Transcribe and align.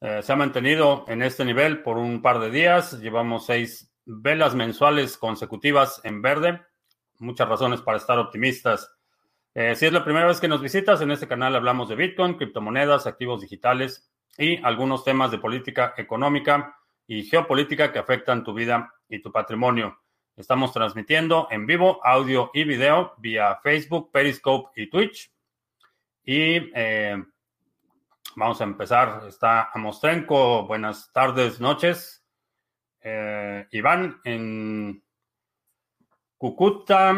Eh, 0.00 0.20
se 0.22 0.32
ha 0.32 0.36
mantenido 0.36 1.04
en 1.08 1.22
este 1.22 1.44
nivel 1.44 1.82
por 1.82 1.98
un 1.98 2.22
par 2.22 2.38
de 2.38 2.52
días. 2.52 3.00
Llevamos 3.00 3.46
seis 3.46 3.92
velas 4.04 4.54
mensuales 4.54 5.18
consecutivas 5.18 6.00
en 6.04 6.22
verde. 6.22 6.62
Muchas 7.18 7.48
razones 7.48 7.80
para 7.80 7.98
estar 7.98 8.20
optimistas. 8.20 8.92
Eh, 9.54 9.74
si 9.74 9.86
es 9.86 9.92
la 9.92 10.04
primera 10.04 10.28
vez 10.28 10.38
que 10.38 10.46
nos 10.46 10.62
visitas, 10.62 11.00
en 11.00 11.10
este 11.10 11.26
canal 11.26 11.56
hablamos 11.56 11.88
de 11.88 11.96
Bitcoin, 11.96 12.34
criptomonedas, 12.34 13.08
activos 13.08 13.40
digitales 13.40 14.06
y 14.40 14.58
algunos 14.64 15.04
temas 15.04 15.30
de 15.30 15.38
política 15.38 15.92
económica 15.98 16.74
y 17.06 17.24
geopolítica 17.24 17.92
que 17.92 17.98
afectan 17.98 18.42
tu 18.42 18.54
vida 18.54 18.92
y 19.06 19.20
tu 19.20 19.30
patrimonio. 19.30 20.00
Estamos 20.34 20.72
transmitiendo 20.72 21.46
en 21.50 21.66
vivo 21.66 22.00
audio 22.02 22.50
y 22.54 22.64
video 22.64 23.12
vía 23.18 23.60
Facebook, 23.62 24.10
Periscope 24.10 24.80
y 24.80 24.88
Twitch. 24.88 25.30
Y 26.24 26.72
eh, 26.74 27.22
vamos 28.34 28.60
a 28.62 28.64
empezar. 28.64 29.24
Está 29.28 29.70
Amostrenko. 29.74 30.66
Buenas 30.66 31.12
tardes, 31.12 31.60
noches. 31.60 32.24
Eh, 33.02 33.66
Iván 33.72 34.20
en 34.24 35.04
Cucuta. 36.38 37.14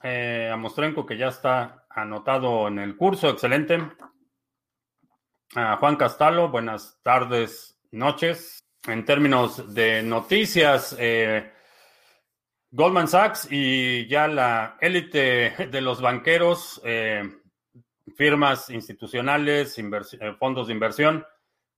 Eh, 0.00 0.48
Amostrenko 0.52 1.04
que 1.04 1.16
ya 1.16 1.28
está 1.28 1.86
anotado 1.90 2.68
en 2.68 2.78
el 2.78 2.96
curso. 2.96 3.30
Excelente. 3.30 3.80
Juan 5.54 5.96
Castalo, 5.96 6.48
buenas 6.48 6.98
tardes, 7.02 7.78
noches. 7.92 8.64
En 8.86 9.04
términos 9.04 9.74
de 9.74 10.02
noticias, 10.02 10.94
eh, 10.98 11.52
Goldman 12.70 13.08
Sachs 13.08 13.48
y 13.50 14.06
ya 14.06 14.28
la 14.28 14.76
élite 14.80 15.68
de 15.70 15.80
los 15.80 16.00
banqueros, 16.00 16.80
eh, 16.84 17.22
firmas 18.16 18.70
institucionales, 18.70 19.78
eh, 19.78 20.34
fondos 20.38 20.66
de 20.66 20.72
inversión, 20.72 21.24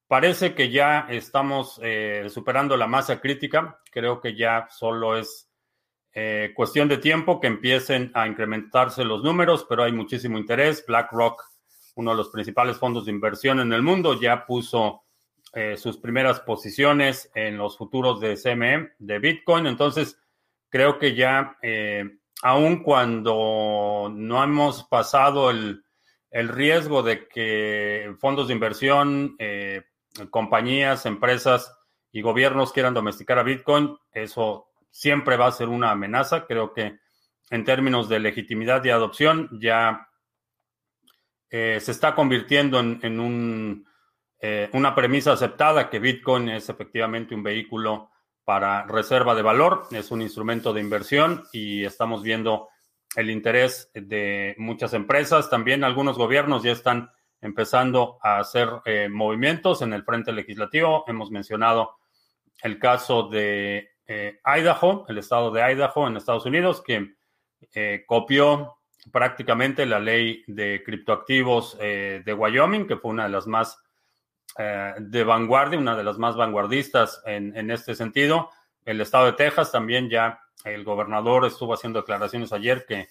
parece 0.06 0.55
que 0.55 0.70
ya 0.70 1.06
estamos 1.08 1.80
superando 2.28 2.77
la 2.77 2.86
masa 2.86 3.20
crítica. 3.20 3.80
Creo 3.91 4.20
que 4.20 4.34
ya 4.34 4.66
solo 4.70 5.16
es 5.16 5.50
cuestión 6.55 6.89
de 6.89 6.98
tiempo 6.98 7.39
que 7.39 7.46
empiecen 7.46 8.11
a 8.14 8.27
incrementarse 8.27 9.05
los 9.05 9.22
números, 9.22 9.66
pero 9.69 9.84
hay 9.84 9.92
muchísimo 9.92 10.39
interés. 10.39 10.84
BlackRock 10.86 11.44
uno 11.99 12.13
de 12.13 12.17
los 12.17 12.29
principales 12.29 12.77
fondos 12.77 13.07
de 13.07 13.11
inversión 13.11 13.59
en 13.59 13.73
el 13.73 13.83
mundo, 13.83 14.21
ya 14.21 14.47
puso 14.47 15.03
eh, 15.53 15.77
sus 15.77 15.99
primeras 15.99 16.39
posiciones 16.39 17.29
en 17.35 17.59
los 17.59 17.77
futuros 17.77 18.21
de 18.21 18.37
CME, 18.37 18.93
de 19.01 19.19
Bitcoin. 19.19 19.67
Entonces, 19.67 20.17
creo 20.69 21.01
que 21.01 21.17
ya, 21.17 21.57
eh, 21.61 22.05
aun 22.43 22.85
cuando 22.85 24.13
no 24.15 24.45
hemos 24.45 24.85
pasado 24.85 25.51
el, 25.51 25.83
riesgo 26.31 27.03
de 27.03 27.27
que 27.27 28.15
fondos 28.21 28.47
de 28.47 28.55
inversión, 28.55 29.35
eh, 29.41 29.83
compañías, 30.31 31.05
empresas 31.05 31.77
y 32.13 32.23
gobiernos 32.23 32.73
quieran 32.73 32.95
domesticar 32.95 33.41
a 33.41 33.43
Bitcoin, 33.43 33.97
eso 34.13 34.69
siempre 34.93 35.37
va 35.37 35.49
a 35.49 35.53
ser 35.53 35.69
una 35.69 35.91
amenaza. 35.91 36.47
Creo 36.47 36.73
que 36.73 37.01
en 37.51 37.65
términos 37.65 38.09
de 38.09 38.21
legitimidad 38.21 38.85
y 38.85 38.91
adopción 38.91 39.49
ya 39.61 40.09
eh, 41.51 41.79
se 41.81 41.93
está 41.93 42.15
convirtiendo 42.15 42.79
en, 42.79 43.86
eh, 44.41 44.69
una 44.73 44.95
premisa 44.95 45.33
aceptada 45.33 45.89
que 45.89 45.98
Bitcoin 45.98 46.51
es 46.51 46.69
efectivamente 46.69 47.35
un 47.35 47.42
vehículo 47.42 48.11
para 48.45 48.85
reserva 48.86 49.35
de 49.35 49.42
valor, 49.42 49.85
es 49.91 50.11
un 50.11 50.23
instrumento 50.23 50.73
de 50.73 50.81
inversión 50.81 51.45
y 51.53 51.85
estamos 51.85 52.23
viendo 52.23 52.69
el 53.17 53.31
interés 53.31 53.91
de 53.95 54.55
muchas 54.58 54.92
empresas. 54.92 55.48
También 55.48 55.85
algunos 55.85 56.19
gobiernos 56.19 56.63
ya 56.63 56.73
están 56.73 57.11
empezando 57.41 58.19
a 58.23 58.39
hacer 58.39 58.69
eh, 58.85 59.08
movimientos 59.11 59.83
en 59.83 59.92
el 59.92 60.05
frente 60.05 60.33
legislativo. 60.33 61.05
Hemos 61.07 61.31
mencionado 61.31 61.97
el 62.63 62.79
caso 62.79 63.29
de 63.29 63.91
Idaho, 64.45 65.05
el 65.08 65.19
estado 65.19 65.51
de 65.51 65.61
Idaho 65.63 66.08
en 66.08 66.17
Estados 66.17 66.47
Unidos, 66.47 66.83
que 66.83 67.17
copió 68.07 68.77
prácticamente 69.13 69.86
la 69.86 70.01
ley 70.01 70.45
de 70.46 70.83
criptoactivos 70.85 71.77
eh, 71.80 72.23
de 72.24 72.35
Wyoming, 72.35 72.86
que 72.86 72.96
fue 72.96 73.11
una 73.11 73.24
de 73.24 73.30
las 73.30 73.46
más 73.46 73.79
eh, 74.58 74.95
de 74.98 75.24
vanguardia, 75.24 75.79
una 75.79 75.96
de 75.96 76.05
las 76.05 76.19
más 76.19 76.36
vanguardistas 76.36 77.23
en, 77.27 77.70
este 77.70 77.95
sentido. 77.95 78.51
El 78.85 79.01
estado 79.01 79.27
de 79.27 79.33
Texas 79.33 79.73
también 79.73 80.08
ya, 80.08 80.41
el 80.64 80.85
gobernador 80.85 81.46
estuvo 81.46 81.74
haciendo 81.74 82.01
declaraciones 82.01 82.52
ayer 82.52 82.85
que, 82.86 83.08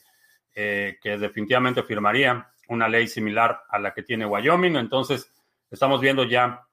eh, 0.56 0.98
que 1.02 1.18
definitivamente 1.18 1.84
firmaría 1.84 2.50
una 2.70 2.90
ley 2.90 3.08
similar 3.08 3.62
a 3.70 3.80
la 3.80 3.94
que 3.94 4.04
tiene 4.04 4.26
Wyoming. 4.26 4.76
Entonces, 4.76 5.32
estamos 5.72 6.02
viendo 6.02 6.24
ya 6.24 6.64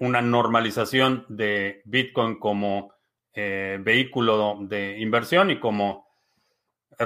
una 0.00 0.20
normalización 0.20 1.24
de 1.26 1.80
Bitcoin 1.86 2.38
como 2.38 2.92
vehículo 3.34 4.58
de 4.60 4.98
inversión 4.98 5.50
y 5.50 5.58
como 5.58 6.11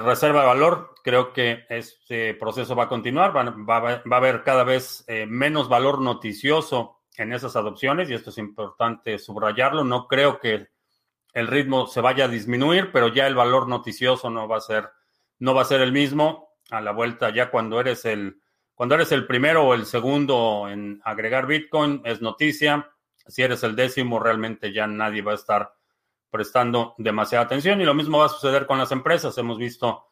reserva 0.03 0.41
de 0.41 0.47
valor, 0.47 0.95
creo 1.03 1.33
que 1.33 1.65
este 1.69 2.35
proceso 2.35 2.75
va 2.75 2.85
a 2.85 2.89
continuar, 2.89 3.37
va, 3.37 4.03
a 4.03 4.17
haber 4.17 4.43
cada 4.43 4.65
vez 4.65 5.05
eh, 5.07 5.27
menos 5.27 5.69
valor 5.69 6.01
noticioso 6.01 7.01
en 7.17 7.33
esas 7.33 7.57
adopciones 7.57 8.11
y 8.11 8.15
esto 8.15 8.31
es 8.31 8.39
importante 8.39 9.19
subrayarlo. 9.19 9.85
No 9.85 10.07
creo 10.09 10.41
que 10.41 10.69
el 11.33 11.47
ritmo 11.47 11.87
se 11.87 12.01
vaya 12.01 12.25
a 12.25 12.29
disminuir, 12.29 12.91
pero 12.93 13.09
ya 13.09 13.27
el 13.27 13.35
valor 13.35 13.69
noticioso 13.69 14.31
no 14.31 14.49
va 14.49 14.57
a 14.57 14.61
ser, 14.61 14.89
no 15.39 15.55
va 15.55 15.63
a 15.63 15.67
ser 15.67 15.81
el 15.81 15.93
mismo 15.93 16.49
a 16.71 16.81
la 16.81 16.93
vuelta 16.93 17.31
ya 17.31 17.51
cuando 17.51 17.79
eres 17.79 18.05
el, 18.05 18.41
cuando 18.75 18.95
eres 18.95 19.13
el 19.13 19.27
primero 19.27 19.65
o 19.65 19.75
el 19.75 19.87
segundo 19.87 20.69
en 20.69 21.01
agregar 21.05 21.47
Bitcoin 21.47 22.03
es 22.05 22.21
noticia. 22.21 22.91
Si 23.27 23.43
eres 23.43 23.63
el 23.63 23.77
décimo, 23.77 24.19
realmente 24.19 24.73
ya 24.73 24.87
nadie 24.87 25.23
va 25.23 25.33
a 25.33 25.37
estar 25.37 25.76
prestando 26.37 26.95
demasiada 26.99 27.47
atención 27.47 27.81
y 27.81 27.85
lo 27.85 27.95
mismo 27.95 28.19
va 28.19 28.27
a 28.27 28.29
suceder 28.29 28.67
con 28.67 28.77
las 28.77 28.93
empresas. 28.93 29.39
Hemos 29.39 29.57
visto 29.57 30.09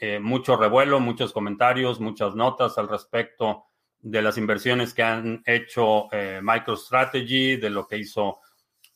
eh, 0.00 0.18
mucho 0.18 0.56
revuelo, 0.56 0.98
muchos 0.98 1.32
comentarios, 1.32 2.00
muchas 2.00 2.34
notas 2.34 2.76
al 2.78 2.88
respecto 2.88 3.66
de 4.00 4.20
las 4.20 4.36
inversiones 4.38 4.92
que 4.92 5.04
han 5.04 5.40
hecho 5.46 6.08
eh, 6.10 6.40
MicroStrategy, 6.42 7.58
de 7.58 7.70
lo 7.70 7.86
que 7.86 7.98
hizo 7.98 8.40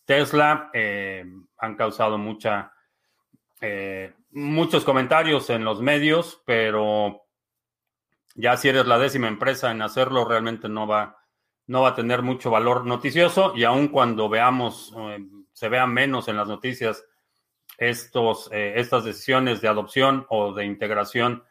Tesla. 0.04 0.70
Eh, 0.72 1.24
han 1.58 1.76
causado 1.76 2.18
mucha, 2.18 2.72
muchos 4.32 4.84
comentarios 4.84 5.48
en 5.50 5.64
los 5.64 5.80
medios, 5.80 6.42
pero 6.44 7.26
ya 8.34 8.56
si 8.56 8.70
eres 8.70 8.86
la 8.86 8.98
décima 8.98 9.28
empresa 9.28 9.70
en 9.70 9.82
hacerlo, 9.82 10.24
realmente 10.24 10.68
no 10.68 10.88
va, 10.88 11.16
no 11.68 11.82
va 11.82 11.90
a 11.90 11.94
tener 11.94 12.22
mucho 12.22 12.50
valor 12.50 12.84
noticioso 12.84 13.52
y 13.54 13.62
aun 13.62 13.86
cuando 13.86 14.28
veamos 14.28 14.92
se 15.62 15.68
vea 15.68 15.86
menos 15.86 16.26
en 16.26 16.36
las 16.36 16.48
noticias 16.48 17.06
estos, 17.78 18.50
eh, 18.50 18.80
estas 18.80 19.04
decisiones 19.04 19.60
de 19.60 19.68
adopción 19.68 20.26
o 20.28 20.52
de 20.52 20.64
integración 20.64 21.44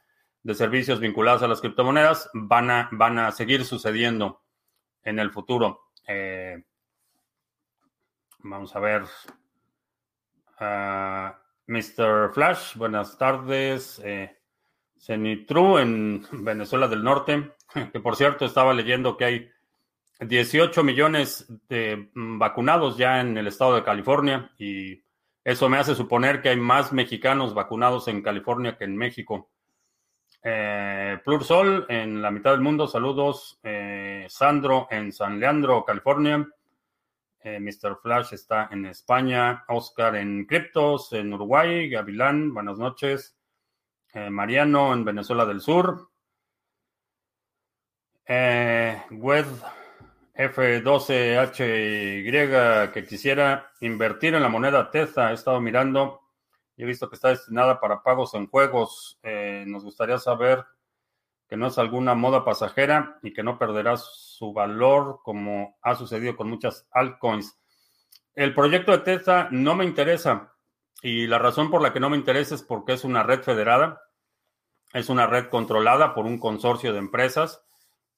de 0.43 0.53
servicios 0.53 0.99
vinculados 0.99 1.43
a 1.43 1.47
las 1.47 1.61
criptomonedas 1.61 2.29
van 2.33 2.69
a, 2.71 2.89
van 2.91 3.19
a 3.19 3.31
seguir 3.31 3.63
sucediendo 3.63 4.41
en 5.03 5.17
el 5.19 5.31
futuro. 5.31 5.93
Eh, 6.05 6.61
vamos 8.39 8.75
a 8.75 8.79
ver. 8.81 9.03
Uh, 10.59 11.31
Mr. 11.67 12.33
Flash, 12.33 12.75
buenas 12.75 13.17
tardes. 13.17 14.01
Eh, 14.03 14.37
Cenitru 14.99 15.77
en 15.77 16.27
Venezuela 16.43 16.89
del 16.89 17.01
Norte, 17.01 17.53
que 17.93 17.99
por 18.01 18.17
cierto 18.17 18.43
estaba 18.43 18.73
leyendo 18.73 19.15
que 19.15 19.23
hay 19.23 19.51
18 20.21 20.83
millones 20.83 21.47
de 21.67 22.09
mm, 22.13 22.37
vacunados 22.37 22.97
ya 22.97 23.19
en 23.21 23.37
el 23.37 23.47
estado 23.47 23.75
de 23.75 23.83
California 23.83 24.51
y 24.57 25.03
eso 25.43 25.67
me 25.69 25.77
hace 25.77 25.95
suponer 25.95 26.41
que 26.41 26.49
hay 26.49 26.57
más 26.57 26.93
mexicanos 26.93 27.55
vacunados 27.55 28.07
en 28.07 28.21
California 28.21 28.77
que 28.77 28.83
en 28.83 28.95
México. 28.95 29.49
Eh, 30.43 31.19
Plursol 31.23 31.87
en 31.89 32.21
la 32.21 32.29
mitad 32.29 32.51
del 32.51 32.61
mundo, 32.61 32.87
saludos. 32.87 33.59
Eh, 33.63 34.27
Sandro 34.29 34.87
en 34.91 35.11
San 35.11 35.39
Leandro, 35.39 35.83
California. 35.83 36.47
Eh, 37.43 37.59
Mr. 37.59 37.97
Flash 38.03 38.33
está 38.33 38.69
en 38.71 38.85
España. 38.85 39.65
Oscar 39.67 40.15
en 40.15 40.45
Criptos, 40.45 41.11
en 41.13 41.33
Uruguay. 41.33 41.89
Gavilán, 41.89 42.53
buenas 42.53 42.77
noches. 42.77 43.35
Mariano 44.13 44.93
en 44.93 45.05
Venezuela 45.05 45.45
del 45.45 45.61
Sur. 45.61 46.09
Wed 48.27 49.45
F12HY 50.41 52.91
que 52.91 53.05
quisiera 53.05 53.71
invertir 53.79 54.33
en 54.33 54.41
la 54.41 54.49
moneda 54.49 54.89
Tether. 54.89 55.29
He 55.29 55.33
estado 55.33 55.61
mirando 55.61 56.21
y 56.75 56.81
he 56.83 56.85
visto 56.85 57.09
que 57.09 57.15
está 57.15 57.29
destinada 57.29 57.79
para 57.79 58.01
pagos 58.01 58.33
en 58.33 58.47
juegos. 58.47 59.19
Eh, 59.21 59.65
nos 59.67 59.83
gustaría 59.83 60.17
saber 60.17 60.65
que 61.47 61.57
no 61.57 61.67
es 61.67 61.77
alguna 61.77 62.15
moda 62.15 62.43
pasajera 62.43 63.19
y 63.21 63.33
que 63.33 63.43
no 63.43 63.59
perderá 63.59 63.97
su 63.97 64.51
valor 64.51 65.19
como 65.23 65.77
ha 65.81 65.93
sucedido 65.95 66.35
con 66.35 66.49
muchas 66.49 66.87
altcoins. 66.91 67.59
El 68.33 68.55
proyecto 68.55 68.93
de 68.93 68.99
Tesla 68.99 69.49
no 69.51 69.75
me 69.75 69.85
interesa 69.85 70.55
y 71.03 71.27
la 71.27 71.37
razón 71.37 71.69
por 71.69 71.81
la 71.81 71.93
que 71.93 71.99
no 71.99 72.09
me 72.09 72.17
interesa 72.17 72.55
es 72.55 72.63
porque 72.63 72.93
es 72.93 73.03
una 73.03 73.23
red 73.23 73.43
federada, 73.43 74.01
es 74.93 75.09
una 75.09 75.27
red 75.27 75.49
controlada 75.49 76.15
por 76.15 76.25
un 76.25 76.39
consorcio 76.39 76.93
de 76.93 76.99
empresas 76.99 77.63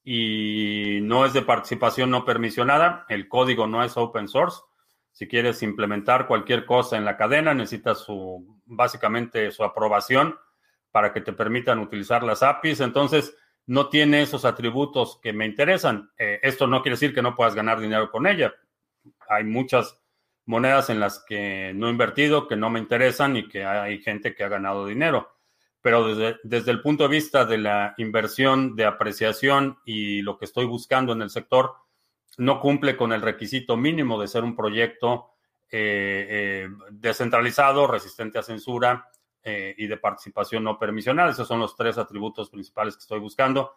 y 0.04 1.00
no 1.02 1.26
es 1.26 1.34
de 1.34 1.42
participación 1.42 2.10
no 2.10 2.26
permisionada, 2.26 3.06
el 3.10 3.28
código 3.28 3.68
no 3.68 3.84
es 3.84 3.96
open 3.96 4.28
source. 4.28 4.62
Si 5.12 5.28
quieres 5.28 5.64
implementar 5.64 6.28
cualquier 6.28 6.66
cosa 6.66 6.98
en 6.98 7.06
la 7.06 7.18
cadena, 7.18 7.54
necesitas 7.54 8.00
su, 8.00 8.60
básicamente 8.66 9.52
su 9.52 9.64
aprobación 9.64 10.36
para 10.92 11.14
que 11.14 11.22
te 11.22 11.34
permitan 11.34 11.80
utilizar 11.80 12.24
las 12.24 12.44
APIs. 12.44 12.82
Entonces, 12.82 13.36
no 13.66 13.90
tiene 13.90 14.22
esos 14.22 14.46
atributos 14.46 15.20
que 15.22 15.32
me 15.32 15.46
interesan. 15.46 16.12
Eh, 16.18 16.40
esto 16.44 16.68
no 16.68 16.82
quiere 16.82 16.96
decir 16.96 17.14
que 17.14 17.22
no 17.22 17.36
puedas 17.36 17.56
ganar 17.56 17.80
dinero 17.80 18.12
con 18.12 18.28
ella. 18.28 18.54
Hay 19.30 19.44
muchas 19.44 20.00
monedas 20.46 20.90
en 20.90 21.00
las 21.00 21.24
que 21.26 21.72
no 21.74 21.88
he 21.88 21.92
invertido, 21.92 22.48
que 22.48 22.56
no 22.58 22.70
me 22.70 22.80
interesan 22.80 23.38
y 23.38 23.48
que 23.48 23.64
hay 23.64 24.02
gente 24.02 24.36
que 24.36 24.44
ha 24.44 24.50
ganado 24.50 24.86
dinero. 24.86 25.32
Pero 25.84 26.08
desde, 26.08 26.40
desde 26.44 26.72
el 26.72 26.82
punto 26.82 27.04
de 27.04 27.10
vista 27.10 27.46
de 27.46 27.60
la 27.60 27.94
inversión, 27.98 28.76
de 28.76 28.86
apreciación 28.86 29.78
y 29.86 30.24
lo 30.24 30.40
que 30.40 30.46
estoy 30.46 30.66
buscando 30.66 31.14
en 31.14 31.22
el 31.22 31.30
sector, 31.30 31.76
no 32.38 32.60
cumple 32.60 32.98
con 32.98 33.14
el 33.14 33.22
requisito 33.22 33.78
mínimo 33.78 34.20
de 34.20 34.28
ser 34.28 34.44
un 34.44 34.56
proyecto 34.56 35.30
eh, 35.70 36.28
eh, 36.30 36.70
descentralizado, 36.92 37.86
resistente 37.86 38.40
a 38.40 38.44
censura 38.44 39.10
eh, 39.44 39.76
y 39.78 39.88
de 39.88 39.98
participación 39.98 40.64
no 40.64 40.80
permisional. 40.80 41.30
Esos 41.30 41.48
son 41.48 41.60
los 41.60 41.76
tres 41.76 41.98
atributos 41.98 42.50
principales 42.50 42.96
que 42.96 43.02
estoy 43.02 43.20
buscando. 43.20 43.74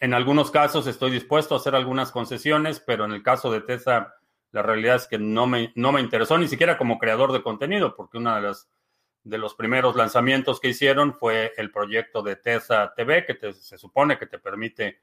En 0.00 0.14
algunos 0.14 0.50
casos 0.50 0.86
estoy 0.86 1.10
dispuesto 1.10 1.54
a 1.54 1.58
hacer 1.58 1.74
algunas 1.74 2.10
concesiones, 2.10 2.80
pero 2.80 3.04
en 3.04 3.12
el 3.12 3.22
caso 3.22 3.52
de 3.52 3.60
Tesla, 3.60 4.14
la 4.50 4.62
realidad 4.62 4.96
es 4.96 5.06
que 5.06 5.18
no 5.18 5.46
me, 5.46 5.72
no 5.74 5.92
me 5.92 6.00
interesó 6.00 6.38
ni 6.38 6.48
siquiera 6.48 6.76
como 6.76 6.98
creador 6.98 7.32
de 7.32 7.42
contenido, 7.42 7.94
porque 7.94 8.18
uno 8.18 8.34
de, 8.34 8.42
las, 8.42 8.68
de 9.26 9.38
los 9.38 9.54
primeros 9.54 9.96
lanzamientos 9.96 10.60
que 10.60 10.68
hicieron 10.68 11.12
fue 11.12 11.52
el 11.56 11.72
proyecto 11.72 12.22
de 12.22 12.36
Tesla 12.36 12.94
TV, 12.94 13.26
que 13.26 13.52
se 13.54 13.76
supone 13.76 14.18
que 14.18 14.26
te 14.26 14.38
permite 14.38 15.00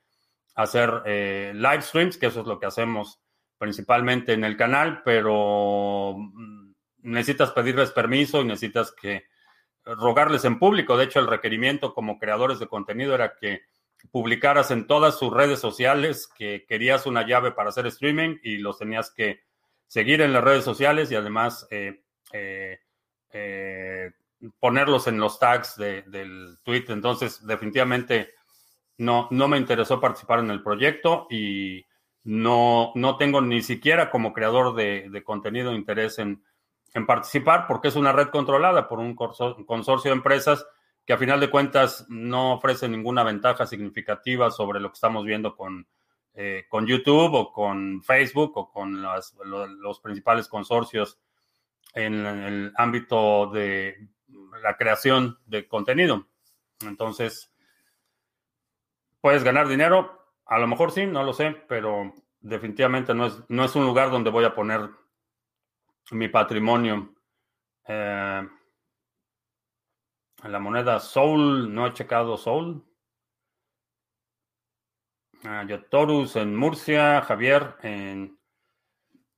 hacer 0.56 1.02
eh, 1.06 1.52
live 1.54 1.82
streams, 1.82 2.18
que 2.18 2.28
eso 2.28 2.42
es 2.42 2.48
lo 2.48 2.58
que 2.58 2.66
hacemos 2.66 3.20
principalmente 3.58 4.32
en 4.32 4.46
el 4.46 4.56
canal, 4.56 5.02
pero 5.04 6.16
mm, 6.18 6.72
necesitas 7.00 7.52
pedirles 7.52 7.92
permiso 7.92 8.42
y 8.42 8.46
necesitas 8.46 8.94
que 8.94 9.26
rogarles 9.84 10.46
en 10.46 10.58
público. 10.58 10.96
De 10.96 11.04
hecho, 11.04 11.20
el 11.20 11.28
requerimiento 11.28 11.94
como 11.94 12.18
creadores 12.18 12.60
de 12.60 12.68
contenido 12.68 13.14
era 13.14 13.36
que 13.36 13.64
publicaras 14.10 14.72
en 14.72 14.88
todas 14.88 15.20
sus 15.20 15.34
redes 15.34 15.60
sociales 15.60 16.30
que 16.38 16.66
querías 16.66 17.06
una 17.06 17.28
llave 17.28 17.52
para 17.52 17.70
hacer 17.70 17.88
streaming 17.88 18.38
y 18.42 18.58
los 18.58 18.80
tenías 18.80 19.12
que 19.12 19.42
seguir 19.88 20.22
en 20.22 20.32
las 20.32 20.44
redes 20.44 20.64
sociales 20.64 21.12
y 21.12 21.16
además 21.16 21.68
eh, 21.72 22.04
eh, 22.32 22.80
ponerlos 24.60 25.08
en 25.08 25.20
los 25.20 25.40
tags 25.40 25.78
del 25.78 26.58
tweet. 26.64 26.86
Entonces, 26.90 27.46
definitivamente 27.46 28.34
no, 28.98 29.28
no 29.32 29.48
me 29.48 29.58
interesó 29.58 30.00
participar 30.00 30.40
en 30.40 30.52
el 30.52 30.62
proyecto 30.62 31.28
y 31.30 31.86
no, 32.24 32.92
no 32.96 33.18
tengo 33.18 33.42
ni 33.42 33.62
siquiera 33.62 34.10
como 34.10 34.34
creador 34.34 34.76
de, 34.76 35.24
contenido 35.26 35.74
interés 35.74 36.20
en, 36.20 36.44
participar 37.08 37.66
porque 37.68 37.88
es 37.88 37.96
una 37.96 38.12
red 38.12 38.28
controlada 38.28 38.88
por 38.88 39.00
un 39.00 39.16
consorcio 39.16 40.12
de 40.12 40.18
empresas 40.18 40.66
que 41.06 41.14
a 41.14 41.18
final 41.18 41.40
de 41.40 41.50
cuentas 41.50 42.06
no 42.08 42.54
ofrece 42.54 42.88
ninguna 42.88 43.24
ventaja 43.24 43.66
significativa 43.66 44.52
sobre 44.52 44.80
lo 44.80 44.90
que 44.90 44.94
estamos 44.94 45.26
viendo 45.26 45.56
con, 45.56 45.88
eh, 46.36 46.66
con 46.70 46.86
YouTube 46.86 47.34
o 47.34 47.52
con 47.52 48.04
Facebook 48.04 48.52
o 48.56 48.72
con 48.72 49.02
los 49.02 50.00
principales 50.02 50.48
consorcios 50.48 51.20
en 51.94 52.26
el 52.26 52.74
ámbito 52.78 53.48
de 53.52 54.10
la 54.62 54.76
creación 54.78 55.40
de 55.46 55.68
contenido. 55.68 56.28
Entonces, 56.82 57.54
¿Puedes 59.24 59.46
ganar 59.46 59.70
dinero? 59.70 60.34
A 60.48 60.60
lo 60.60 60.68
mejor 60.68 60.92
sí, 60.92 61.06
no 61.06 61.24
lo 61.24 61.32
sé, 61.32 61.52
pero 61.70 62.14
definitivamente 62.42 63.14
no 63.14 63.28
es, 63.28 63.42
no 63.48 63.64
es 63.64 63.74
un 63.74 63.86
lugar 63.86 64.12
donde 64.12 64.30
voy 64.30 64.44
a 64.44 64.54
poner 64.54 64.90
mi 66.12 66.28
patrimonio. 66.28 67.16
Eh, 67.88 68.46
la 70.44 70.60
moneda 70.60 71.00
Soul, 71.00 71.74
no 71.74 71.88
he 71.88 71.94
checado 71.94 72.36
Soul. 72.36 72.84
Uh, 75.46 75.68
Yotorus 75.68 76.36
en 76.36 76.54
Murcia, 76.54 77.22
Javier 77.22 77.78
en 77.82 78.38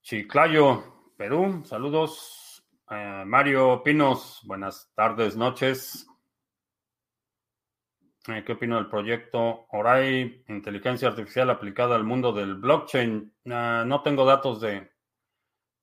Chiclayo, 0.02 0.95
Perú. 1.18 1.64
Saludos. 1.66 2.66
Eh, 2.90 3.24
Mario 3.26 3.82
Pinos, 3.84 4.42
buenas 4.44 4.92
tardes, 4.96 5.36
noches. 5.38 6.08
Eh, 8.28 8.44
¿Qué 8.46 8.54
opino 8.54 8.76
del 8.76 8.88
proyecto 8.88 9.66
Orai, 9.70 10.44
inteligencia 10.50 11.08
artificial 11.08 11.50
aplicada 11.50 11.96
al 11.96 12.04
mundo 12.04 12.34
del 12.34 12.56
blockchain? 12.56 13.34
Ah, 13.50 13.84
no 13.88 14.02
tengo 14.02 14.26
datos 14.26 14.60
de, 14.60 14.92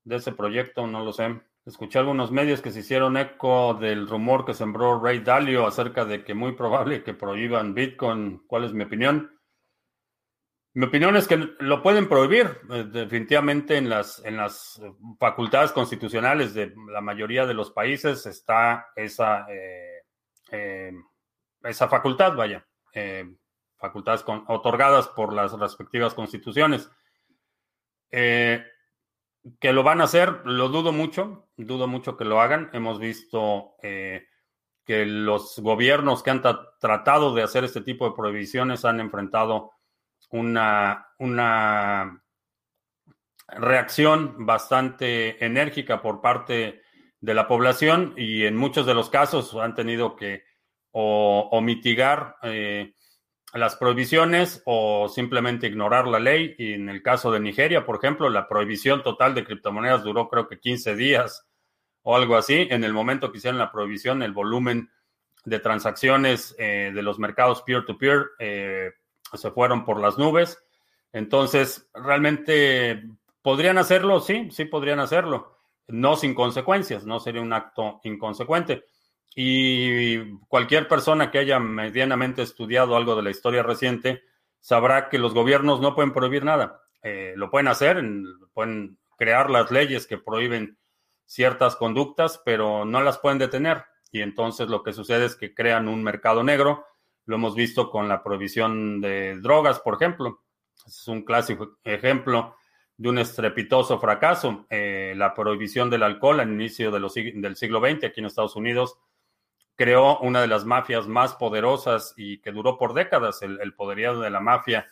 de 0.04 0.16
ese 0.16 0.32
proyecto, 0.32 0.86
no 0.86 1.02
lo 1.02 1.12
sé. 1.12 1.40
Escuché 1.64 1.98
algunos 1.98 2.30
medios 2.30 2.60
que 2.60 2.70
se 2.70 2.80
hicieron 2.80 3.16
eco 3.16 3.74
del 3.74 4.08
rumor 4.08 4.44
que 4.44 4.54
sembró 4.54 5.00
Ray 5.00 5.20
Dalio 5.20 5.66
acerca 5.66 6.04
de 6.04 6.24
que 6.24 6.34
muy 6.34 6.52
probable 6.52 7.04
que 7.04 7.14
prohíban 7.14 7.74
Bitcoin. 7.74 8.42
¿Cuál 8.46 8.64
es 8.64 8.72
mi 8.72 8.84
opinión? 8.84 9.30
Mi 10.74 10.86
opinión 10.86 11.16
es 11.16 11.28
que 11.28 11.36
lo 11.36 11.82
pueden 11.82 12.08
prohibir. 12.08 12.60
Eh, 12.70 12.84
definitivamente 12.90 13.76
en 13.76 13.88
las, 13.88 14.24
en 14.24 14.36
las 14.36 14.80
facultades 15.18 15.72
constitucionales 15.72 16.54
de 16.54 16.74
la 16.90 17.00
mayoría 17.00 17.46
de 17.46 17.54
los 17.54 17.70
países 17.70 18.26
está 18.26 18.88
esa... 18.96 19.46
Eh, 19.50 20.92
esa 21.64 21.88
facultad, 21.88 22.34
vaya, 22.34 22.66
eh, 22.92 23.24
facultades 23.76 24.24
otorgadas 24.48 25.08
por 25.08 25.32
las 25.32 25.52
respectivas 25.58 26.14
constituciones. 26.14 26.90
Eh, 28.10 28.64
que 29.58 29.72
lo 29.72 29.82
van 29.82 30.00
a 30.00 30.04
hacer, 30.04 30.42
lo 30.44 30.68
dudo 30.68 30.92
mucho, 30.92 31.48
dudo 31.56 31.86
mucho 31.88 32.16
que 32.16 32.24
lo 32.24 32.40
hagan. 32.40 32.70
Hemos 32.72 33.00
visto 33.00 33.74
eh, 33.82 34.26
que 34.84 35.04
los 35.04 35.58
gobiernos 35.58 36.22
que 36.22 36.30
han 36.30 36.42
tratado 36.78 37.34
de 37.34 37.42
hacer 37.42 37.64
este 37.64 37.80
tipo 37.80 38.08
de 38.08 38.14
prohibiciones 38.14 38.84
han 38.84 39.00
enfrentado 39.00 39.72
una, 40.30 41.08
una 41.18 42.22
reacción 43.48 44.46
bastante 44.46 45.44
enérgica 45.44 46.00
por 46.02 46.20
parte 46.20 46.82
de 47.20 47.34
la 47.34 47.46
población 47.46 48.14
y 48.16 48.44
en 48.44 48.56
muchos 48.56 48.86
de 48.86 48.94
los 48.94 49.10
casos 49.10 49.54
han 49.54 49.74
tenido 49.74 50.16
que 50.16 50.44
o, 50.92 51.60
mitigar 51.62 52.36
eh, 52.42 52.94
las 53.54 53.76
prohibiciones 53.76 54.62
o 54.66 55.08
simplemente 55.08 55.66
ignorar 55.66 56.06
la 56.06 56.18
ley. 56.18 56.54
Y 56.58 56.74
en 56.74 56.88
el 56.88 57.02
caso 57.02 57.30
de 57.30 57.40
Nigeria, 57.40 57.84
por 57.84 57.96
ejemplo, 57.96 58.28
la 58.28 58.48
prohibición 58.48 59.02
total 59.02 59.34
de 59.34 59.44
criptomonedas 59.44 60.02
duró 60.02 60.28
creo 60.28 60.48
que 60.48 60.58
15 60.58 60.96
días 60.96 61.48
o 62.02 62.16
algo 62.16 62.36
así. 62.36 62.66
En 62.70 62.84
el 62.84 62.92
momento 62.92 63.30
que 63.30 63.38
hicieron 63.38 63.58
la 63.58 63.72
prohibición, 63.72 64.22
el 64.22 64.32
volumen 64.32 64.90
de 65.44 65.58
transacciones 65.58 66.54
eh, 66.58 66.92
de 66.94 67.02
los 67.02 67.18
mercados 67.18 67.62
peer-to-peer 67.62 68.26
eh, 68.38 68.92
se 69.34 69.50
fueron 69.50 69.84
por 69.84 70.00
las 70.00 70.18
nubes. 70.18 70.62
Entonces, 71.12 71.88
realmente 71.94 73.02
podrían 73.42 73.78
hacerlo, 73.78 74.20
sí, 74.20 74.48
sí 74.50 74.64
podrían 74.64 75.00
hacerlo, 75.00 75.58
no 75.88 76.16
sin 76.16 76.34
consecuencias, 76.34 77.04
no 77.04 77.20
sería 77.20 77.42
un 77.42 77.52
acto 77.52 78.00
inconsecuente. 78.04 78.84
Y 79.34 80.38
cualquier 80.48 80.88
persona 80.88 81.30
que 81.30 81.38
haya 81.38 81.58
medianamente 81.58 82.42
estudiado 82.42 82.96
algo 82.96 83.16
de 83.16 83.22
la 83.22 83.30
historia 83.30 83.62
reciente 83.62 84.22
sabrá 84.60 85.08
que 85.08 85.18
los 85.18 85.34
gobiernos 85.34 85.80
no 85.80 85.94
pueden 85.94 86.12
prohibir 86.12 86.44
nada. 86.44 86.82
Eh, 87.02 87.34
lo 87.36 87.50
pueden 87.50 87.68
hacer, 87.68 88.02
pueden 88.52 88.98
crear 89.16 89.50
las 89.50 89.70
leyes 89.70 90.06
que 90.06 90.18
prohíben 90.18 90.78
ciertas 91.24 91.76
conductas, 91.76 92.40
pero 92.44 92.84
no 92.84 93.02
las 93.02 93.18
pueden 93.18 93.38
detener. 93.38 93.84
Y 94.10 94.20
entonces 94.20 94.68
lo 94.68 94.82
que 94.82 94.92
sucede 94.92 95.24
es 95.24 95.34
que 95.34 95.54
crean 95.54 95.88
un 95.88 96.02
mercado 96.02 96.44
negro. 96.44 96.84
Lo 97.26 97.36
hemos 97.36 97.54
visto 97.54 97.90
con 97.90 98.08
la 98.08 98.22
prohibición 98.22 99.00
de 99.00 99.38
drogas, 99.40 99.80
por 99.80 99.94
ejemplo. 99.94 100.42
Es 100.86 101.06
un 101.08 101.22
clásico 101.22 101.78
ejemplo 101.84 102.56
de 102.96 103.08
un 103.08 103.18
estrepitoso 103.18 103.98
fracaso. 103.98 104.66
Eh, 104.70 105.14
la 105.16 105.34
prohibición 105.34 105.90
del 105.90 106.02
alcohol 106.02 106.40
al 106.40 106.50
inicio 106.50 106.90
del 106.90 107.56
siglo 107.56 107.80
XX 107.80 108.04
aquí 108.04 108.20
en 108.20 108.26
Estados 108.26 108.56
Unidos 108.56 108.98
creó 109.74 110.18
una 110.20 110.40
de 110.40 110.46
las 110.46 110.64
mafias 110.64 111.06
más 111.08 111.34
poderosas 111.34 112.14
y 112.16 112.40
que 112.40 112.52
duró 112.52 112.78
por 112.78 112.94
décadas, 112.94 113.42
el, 113.42 113.74
poderío 113.74 114.20
de 114.20 114.30
la 114.30 114.40
mafia 114.40 114.88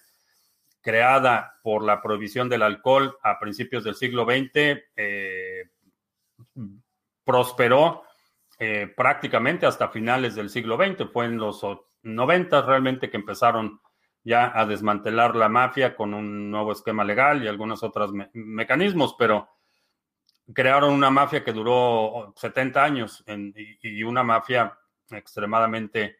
creada 0.80 1.60
por 1.62 1.84
la 1.84 2.00
prohibición 2.00 2.48
del 2.48 2.62
alcohol 2.62 3.16
a 3.22 3.38
principios 3.38 3.84
del 3.84 3.94
siglo 3.94 4.24
XX, 4.24 4.82
eh, 4.96 5.70
prosperó 7.22 8.02
eh, 8.58 8.92
prácticamente 8.96 9.66
hasta 9.66 9.88
finales 9.88 10.34
del 10.34 10.50
siglo 10.50 10.76
XX. 10.76 11.10
Fue 11.12 11.26
en 11.26 11.36
los 11.36 11.62
90 12.02 12.62
realmente 12.62 13.10
que 13.10 13.16
empezaron 13.16 13.80
ya 14.22 14.52
a 14.54 14.66
desmantelar 14.66 15.34
la 15.36 15.48
mafia 15.48 15.96
con 15.96 16.14
un 16.14 16.50
nuevo 16.50 16.72
esquema 16.72 17.04
legal 17.04 17.42
y 17.42 17.48
algunos 17.48 17.82
otros 17.82 18.12
mecanismos, 18.34 19.14
pero 19.18 19.48
crearon 20.52 20.92
una 20.92 21.10
mafia 21.10 21.44
que 21.44 21.52
duró 21.52 22.32
70 22.36 22.84
años 22.84 23.24
y, 23.26 24.02
una 24.02 24.22
mafia 24.22 24.76
extremadamente 25.10 26.18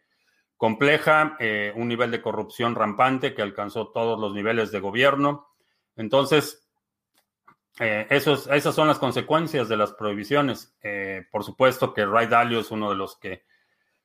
compleja, 0.57 1.37
eh, 1.39 1.73
un 1.75 1.89
nivel 1.89 2.11
de 2.11 2.23
corrupción 2.23 2.75
rampante 2.75 3.35
que 3.35 3.43
alcanzó 3.43 3.89
todos 3.89 4.19
los 4.19 4.35
niveles 4.35 4.71
de 4.71 4.81
gobierno. 4.81 5.49
Entonces, 5.97 6.69
eh, 7.79 8.07
esas 8.11 8.75
son 8.75 8.89
las 8.89 8.99
consecuencias 8.99 9.69
de 9.69 9.77
las 9.77 9.93
prohibiciones. 9.93 10.77
Eh, 10.83 11.27
por 11.31 11.45
supuesto 11.45 11.95
que 11.95 12.05
Ray 12.05 12.27
Dalio 12.27 12.61
es 12.61 12.71
uno 12.71 12.91
de 12.91 12.97
los 12.97 13.19
que 13.19 13.45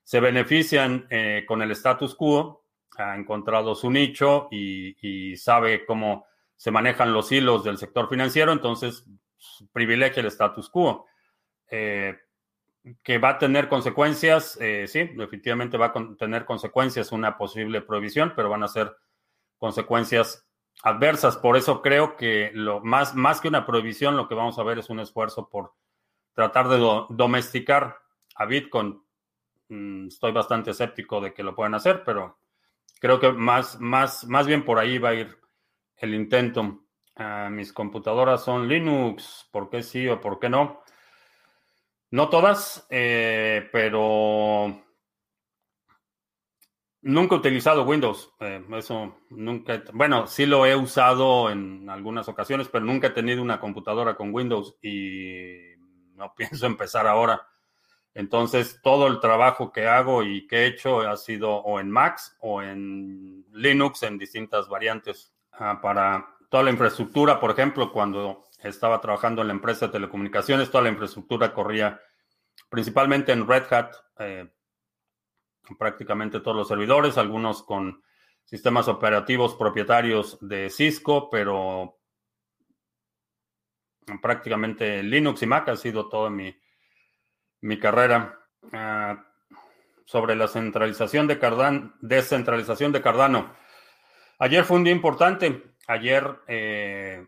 se 0.06 0.20
benefician 0.20 1.08
con 1.48 1.62
el 1.62 1.72
status 1.72 2.14
quo, 2.14 2.64
ha 2.96 3.16
encontrado 3.16 3.74
su 3.74 3.90
nicho 3.90 4.46
y, 4.52 5.36
sabe 5.36 5.84
cómo 5.84 6.26
se 6.54 6.70
manejan 6.70 7.12
los 7.12 7.32
hilos 7.32 7.64
del 7.64 7.76
sector 7.76 8.08
financiero, 8.08 8.52
entonces 8.52 9.04
privilegia 9.72 10.20
el 10.20 10.26
status 10.26 10.70
quo. 10.70 11.06
Eh, 11.68 12.16
que 13.02 13.18
va 13.18 13.30
a 13.30 13.38
tener 13.38 13.68
consecuencias, 13.68 14.56
eh, 14.60 14.86
sí, 14.86 15.10
definitivamente 15.16 15.76
va 15.76 15.86
a 15.86 16.16
tener 16.16 16.44
consecuencias 16.44 17.10
una 17.10 17.36
posible 17.36 17.80
prohibición, 17.80 18.32
pero 18.36 18.48
van 18.48 18.62
a 18.62 18.68
ser 18.68 18.96
consecuencias 19.58 20.46
adversas. 20.84 21.36
Por 21.36 21.56
eso 21.56 21.82
creo 21.82 22.16
que 22.16 22.52
lo 22.54 22.80
más, 22.80 23.16
más 23.16 23.40
que 23.40 23.48
una 23.48 23.66
prohibición, 23.66 24.16
lo 24.16 24.28
que 24.28 24.36
vamos 24.36 24.60
a 24.60 24.62
ver 24.62 24.78
es 24.78 24.88
un 24.88 25.00
esfuerzo 25.00 25.48
por 25.48 25.72
tratar 26.32 26.68
de 26.68 26.78
domesticar 27.08 27.98
a 28.36 28.46
Bitcoin. 28.46 29.02
Mm, 29.68 30.08
estoy 30.08 30.32
bastante 30.32 30.70
escéptico 30.70 31.20
de 31.20 31.32
que 31.34 31.42
lo 31.42 31.54
puedan 31.54 31.74
hacer, 31.74 32.02
pero 32.04 32.38
creo 33.00 33.20
que 33.20 33.32
más, 33.32 33.80
más, 33.80 34.26
más 34.26 34.46
bien 34.46 34.64
por 34.64 34.78
ahí 34.78 34.98
va 34.98 35.10
a 35.10 35.14
ir 35.14 35.38
el 35.96 36.14
intento. 36.14 36.84
Ah, 37.16 37.48
mis 37.50 37.72
computadoras 37.72 38.44
son 38.44 38.68
Linux, 38.68 39.48
¿por 39.50 39.70
qué 39.70 39.82
sí 39.82 40.08
o 40.08 40.20
por 40.20 40.38
qué 40.38 40.48
no? 40.50 40.82
No 42.10 42.28
todas, 42.28 42.86
eh, 42.90 43.68
pero 43.72 44.82
nunca 47.02 47.34
he 47.34 47.38
utilizado 47.38 47.84
Windows. 47.84 48.30
Eh, 48.40 48.64
eso 48.76 49.16
nunca, 49.30 49.82
bueno, 49.92 50.26
sí 50.26 50.46
lo 50.46 50.66
he 50.66 50.76
usado 50.76 51.50
en 51.50 51.88
algunas 51.88 52.28
ocasiones, 52.28 52.68
pero 52.68 52.84
nunca 52.84 53.08
he 53.08 53.10
tenido 53.10 53.42
una 53.42 53.60
computadora 53.60 54.14
con 54.16 54.34
Windows 54.34 54.76
y 54.82 55.74
no 56.14 56.34
pienso 56.36 56.66
empezar 56.66 57.06
ahora. 57.06 57.40
Entonces, 58.16 58.80
todo 58.82 59.08
el 59.08 59.20
trabajo 59.20 59.70
que 59.70 59.86
hago 59.86 60.22
y 60.22 60.46
que 60.46 60.60
he 60.60 60.66
hecho 60.68 61.00
ha 61.00 61.18
sido 61.18 61.56
o 61.56 61.78
en 61.80 61.90
Macs 61.90 62.34
o 62.40 62.62
en 62.62 63.44
Linux 63.52 64.04
en 64.04 64.16
distintas 64.16 64.70
variantes. 64.70 65.34
Ah, 65.52 65.80
para 65.82 66.26
toda 66.48 66.62
la 66.62 66.70
infraestructura, 66.70 67.38
por 67.38 67.50
ejemplo, 67.50 67.92
cuando 67.92 68.46
estaba 68.62 69.02
trabajando 69.02 69.42
en 69.42 69.48
la 69.48 69.52
empresa 69.52 69.86
de 69.86 69.92
telecomunicaciones, 69.92 70.70
toda 70.70 70.84
la 70.84 70.88
infraestructura 70.88 71.52
corría 71.52 72.00
principalmente 72.70 73.32
en 73.32 73.46
Red 73.46 73.70
Hat, 73.70 73.94
eh, 74.18 74.50
prácticamente 75.78 76.40
todos 76.40 76.56
los 76.56 76.68
servidores, 76.68 77.18
algunos 77.18 77.62
con 77.64 78.02
sistemas 78.44 78.88
operativos 78.88 79.56
propietarios 79.56 80.38
de 80.40 80.70
Cisco, 80.70 81.28
pero 81.28 81.98
prácticamente 84.22 85.02
Linux 85.02 85.42
y 85.42 85.46
Mac 85.46 85.68
ha 85.68 85.76
sido 85.76 86.08
toda 86.08 86.30
mi, 86.30 86.56
mi 87.60 87.78
carrera. 87.78 88.38
Ah, 88.72 89.22
sobre 90.06 90.36
la 90.36 90.48
centralización 90.48 91.26
de 91.26 91.38
Cardano, 91.38 91.92
descentralización 92.00 92.92
de 92.92 93.02
Cardano. 93.02 93.52
Ayer 94.38 94.64
fue 94.64 94.78
un 94.78 94.84
día 94.84 94.92
importante. 94.92 95.74
Ayer 95.88 96.24
eh, 96.46 97.26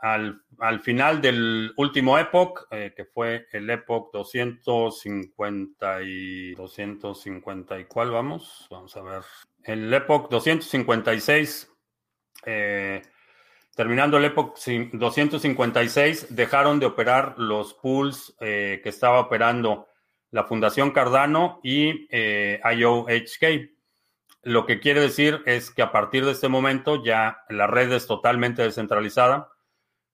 al, 0.00 0.40
final 0.82 1.20
del 1.20 1.72
último 1.76 2.18
Epoch, 2.18 2.66
eh, 2.70 2.92
que 2.96 3.04
fue 3.04 3.46
el 3.52 3.68
Epoch 3.68 4.12
250 4.12 6.02
y 6.02 6.54
250 6.54 7.80
y 7.80 7.84
cuál 7.84 8.10
vamos, 8.10 8.66
vamos 8.70 8.96
a 8.96 9.02
ver, 9.02 9.22
el 9.64 9.92
Epoch 9.92 10.30
256, 10.30 11.70
eh, 12.46 13.02
terminando 13.74 14.18
el 14.18 14.24
Epoch 14.26 14.58
256, 14.92 16.34
dejaron 16.34 16.80
de 16.80 16.86
operar 16.86 17.34
los 17.38 17.74
pools 17.74 18.34
que 18.38 18.82
estaba 18.84 19.20
operando 19.20 19.86
la 20.30 20.44
Fundación 20.44 20.90
Cardano 20.90 21.60
y 21.62 22.08
IOHK. 22.12 23.70
Lo 24.42 24.66
que 24.66 24.80
quiere 24.80 25.00
decir 25.00 25.42
es 25.46 25.70
que 25.70 25.82
a 25.82 25.92
partir 25.92 26.24
de 26.24 26.32
este 26.32 26.48
momento 26.48 27.04
ya 27.04 27.44
la 27.48 27.66
red 27.66 27.92
es 27.92 28.06
totalmente 28.06 28.62
descentralizada 28.62 29.50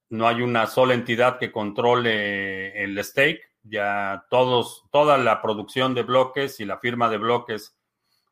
no 0.09 0.29
hay 0.29 0.43
una 0.43 0.67
sola 0.67 0.95
entidad 0.95 1.39
que 1.39 1.53
controle 1.53 2.83
el 2.83 3.03
stake, 3.03 3.41
ya 3.63 4.27
todos, 4.31 4.85
toda 4.93 5.19
la 5.19 5.43
producción 5.43 5.95
de 5.95 6.05
bloques 6.05 6.61
y 6.61 6.65
la 6.65 6.79
firma 6.79 7.09
de 7.09 7.19
bloques 7.19 7.77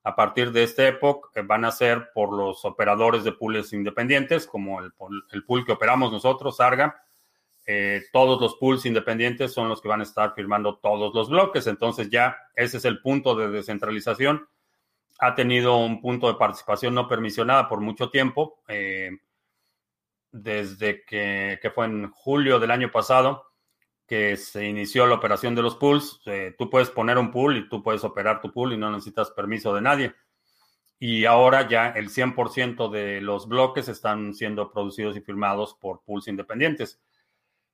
a 0.04 0.14
partir 0.14 0.52
de 0.52 0.62
esta 0.62 0.86
época 0.86 1.30
eh, 1.34 1.42
van 1.42 1.64
a 1.64 1.72
ser 1.72 2.10
por 2.12 2.32
los 2.32 2.64
operadores 2.66 3.24
de 3.24 3.32
pools 3.32 3.72
independientes, 3.72 4.46
como 4.46 4.80
el, 4.80 4.92
pool 4.92 5.64
que 5.64 5.72
operamos 5.72 6.12
nosotros, 6.12 6.58
Sarga. 6.58 7.02
Eh, 7.66 8.02
todos 8.12 8.38
los 8.38 8.56
pools 8.56 8.84
independientes 8.84 9.54
son 9.54 9.70
los 9.70 9.80
que 9.80 9.88
van 9.88 10.00
a 10.00 10.04
estar 10.04 10.34
firmando 10.34 10.76
todos 10.76 11.14
los 11.14 11.30
bloques. 11.30 11.66
Entonces 11.66 12.10
ya 12.10 12.36
ese 12.54 12.76
es 12.76 12.84
el 12.84 13.00
punto 13.00 13.34
de 13.34 13.48
descentralización. 13.48 14.46
Ha 15.20 15.34
tenido 15.34 15.78
un 15.78 16.02
punto 16.02 16.28
de 16.28 16.34
participación 16.34 16.94
no 16.94 17.08
permisionada 17.08 17.66
por 17.66 17.80
mucho 17.80 18.10
tiempo. 18.10 18.62
Eh, 18.68 19.10
desde 20.30 21.04
que, 21.04 21.70
fue 21.74 21.86
en 21.86 22.10
julio 22.10 22.58
del 22.58 22.72
año 22.72 22.90
pasado 22.90 23.46
que 24.06 24.36
se 24.36 24.66
inició 24.66 25.06
la 25.06 25.14
operación 25.14 25.54
de 25.54 25.62
los 25.62 25.76
pools. 25.76 26.20
Eh, 26.26 26.54
tú 26.58 26.68
puedes 26.68 26.90
poner 26.90 27.18
un 27.18 27.30
pool 27.30 27.56
y 27.56 27.68
tú 27.68 27.82
puedes 27.82 28.04
operar 28.04 28.40
tu 28.40 28.52
pool 28.52 28.72
y 28.72 28.76
no 28.76 28.90
necesitas 28.90 29.30
permiso 29.30 29.74
de 29.74 29.80
nadie. 29.80 30.14
Y 30.98 31.24
ahora 31.24 31.68
ya 31.68 31.88
el 31.88 32.10
100% 32.10 32.90
de 32.90 33.20
los 33.20 33.48
bloques 33.48 33.88
están 33.88 34.34
siendo 34.34 34.70
producidos 34.70 35.16
y 35.16 35.20
firmados 35.20 35.74
por 35.74 36.02
pools 36.02 36.28
independientes. 36.28 37.00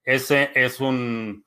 Ese 0.03 0.51
es 0.55 0.81
un 0.81 1.45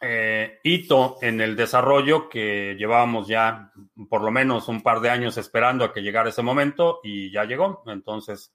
eh, 0.00 0.60
hito 0.62 1.18
en 1.20 1.40
el 1.40 1.56
desarrollo 1.56 2.28
que 2.28 2.76
llevábamos 2.78 3.26
ya 3.26 3.72
por 4.08 4.22
lo 4.22 4.30
menos 4.30 4.68
un 4.68 4.80
par 4.80 5.00
de 5.00 5.10
años 5.10 5.36
esperando 5.38 5.84
a 5.84 5.92
que 5.92 6.02
llegara 6.02 6.28
ese 6.28 6.42
momento 6.42 7.00
y 7.02 7.32
ya 7.32 7.44
llegó. 7.44 7.82
Entonces, 7.86 8.54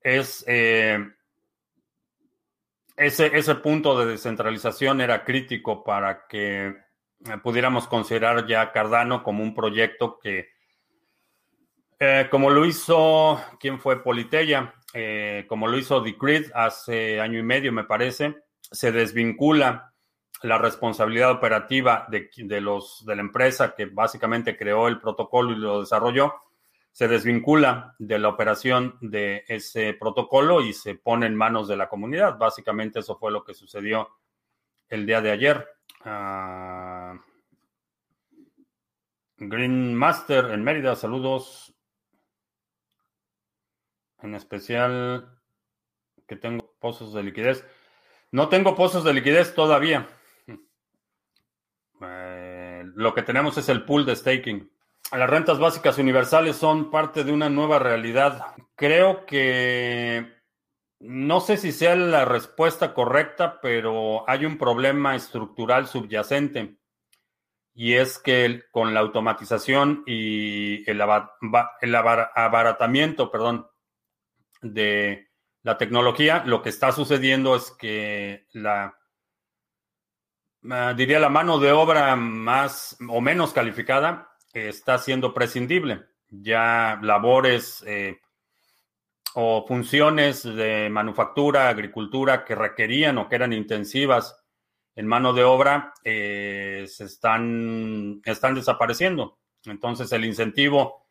es 0.00 0.44
eh, 0.48 0.98
ese, 2.96 3.36
ese 3.36 3.54
punto 3.56 3.98
de 3.98 4.12
descentralización 4.12 5.00
era 5.00 5.24
crítico 5.24 5.82
para 5.82 6.26
que 6.26 6.66
eh, 6.66 6.74
pudiéramos 7.42 7.86
considerar 7.86 8.46
ya 8.46 8.72
Cardano 8.72 9.22
como 9.22 9.42
un 9.42 9.54
proyecto 9.54 10.18
que, 10.18 10.48
eh, 11.98 12.28
como 12.30 12.50
lo 12.50 12.64
hizo, 12.64 13.40
¿quién 13.60 13.80
fue? 13.80 14.02
Politeya, 14.02 14.74
como 15.48 15.68
lo 15.68 15.78
hizo 15.78 16.02
Decreed 16.02 16.50
hace 16.54 17.18
año 17.18 17.38
y 17.38 17.42
medio, 17.42 17.72
me 17.72 17.84
parece, 17.84 18.42
se 18.60 18.92
desvincula 18.92 19.92
la 20.42 20.58
responsabilidad 20.58 21.30
operativa 21.30 22.06
de, 22.10 22.30
de, 22.36 22.60
los, 22.60 23.04
de 23.06 23.16
la 23.16 23.22
empresa 23.22 23.74
que 23.74 23.86
básicamente 23.86 24.56
creó 24.56 24.88
el 24.88 24.98
protocolo 24.98 25.52
y 25.52 25.56
lo 25.56 25.80
desarrolló 25.80 26.34
se 26.92 27.08
desvincula 27.08 27.96
de 27.98 28.18
la 28.18 28.28
operación 28.28 28.98
de 29.00 29.44
ese 29.48 29.94
protocolo 29.94 30.60
y 30.60 30.74
se 30.74 30.94
pone 30.94 31.26
en 31.26 31.34
manos 31.34 31.66
de 31.66 31.76
la 31.76 31.88
comunidad. 31.88 32.36
Básicamente 32.38 33.00
eso 33.00 33.16
fue 33.18 33.32
lo 33.32 33.42
que 33.44 33.54
sucedió 33.54 34.10
el 34.88 35.06
día 35.06 35.22
de 35.22 35.30
ayer. 35.30 35.66
Ah, 36.04 37.18
Green 39.38 39.94
Master 39.94 40.50
en 40.50 40.62
Mérida, 40.62 40.94
saludos. 40.94 41.74
En 44.20 44.34
especial 44.34 45.40
que 46.28 46.36
tengo 46.36 46.76
pozos 46.78 47.14
de 47.14 47.22
liquidez. 47.22 47.66
No 48.30 48.48
tengo 48.48 48.76
pozos 48.76 49.02
de 49.02 49.14
liquidez 49.14 49.54
todavía. 49.54 50.08
Eh, 52.04 52.82
lo 52.94 53.14
que 53.14 53.22
tenemos 53.22 53.56
es 53.58 53.68
el 53.68 53.84
pool 53.84 54.04
de 54.04 54.16
staking 54.16 54.71
las 55.10 55.28
rentas 55.28 55.58
básicas 55.58 55.98
universales 55.98 56.56
son 56.56 56.90
parte 56.90 57.24
de 57.24 57.32
una 57.32 57.48
nueva 57.48 57.78
realidad. 57.78 58.54
Creo 58.76 59.26
que 59.26 60.32
no 61.00 61.40
sé 61.40 61.56
si 61.56 61.72
sea 61.72 61.96
la 61.96 62.24
respuesta 62.24 62.94
correcta, 62.94 63.60
pero 63.60 64.28
hay 64.28 64.46
un 64.46 64.56
problema 64.56 65.16
estructural 65.16 65.88
subyacente. 65.88 66.78
Y 67.74 67.94
es 67.94 68.18
que 68.18 68.62
con 68.70 68.94
la 68.94 69.00
automatización 69.00 70.04
y 70.06 70.88
el, 70.88 71.00
abaratamiento, 71.00 73.30
perdón, 73.30 73.66
de 74.60 75.30
la 75.62 75.78
tecnología, 75.78 76.44
lo 76.46 76.62
que 76.62 76.68
está 76.68 76.92
sucediendo 76.92 77.56
es 77.56 77.72
que 77.72 78.46
la, 78.52 78.96
diría 80.94 81.18
la 81.18 81.30
mano 81.30 81.58
de 81.58 81.72
obra 81.72 82.14
más 82.14 82.96
o 83.08 83.20
menos 83.20 83.52
calificada 83.52 84.31
está 84.52 84.98
siendo 84.98 85.34
prescindible. 85.34 86.06
Ya 86.28 86.98
labores 87.02 87.82
eh, 87.86 88.20
o 89.34 89.66
funciones 89.66 90.42
de 90.42 90.88
manufactura, 90.90 91.68
agricultura 91.68 92.44
que 92.44 92.54
requerían 92.54 93.18
o 93.18 93.28
que 93.28 93.36
eran 93.36 93.52
intensivas 93.52 94.38
en 94.94 95.06
mano 95.06 95.32
de 95.32 95.44
obra 95.44 95.94
eh, 96.04 96.84
se 96.88 97.04
están, 97.04 98.20
están 98.24 98.54
desapareciendo. 98.54 99.38
Entonces 99.64 100.12
el 100.12 100.24
incentivo 100.24 101.06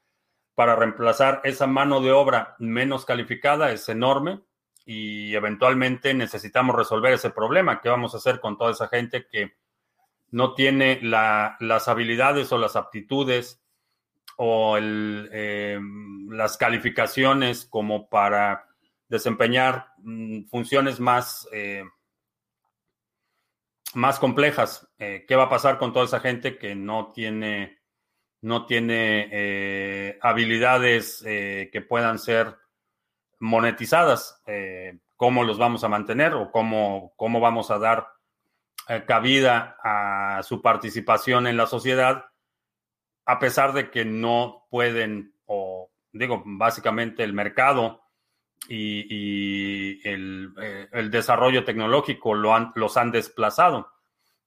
para 0.54 0.76
reemplazar 0.76 1.42
esa 1.44 1.68
mano 1.68 2.02
de 2.02 2.12
obra 2.12 2.56
menos 2.60 3.06
calificada 3.06 3.72
es 3.72 3.88
enorme 3.90 4.42
y 4.86 5.34
eventualmente 5.36 6.14
necesitamos 6.14 6.76
resolver 6.76 7.14
ese 7.14 7.30
problema. 7.30 7.82
¿Qué 7.82 7.90
vamos 7.90 8.14
a 8.14 8.18
hacer 8.18 8.40
con 8.40 8.58
toda 8.58 8.72
esa 8.72 8.88
gente 8.88 9.26
que 9.28 9.54
no 10.32 10.54
tiene 10.54 11.00
las 11.02 11.88
habilidades 11.88 12.52
o 12.52 12.58
las 12.58 12.76
aptitudes 12.76 13.62
o 14.38 14.78
eh, 14.80 15.80
las 16.30 16.58
calificaciones 16.58 17.66
como 17.66 18.10
para 18.10 18.66
desempeñar 19.08 19.88
mm, 19.98 20.46
funciones 20.46 21.00
más, 21.00 21.48
eh, 21.52 21.84
más 23.94 24.20
complejas? 24.20 24.88
Eh, 24.98 25.26
¿Qué 25.28 25.36
va 25.36 25.44
a 25.44 25.50
pasar 25.50 25.78
con 25.78 25.92
toda 25.92 26.06
esa 26.06 26.22
gente 26.22 26.58
que 26.58 26.76
no 26.76 27.12
tiene 27.14 27.80
no 28.44 28.66
tiene 28.66 30.18
habilidades 30.20 31.22
que 31.22 31.86
puedan 31.88 32.18
ser 32.18 32.56
monetizadas, 33.40 34.42
cómo 35.16 35.44
los 35.44 35.60
vamos 35.60 35.84
a 35.84 35.90
mantener 35.90 36.34
o 36.34 36.50
cómo, 36.50 37.14
cómo 37.18 37.40
vamos 37.40 37.70
a 37.70 37.78
dar 37.78 38.08
cabida 39.06 39.78
a 39.84 40.44
su 40.44 40.62
participación 40.62 41.48
en 41.48 41.58
la 41.58 41.68
sociedad, 41.68 42.26
a 43.26 43.40
pesar 43.40 43.74
de 43.74 43.90
que 43.90 44.06
no 44.06 44.68
pueden, 44.70 45.36
o 45.46 45.92
digo, 46.12 46.44
básicamente 46.46 47.24
el 47.24 47.34
mercado 47.34 48.04
y, 48.68 50.08
el, 50.08 50.54
desarrollo 51.10 51.64
tecnológico 51.64 52.34
lo 52.34 52.56
han, 52.56 52.72
los 52.76 52.98
han 52.98 53.12
desplazado. 53.12 53.92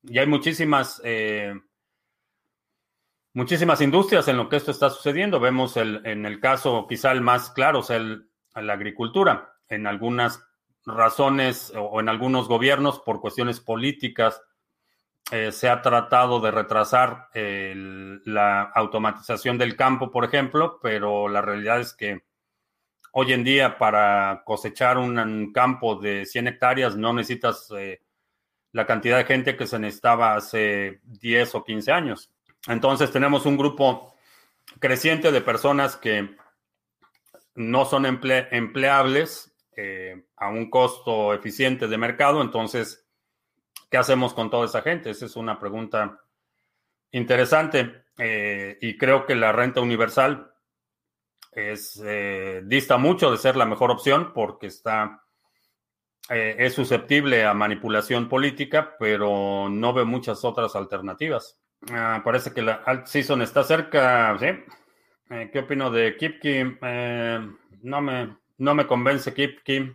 Y 0.03 0.19
hay 0.19 0.27
muchísimas 0.27 1.01
muchísimas 3.35 3.81
industrias 3.81 4.29
en 4.29 4.37
lo 4.37 4.49
que 4.49 4.57
esto 4.57 4.71
está 4.71 4.89
sucediendo. 4.89 5.41
Vemos 5.41 5.77
el, 5.77 6.01
en 6.07 6.25
el 6.25 6.41
caso 6.41 6.87
quizá 6.89 7.13
el 7.13 7.21
más 7.21 7.51
claro, 7.51 7.81
es 7.81 7.91
el, 7.91 8.31
la 8.55 8.73
agricultura. 8.73 9.53
En 9.69 9.87
algunas 9.87 10.43
razones 10.87 11.73
o 11.77 12.01
en 12.01 12.09
algunos 12.09 12.49
gobiernos, 12.49 13.01
por 13.01 13.21
cuestiones 13.21 13.61
políticas, 13.61 14.43
eh, 15.31 15.53
se 15.53 15.71
ha 15.71 15.81
tratado 15.81 16.39
de 16.41 16.51
retrasar 16.51 17.31
la 17.33 18.63
automatización 18.63 19.57
del 19.57 19.75
campo, 19.75 20.11
por 20.11 20.25
ejemplo, 20.25 20.79
pero 20.83 21.29
la 21.29 21.41
realidad 21.41 21.81
es 21.81 21.95
que 21.95 22.25
hoy 23.13 23.33
en 23.33 23.43
día 23.43 23.79
para 23.79 24.43
cosechar 24.45 24.99
un 24.99 25.53
campo 25.53 25.97
de 25.97 26.27
100 26.27 26.49
hectáreas 26.49 26.97
no 26.97 27.15
necesitas 27.15 27.73
eh, 27.77 28.03
la 28.73 28.87
cantidad 28.87 29.17
de 29.17 29.25
gente 29.25 29.57
que 29.57 29.67
se 29.67 29.79
necesitaba 29.79 30.35
hace 30.35 31.01
10 31.05 31.55
o 31.55 31.65
15 31.65 31.93
años. 31.93 32.31
Entonces 32.67 33.11
tenemos 33.11 33.47
un 33.47 33.57
grupo 33.57 34.15
creciente 34.79 35.33
de 35.33 35.41
personas 35.41 35.97
que 35.97 36.37
no 37.55 37.85
son 37.87 38.05
empleables 38.05 39.54
eh, 39.77 40.27
a 40.37 40.49
un 40.49 40.71
costo 40.71 41.35
eficiente 41.35 41.89
de 41.89 41.99
mercado. 41.99 42.43
Entonces, 42.43 43.07
¿qué 43.91 43.97
hacemos 43.97 44.35
con 44.35 44.51
toda 44.51 44.67
esa 44.67 44.83
gente? 44.83 45.11
Esa 45.11 45.27
es 45.27 45.37
una 45.37 45.59
pregunta 45.59 46.21
interesante 47.11 48.05
eh, 48.19 48.79
y 48.81 48.97
creo 48.99 49.27
que 49.27 49.35
la 49.35 49.53
renta 49.53 49.81
universal 49.81 50.53
es, 51.53 52.03
eh, 52.05 52.63
dista 52.65 52.97
mucho 52.97 53.31
de 53.31 53.39
ser 53.39 53.57
la 53.57 53.67
mejor 53.67 53.91
opción 53.91 54.33
porque 54.33 54.67
está, 54.67 55.23
es 56.29 56.73
susceptible 56.73 57.45
a 57.45 57.55
manipulación 57.55 58.29
política, 58.29 58.97
pero 58.99 59.69
no 59.69 59.93
ve 59.93 60.05
muchas 60.05 60.45
otras 60.45 60.75
alternativas. 60.75 61.61
Ah, 61.93 62.23
parece 62.25 62.53
que 62.53 62.63
la 62.63 62.83
alt 62.87 63.07
season 63.07 63.43
está 63.43 63.63
cerca, 63.63 64.37
¿sí? 64.39 64.47
¿Qué 65.53 65.59
opino 65.59 65.91
de 65.91 66.17
Kipki? 66.17 66.79
No, 67.83 68.01
me, 68.01 68.37
no 68.59 68.75
me 68.75 68.87
convence 68.87 69.33
Kipki. 69.35 69.93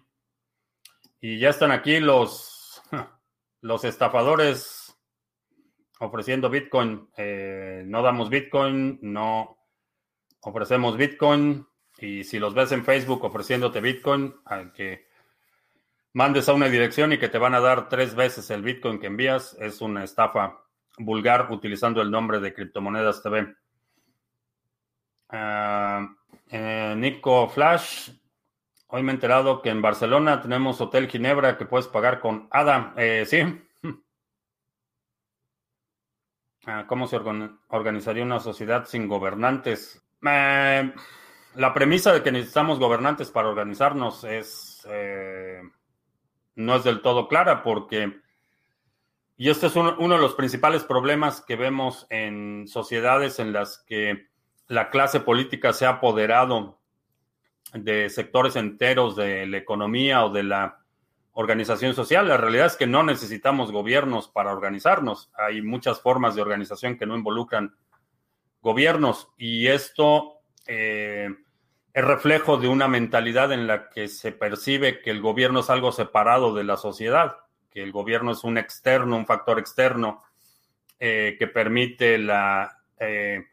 Y 1.22 1.40
ya 1.40 1.50
están 1.50 1.72
aquí 1.72 2.00
los, 2.00 2.82
los 3.62 3.84
estafadores 3.84 4.96
ofreciendo 6.00 6.50
Bitcoin. 6.50 7.10
Eh, 7.18 7.84
no 7.86 8.02
damos 8.02 8.30
Bitcoin, 8.30 9.00
no 9.02 9.58
ofrecemos 10.42 10.98
Bitcoin. 10.98 11.68
Y 11.98 12.24
si 12.24 12.40
los 12.40 12.54
ves 12.54 12.72
en 12.72 12.86
Facebook 12.86 13.24
ofreciéndote 13.26 13.82
Bitcoin, 13.82 14.34
al 14.46 14.72
que 14.72 15.08
mandes 16.14 16.48
a 16.48 16.54
una 16.54 16.70
dirección 16.70 17.12
y 17.12 17.18
que 17.18 17.30
te 17.30 17.38
van 17.38 17.54
a 17.54 17.60
dar 17.60 17.90
tres 17.90 18.16
veces 18.16 18.50
el 18.50 18.64
Bitcoin 18.64 19.00
que 19.00 19.08
envías, 19.08 19.56
es 19.60 19.82
una 19.82 20.04
estafa 20.04 20.64
vulgar 20.98 21.52
utilizando 21.52 22.02
el 22.02 22.12
nombre 22.12 22.40
de 22.40 22.54
Criptomonedas 22.54 23.22
TV. 23.22 23.56
Ah, 25.30 26.08
eh, 26.50 26.96
Nico 26.98 27.48
Flash, 27.50 28.10
hoy 28.90 29.04
me 29.04 29.12
he 29.12 29.16
enterado 29.16 29.62
que 29.62 29.70
en 29.70 29.82
Barcelona 29.82 30.42
tenemos 30.42 30.80
Hotel 30.82 31.10
Ginebra 31.10 31.58
que 31.58 31.66
puedes 31.66 31.88
pagar 31.88 32.20
con 32.20 32.48
ADA. 32.52 32.94
Eh, 32.98 33.26
sí. 33.26 33.40
Ah, 36.66 36.86
¿Cómo 36.88 37.08
se 37.08 37.18
organizaría 37.70 38.22
una 38.22 38.42
sociedad 38.42 38.86
sin 38.86 39.08
gobernantes? 39.08 40.04
Eh, 40.22 40.94
la 41.56 41.74
premisa 41.74 42.14
de 42.14 42.22
que 42.22 42.34
necesitamos 42.34 42.80
gobernantes 42.80 43.32
para 43.32 43.48
organizarnos 43.48 44.26
es 44.26 44.86
no 46.56 46.76
es 46.76 46.84
del 46.84 47.02
todo 47.02 47.28
clara 47.30 47.64
porque 47.64 48.22
y 49.40 49.50
este 49.50 49.68
es 49.68 49.76
uno, 49.78 49.94
de 49.94 50.22
los 50.22 50.36
principales 50.36 50.84
problemas 50.84 51.40
que 51.40 51.56
vemos 51.56 52.06
en 52.10 52.68
sociedades 52.68 53.40
en 53.40 53.54
las 53.54 53.78
que 53.88 54.28
la 54.68 54.90
clase 54.90 55.22
política 55.22 55.72
se 55.72 55.86
ha 55.86 55.92
apoderado 55.92 56.79
de 57.74 58.10
sectores 58.10 58.56
enteros 58.56 59.16
de 59.16 59.46
la 59.46 59.58
economía 59.58 60.26
o 60.26 60.32
de 60.32 60.44
la 60.44 60.80
organización 61.34 61.94
social. 61.94 62.28
La 62.28 62.38
realidad 62.38 62.66
es 62.66 62.76
que 62.76 62.88
no 62.88 63.04
necesitamos 63.04 63.72
gobiernos 63.72 64.28
para 64.28 64.52
organizarnos. 64.52 65.32
Hay 65.38 65.62
muchas 65.62 66.02
formas 66.02 66.36
de 66.36 66.42
organización 66.42 66.98
que 66.98 67.06
no 67.06 67.16
involucran 67.16 67.76
gobiernos 68.62 69.30
y 69.38 69.68
esto 69.68 70.42
eh, 70.68 71.30
es 71.94 72.06
reflejo 72.06 72.58
de 72.58 72.68
una 72.68 72.88
mentalidad 72.88 73.52
en 73.54 73.68
la 73.68 73.90
que 73.90 74.08
se 74.08 74.32
percibe 74.32 75.02
que 75.02 75.12
el 75.12 75.22
gobierno 75.22 75.62
es 75.62 75.70
algo 75.70 75.92
separado 75.92 76.54
de 76.54 76.66
la 76.66 76.76
sociedad 76.76 77.38
que 77.70 77.84
el 77.84 77.92
gobierno 77.92 78.32
es 78.32 78.44
un 78.44 78.58
externo, 78.58 79.16
un 79.16 79.26
factor 79.26 79.60
externo 79.60 80.24
eh, 81.00 81.36
que 81.38 81.48
permite 81.48 82.18
la 82.18 82.82
eh, 83.00 83.46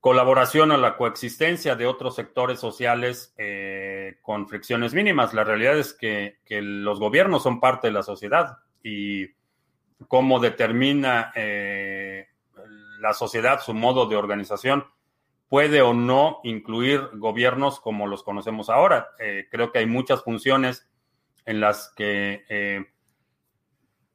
colaboración 0.00 0.70
o 0.70 0.76
la 0.78 0.96
coexistencia 0.96 1.76
de 1.76 1.86
otros 1.86 2.16
sectores 2.16 2.58
sociales 2.58 3.34
eh, 3.36 4.16
con 4.22 4.48
fricciones 4.48 4.94
mínimas. 4.94 5.34
La 5.34 5.44
realidad 5.44 5.78
es 5.78 5.92
que, 5.92 6.38
los 6.48 6.98
gobiernos 6.98 7.42
son 7.42 7.60
parte 7.60 7.88
de 7.88 7.92
la 7.92 8.02
sociedad 8.02 8.58
y 8.82 9.28
cómo 10.08 10.40
determina 10.40 11.32
la 13.00 13.12
sociedad 13.12 13.60
su 13.60 13.74
modo 13.74 14.06
de 14.06 14.16
organización 14.16 14.86
puede 15.48 15.82
o 15.82 15.92
no 15.92 16.40
incluir 16.44 17.00
gobiernos 17.14 17.80
como 17.80 18.06
los 18.06 18.22
conocemos 18.22 18.70
ahora. 18.70 19.08
creo 19.50 19.70
que 19.70 19.80
hay 19.80 19.86
muchas 19.86 20.22
funciones 20.22 20.88
en 21.44 21.60
las 21.60 21.92
que 21.94 22.88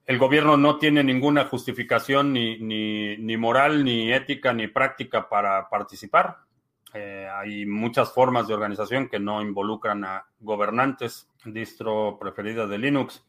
el 0.06 0.18
gobierno 0.20 0.56
no 0.58 0.78
tiene 0.78 1.04
ninguna 1.04 1.46
justificación 1.46 2.32
ni, 2.34 2.58
ni, 2.60 3.38
moral, 3.38 3.84
ni 3.84 4.14
ética, 4.14 4.54
ni 4.54 4.68
práctica 4.68 5.28
para 5.28 5.68
participar. 5.70 6.38
Eh, 6.94 7.28
hay 7.34 7.66
muchas 7.66 8.14
formas 8.14 8.48
de 8.48 8.54
organización 8.54 9.10
que 9.10 9.20
no 9.20 9.42
involucran 9.42 10.04
a 10.06 10.26
gobernantes. 10.40 11.28
Distro 11.44 12.18
preferida 12.20 12.68
de 12.68 12.78
Linux. 12.78 13.26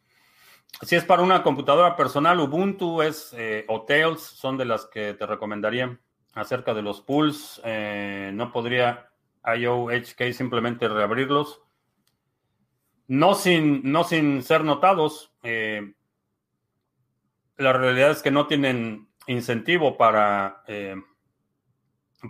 Si 0.83 0.95
es 0.95 1.05
para 1.05 1.23
una 1.23 1.43
computadora 1.43 1.97
personal, 1.97 2.39
Ubuntu 2.41 3.01
es 3.01 3.35
eh, 3.39 3.65
o 3.69 3.83
Tails 3.83 4.21
son 4.21 4.59
de 4.59 4.67
las 4.67 4.87
que 4.87 5.15
te 5.15 5.27
recomendaría. 5.27 5.99
Acerca 6.35 6.75
de 6.75 6.83
los 6.83 7.01
pools, 7.01 7.63
eh, 7.65 8.31
no 8.35 8.53
podría 8.53 9.09
IOHK 9.43 10.33
simplemente 10.35 10.87
reabrirlos. 10.87 11.63
No 13.09 13.35
sin, 13.35 13.91
no 13.91 14.05
sin 14.05 14.43
ser 14.43 14.65
notados. 14.65 15.33
Eh, 15.43 15.95
la 17.59 17.73
realidad 17.73 18.11
es 18.11 18.23
que 18.23 18.31
no 18.31 18.47
tienen 18.47 19.09
incentivo 19.27 19.97
para, 19.97 20.63
eh, 20.67 20.97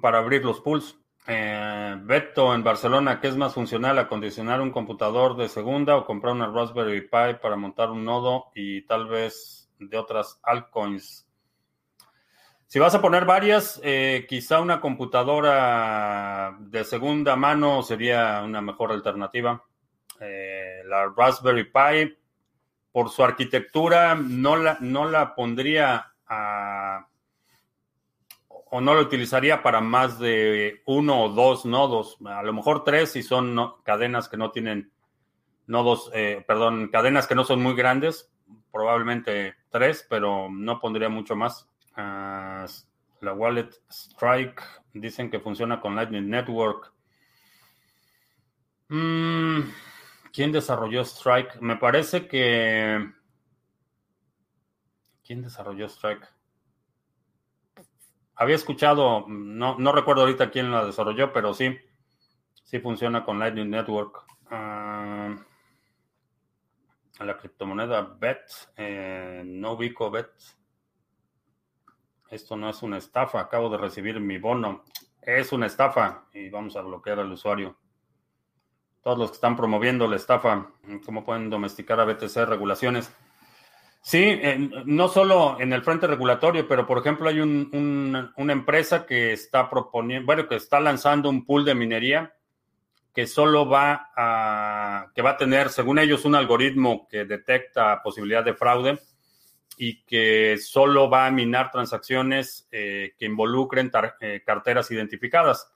para 0.00 0.18
abrir 0.18 0.44
los 0.44 0.60
pools. 0.60 0.96
Eh, 1.28 1.96
Beto 2.02 2.54
en 2.54 2.62
Barcelona, 2.62 3.20
¿qué 3.20 3.28
es 3.28 3.36
más 3.36 3.52
funcional? 3.52 3.98
¿Acondicionar 3.98 4.60
un 4.60 4.70
computador 4.70 5.36
de 5.36 5.48
segunda 5.48 5.96
o 5.96 6.06
comprar 6.06 6.34
una 6.34 6.46
Raspberry 6.46 7.00
Pi 7.02 7.40
para 7.42 7.56
montar 7.56 7.90
un 7.90 8.04
nodo 8.04 8.46
y 8.54 8.82
tal 8.86 9.08
vez 9.08 9.68
de 9.78 9.98
otras 9.98 10.38
altcoins? 10.44 11.28
Si 12.68 12.78
vas 12.78 12.94
a 12.94 13.00
poner 13.00 13.24
varias, 13.24 13.80
eh, 13.82 14.26
quizá 14.28 14.60
una 14.60 14.80
computadora 14.80 16.56
de 16.60 16.84
segunda 16.84 17.34
mano 17.36 17.82
sería 17.82 18.42
una 18.44 18.60
mejor 18.60 18.92
alternativa. 18.92 19.62
La 20.18 21.12
Raspberry 21.14 21.64
Pi, 21.64 22.16
por 22.96 23.10
su 23.10 23.22
arquitectura, 23.22 24.14
no 24.14 24.56
la, 24.56 24.78
no 24.80 25.06
la 25.06 25.34
pondría 25.34 26.14
a, 26.26 27.06
o 28.48 28.80
no 28.80 28.94
la 28.94 29.02
utilizaría 29.02 29.62
para 29.62 29.82
más 29.82 30.18
de 30.18 30.80
uno 30.86 31.24
o 31.24 31.28
dos 31.28 31.66
nodos. 31.66 32.16
A 32.24 32.42
lo 32.42 32.54
mejor 32.54 32.84
tres 32.84 33.12
si 33.12 33.22
son 33.22 33.54
cadenas 33.82 34.30
que 34.30 34.38
no 34.38 34.50
tienen 34.50 34.92
nodos, 35.66 36.10
eh, 36.14 36.42
perdón, 36.48 36.88
cadenas 36.88 37.26
que 37.26 37.34
no 37.34 37.44
son 37.44 37.62
muy 37.62 37.74
grandes. 37.74 38.32
Probablemente 38.72 39.56
tres, 39.68 40.06
pero 40.08 40.48
no 40.50 40.80
pondría 40.80 41.10
mucho 41.10 41.36
más. 41.36 41.68
Ah, 41.96 42.64
la 43.20 43.34
wallet 43.34 43.72
Strike 43.90 44.62
dicen 44.94 45.30
que 45.30 45.38
funciona 45.38 45.82
con 45.82 45.96
Lightning 45.96 46.30
Network. 46.30 46.94
Mm, 48.88 49.64
¿Quién 50.36 50.52
desarrolló 50.52 51.00
Strike? 51.00 51.62
Me 51.62 51.76
parece 51.76 52.28
que... 52.28 53.10
¿Quién 55.24 55.40
desarrolló 55.40 55.86
Strike? 55.86 56.28
Había 58.34 58.56
escuchado, 58.56 59.24
no, 59.28 59.78
no 59.78 59.92
recuerdo 59.92 60.20
ahorita 60.20 60.50
quién 60.50 60.70
la 60.70 60.84
desarrolló, 60.84 61.32
pero 61.32 61.54
sí, 61.54 61.74
sí 62.64 62.80
funciona 62.80 63.24
con 63.24 63.38
Lightning 63.38 63.70
Network. 63.70 64.26
Ah, 64.50 65.34
la 67.18 67.38
criptomoneda 67.38 68.02
BET, 68.02 68.42
eh, 68.76 69.42
no 69.42 69.72
ubico 69.72 70.10
BET. 70.10 70.28
Esto 72.28 72.58
no 72.58 72.68
es 72.68 72.82
una 72.82 72.98
estafa, 72.98 73.40
acabo 73.40 73.70
de 73.70 73.78
recibir 73.78 74.20
mi 74.20 74.36
bono. 74.36 74.84
Es 75.22 75.50
una 75.52 75.64
estafa 75.64 76.26
y 76.34 76.50
vamos 76.50 76.76
a 76.76 76.82
bloquear 76.82 77.20
al 77.20 77.32
usuario. 77.32 77.78
Todos 79.06 79.18
los 79.18 79.30
que 79.30 79.34
están 79.36 79.54
promoviendo 79.54 80.08
la 80.08 80.16
estafa, 80.16 80.66
¿cómo 81.04 81.24
pueden 81.24 81.48
domesticar 81.48 82.00
a 82.00 82.04
BTC 82.04 82.38
regulaciones? 82.38 83.08
Sí, 84.02 84.40
no 84.84 85.06
solo 85.06 85.60
en 85.60 85.72
el 85.72 85.82
frente 85.82 86.08
regulatorio, 86.08 86.66
pero 86.66 86.88
por 86.88 86.98
ejemplo 86.98 87.28
hay 87.28 87.38
una 87.38 88.52
empresa 88.52 89.06
que 89.06 89.32
está 89.32 89.70
proponiendo, 89.70 90.26
bueno, 90.26 90.48
que 90.48 90.56
está 90.56 90.80
lanzando 90.80 91.30
un 91.30 91.46
pool 91.46 91.64
de 91.64 91.76
minería 91.76 92.34
que 93.14 93.28
solo 93.28 93.68
va 93.68 94.10
a, 94.16 95.12
que 95.14 95.22
va 95.22 95.30
a 95.30 95.36
tener, 95.36 95.68
según 95.68 96.00
ellos, 96.00 96.24
un 96.24 96.34
algoritmo 96.34 97.06
que 97.08 97.26
detecta 97.26 98.02
posibilidad 98.02 98.44
de 98.44 98.54
fraude 98.54 98.98
y 99.78 100.02
que 100.02 100.58
solo 100.58 101.08
va 101.08 101.26
a 101.26 101.30
minar 101.30 101.70
transacciones 101.70 102.66
eh, 102.72 103.14
que 103.16 103.26
involucren 103.26 103.88
eh, 104.18 104.42
carteras 104.44 104.90
identificadas. 104.90 105.72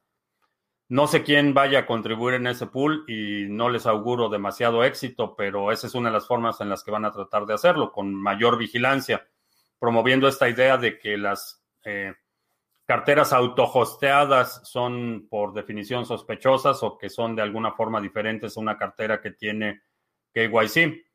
No 0.90 1.06
sé 1.06 1.22
quién 1.22 1.54
vaya 1.54 1.78
a 1.78 1.86
contribuir 1.86 2.34
en 2.34 2.48
ese 2.48 2.66
pool 2.66 3.04
y 3.06 3.46
no 3.48 3.70
les 3.70 3.86
auguro 3.86 4.28
demasiado 4.28 4.82
éxito, 4.82 5.36
pero 5.36 5.70
esa 5.70 5.86
es 5.86 5.94
una 5.94 6.08
de 6.08 6.14
las 6.14 6.26
formas 6.26 6.60
en 6.60 6.68
las 6.68 6.82
que 6.82 6.90
van 6.90 7.04
a 7.04 7.12
tratar 7.12 7.46
de 7.46 7.54
hacerlo, 7.54 7.92
con 7.92 8.12
mayor 8.12 8.58
vigilancia, 8.58 9.24
promoviendo 9.78 10.26
esta 10.26 10.48
idea 10.48 10.78
de 10.78 10.98
que 10.98 11.16
las 11.16 11.64
eh, 11.84 12.12
carteras 12.84 13.32
autohosteadas 13.32 14.68
son 14.68 15.28
por 15.30 15.54
definición 15.54 16.06
sospechosas 16.06 16.82
o 16.82 16.98
que 16.98 17.08
son 17.08 17.36
de 17.36 17.42
alguna 17.42 17.70
forma 17.70 18.00
diferentes 18.00 18.56
a 18.56 18.60
una 18.60 18.76
cartera 18.76 19.20
que 19.20 19.30
tiene 19.30 19.82
KYC. 20.34 21.06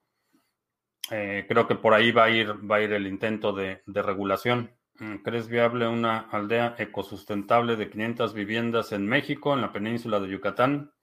Eh, 1.11 1.45
creo 1.49 1.67
que 1.67 1.75
por 1.75 1.93
ahí 1.93 2.13
va 2.13 2.23
a 2.23 2.29
ir, 2.29 2.49
va 2.71 2.77
a 2.77 2.81
ir 2.81 2.93
el 2.93 3.05
intento 3.05 3.51
de, 3.51 3.81
regulación. 3.87 4.71
Mm, 4.99 5.15
¿Crees 5.17 5.47
viable 5.47 5.87
una 5.87 6.19
aldea 6.31 6.75
ecosustentable 6.77 7.75
de 7.75 7.89
500 7.89 8.33
viviendas 8.33 8.91
en 8.91 9.05
México, 9.05 9.53
en 9.53 9.61
la 9.61 9.73
península 9.73 10.19
de 10.19 10.29
Yucatán? 10.29 10.93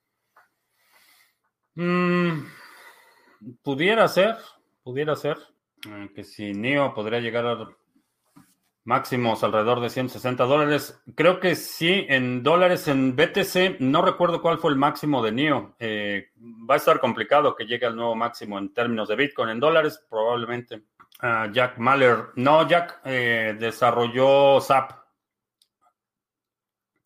Mm, 1.75 2.45
pudiera 3.63 4.09
ser, 4.09 4.37
pudiera 4.83 5.15
ser. 5.17 5.37
Eh, 5.89 6.11
que 6.15 6.23
si 6.23 6.53
NIO 6.53 6.95
podría 6.95 7.21
llegar 7.21 7.47
a 7.47 7.69
máximos 8.85 9.45
alrededor 9.45 9.81
de 9.81 9.91
160 9.91 10.45
dólares. 10.45 11.01
Creo 11.15 11.41
que 11.41 11.55
sí, 11.55 12.07
en 12.09 12.43
dólares 12.43 12.89
en 12.89 13.15
BTC, 13.15 13.81
no 13.81 14.03
recuerdo 14.03 14.43
cuál 14.43 14.59
fue 14.59 14.71
el 14.71 14.77
máximo 14.77 15.23
de 15.23 15.33
NIO. 15.33 15.77
Eh, 15.79 16.31
va 16.69 16.75
a 16.75 16.79
estar 16.79 16.99
complicado 17.01 17.55
que 17.55 17.67
llegue 17.67 17.87
al 17.87 17.97
nuevo 17.97 18.15
máximo 18.15 18.59
en 18.59 18.73
términos 18.73 19.09
de 19.09 19.17
Bitcoin. 19.17 19.51
En 19.51 19.61
dólares, 19.61 20.05
probablemente. 20.09 20.83
Jack 21.53 21.79
Mahler. 21.79 22.31
No, 22.35 22.67
Jack 22.67 23.01
eh, 23.05 23.57
desarrolló 23.59 24.61
SAP. 24.61 24.93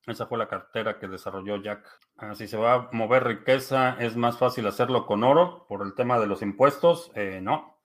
Esa 0.07 0.27
fue 0.27 0.39
la 0.39 0.49
cartera 0.49 0.99
que 0.99 1.07
desarrolló 1.07 1.61
Jack. 1.61 1.87
Ah, 2.17 2.35
si 2.35 2.49
se 2.49 2.57
va 2.57 2.75
a 2.75 2.89
mover 2.93 3.25
riqueza, 3.25 3.97
es 4.01 4.17
más 4.17 4.39
fácil 4.39 4.67
hacerlo 4.67 5.05
con 5.05 5.23
oro 5.23 5.67
por 5.69 5.85
el 5.85 5.95
tema 5.95 6.19
de 6.19 6.27
los 6.27 6.41
impuestos. 6.41 7.11
Eh, 7.15 7.41
no. 7.43 7.79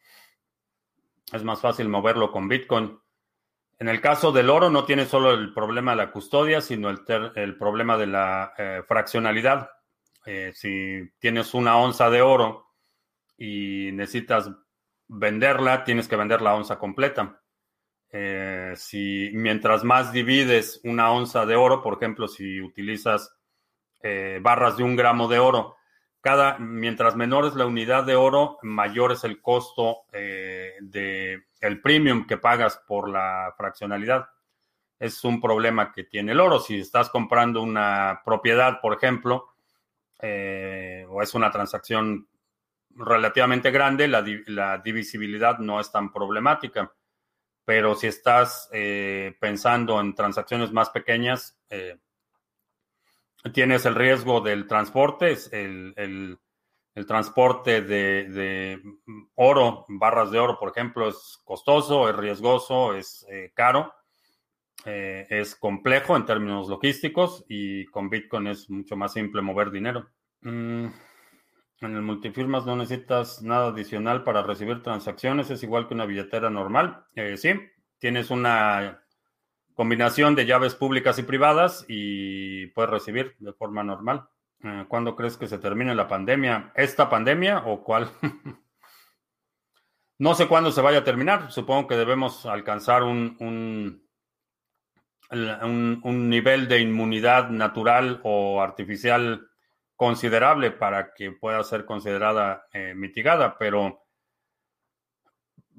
Es 1.33 1.43
más 1.43 1.59
fácil 1.59 1.89
moverlo 1.89 2.31
con 2.31 2.47
Bitcoin. 2.47 2.97
En 3.79 3.89
el 3.89 3.99
caso 3.99 4.31
del 4.31 4.49
oro 4.49 4.69
no 4.69 4.85
tiene 4.85 5.05
solo 5.05 5.31
el 5.31 5.53
problema 5.53 5.91
de 5.91 5.97
la 5.97 6.11
custodia, 6.11 6.61
sino 6.61 6.89
el, 6.89 7.57
problema 7.57 7.97
de 7.97 8.07
la 8.07 8.53
eh, 8.57 8.83
fraccionalidad. 8.87 9.69
Si 10.53 11.11
tienes 11.17 11.55
una 11.55 11.77
onza 11.77 12.11
de 12.11 12.21
oro 12.21 12.67
y 13.35 13.89
necesitas 13.91 14.51
venderla, 15.11 15.83
tienes 15.83 16.07
que 16.07 16.15
vender 16.15 16.41
la 16.41 16.55
onza 16.55 16.79
completa. 16.79 17.41
Eh, 18.09 18.73
si 18.75 19.31
mientras 19.33 19.83
más 19.83 20.11
divides 20.11 20.81
una 20.83 21.11
onza 21.11 21.45
de 21.45 21.55
oro, 21.55 21.81
por 21.81 21.95
ejemplo, 21.95 22.27
si 22.27 22.61
utilizas 22.61 23.35
barras 24.41 24.77
de 24.77 24.83
un 24.83 24.95
gramo 24.95 25.27
de 25.27 25.37
oro, 25.37 25.75
cada, 26.21 26.57
mientras 26.57 27.15
menor 27.15 27.45
es 27.45 27.53
la 27.53 27.67
unidad 27.67 28.03
de 28.03 28.15
oro, 28.15 28.57
mayor 28.63 29.11
es 29.11 29.23
el 29.23 29.39
costo 29.39 30.05
de 30.11 31.43
el 31.61 31.79
premium 31.79 32.25
que 32.25 32.37
pagas 32.37 32.81
por 32.87 33.07
la 33.07 33.53
fraccionalidad. 33.55 34.27
Es 34.99 35.23
un 35.23 35.39
problema 35.39 35.91
que 35.91 36.03
tiene 36.03 36.33
el 36.33 36.39
oro. 36.39 36.59
Si 36.59 36.79
estás 36.79 37.09
comprando 37.09 37.61
una 37.61 38.21
propiedad, 38.25 38.81
por 38.81 38.93
ejemplo, 38.93 39.53
eh, 40.19 41.05
o 41.09 41.21
es 41.21 41.33
una 41.33 41.51
transacción 41.51 42.27
relativamente 42.95 43.71
grande, 43.71 44.07
la, 44.07 44.77
divisibilidad 44.77 45.59
no 45.59 45.79
es 45.79 45.91
tan 45.91 46.11
problemática. 46.11 46.93
Pero 47.63 47.95
si 47.95 48.07
estás 48.07 48.69
eh, 48.71 49.35
pensando 49.39 49.99
en 49.99 50.15
transacciones 50.15 50.71
más 50.71 50.89
pequeñas, 50.89 51.59
eh, 51.69 51.97
tienes 53.53 53.85
el 53.85 53.95
riesgo 53.95 54.41
del 54.41 54.67
transporte, 54.67 55.37
el 55.51 56.37
transporte 57.07 57.81
de, 57.81 58.81
oro, 59.35 59.85
barras 59.87 60.31
de 60.31 60.39
oro, 60.39 60.57
por 60.59 60.69
ejemplo, 60.69 61.07
es 61.07 61.39
costoso, 61.45 62.09
es 62.09 62.15
riesgoso, 62.15 62.95
es 62.95 63.25
eh, 63.29 63.51
caro, 63.53 63.93
es 64.83 65.55
complejo 65.55 66.17
en 66.17 66.25
términos 66.25 66.67
logísticos 66.67 67.45
y 67.47 67.85
con 67.85 68.09
Bitcoin 68.09 68.47
es 68.47 68.67
mucho 68.67 68.95
más 68.95 69.13
simple 69.13 69.43
mover 69.43 69.69
dinero. 69.69 70.09
Mm, 70.41 70.87
en 71.81 71.95
el 71.95 72.01
multifirmas 72.03 72.65
no 72.65 72.75
necesitas 72.75 73.41
nada 73.41 73.69
adicional 73.69 74.23
para 74.23 74.43
recibir 74.43 74.83
transacciones, 74.83 75.49
es 75.49 75.63
igual 75.63 75.87
que 75.87 75.95
una 75.95 76.05
billetera 76.05 76.49
normal. 76.49 77.05
Eh, 77.15 77.37
sí, 77.37 77.49
tienes 77.97 78.29
una 78.29 79.03
combinación 79.73 80.35
de 80.35 80.45
llaves 80.45 80.75
públicas 80.75 81.17
y 81.17 81.23
privadas 81.23 81.85
y 81.87 82.67
puedes 82.67 82.91
recibir 82.91 83.35
de 83.39 83.53
forma 83.53 83.83
normal. 83.83 84.27
Eh, 84.63 84.85
¿Cuándo 84.87 85.15
crees 85.15 85.37
que 85.37 85.47
se 85.47 85.57
termine 85.57 85.95
la 85.95 86.07
pandemia? 86.07 86.71
¿Esta 86.75 87.09
pandemia 87.09 87.63
o 87.65 87.83
cuál? 87.83 88.09
no 90.19 90.35
sé 90.35 90.47
cuándo 90.47 90.71
se 90.71 90.81
vaya 90.81 90.99
a 90.99 91.03
terminar. 91.03 91.51
Supongo 91.51 91.87
que 91.87 91.95
debemos 91.95 92.45
alcanzar 92.45 93.01
un, 93.01 93.37
un, 93.39 94.07
un, 95.31 96.29
nivel 96.29 96.67
de 96.67 96.79
inmunidad 96.79 97.49
natural 97.49 98.19
o 98.23 98.61
artificial 98.61 99.50
considerable 100.01 100.71
para 100.71 101.13
que 101.13 101.31
pueda 101.31 101.63
ser 101.63 101.85
considerada 101.85 102.65
eh, 102.73 102.95
mitigada, 102.95 103.55
pero, 103.59 104.01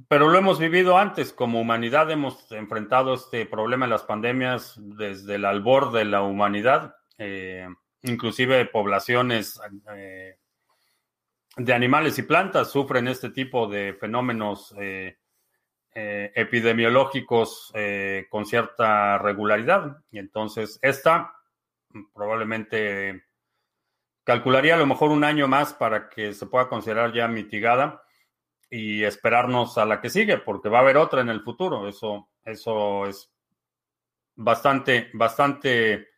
pero 0.06 0.28
lo 0.28 0.38
hemos 0.38 0.60
vivido 0.60 0.96
antes. 0.96 1.32
Como 1.32 1.60
humanidad 1.60 2.08
hemos 2.08 2.52
enfrentado 2.52 3.14
este 3.14 3.46
problema 3.46 3.86
de 3.86 3.90
las 3.90 4.04
pandemias 4.04 4.74
desde 4.78 5.34
el 5.34 5.44
albor 5.44 5.90
de 5.90 6.04
la 6.04 6.22
humanidad. 6.22 6.94
Eh, 7.18 7.66
inclusive 8.02 8.64
poblaciones 8.66 9.60
eh, 9.92 10.36
de 11.56 11.74
animales 11.74 12.16
y 12.16 12.22
plantas 12.22 12.70
sufren 12.70 13.08
este 13.08 13.30
tipo 13.30 13.66
de 13.66 13.94
fenómenos 13.98 14.72
epidemiológicos 15.92 17.72
con 18.30 18.46
cierta 18.46 19.18
regularidad. 19.18 19.96
Y 20.12 20.20
entonces 20.20 20.78
esta 20.80 21.34
probablemente 22.14 23.31
calcularía 24.24 24.74
a 24.74 24.78
lo 24.78 24.86
mejor 24.86 25.10
un 25.10 25.24
año 25.24 25.48
más 25.48 25.74
para 25.74 26.08
que 26.08 26.32
se 26.32 26.46
pueda 26.46 26.68
considerar 26.68 27.12
ya 27.12 27.28
mitigada 27.28 28.02
y 28.70 29.04
esperarnos 29.04 29.76
a 29.76 29.84
la 29.84 30.00
que 30.00 30.10
sigue, 30.10 30.38
porque 30.38 30.68
va 30.68 30.78
a 30.78 30.82
haber 30.82 30.96
otra 30.96 31.20
en 31.20 31.28
el 31.28 31.42
futuro. 31.42 31.88
Eso, 31.88 32.30
eso 32.44 33.06
es 33.06 33.30
bastante, 34.34 35.10
bastante, 35.12 36.08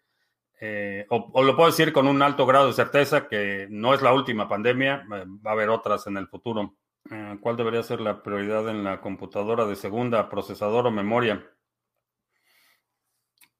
eh, 0.60 1.06
o, 1.10 1.42
lo 1.42 1.56
puedo 1.56 1.70
decir 1.70 1.92
con 1.92 2.06
un 2.06 2.22
alto 2.22 2.46
grado 2.46 2.68
de 2.68 2.72
certeza 2.72 3.26
que 3.26 3.66
no 3.70 3.92
es 3.92 4.02
la 4.02 4.12
última 4.12 4.48
pandemia, 4.48 5.04
eh, 5.12 5.24
va 5.44 5.50
a 5.50 5.54
haber 5.54 5.68
otras 5.68 6.06
en 6.06 6.16
el 6.16 6.28
futuro. 6.28 6.76
Eh, 7.10 7.36
¿Cuál 7.40 7.56
debería 7.56 7.82
ser 7.82 8.00
la 8.00 8.22
prioridad 8.22 8.68
en 8.68 8.84
la 8.84 9.00
computadora 9.00 9.66
de 9.66 9.76
segunda, 9.76 10.28
procesador 10.28 10.86
o 10.86 10.90
memoria? 10.90 11.44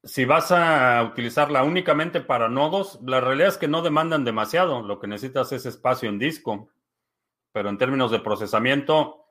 Si 0.05 0.23
vas 0.23 0.51
a 0.51 1.03
utilizarla 1.03 1.63
únicamente 1.63 2.21
para 2.21 2.47
nodos, 2.47 2.99
la 3.03 3.21
realidad 3.21 3.49
es 3.49 3.57
que 3.57 3.67
no 3.67 3.81
demandan 3.81 4.23
demasiado. 4.23 4.83
Lo 4.83 4.99
que 4.99 5.07
necesitas 5.07 5.51
es 5.51 5.65
espacio 5.65 6.09
en 6.09 6.19
disco. 6.19 6.69
Pero 7.51 7.69
en 7.69 7.79
términos 7.79 8.11
de 8.11 8.19
procesamiento, 8.19 9.25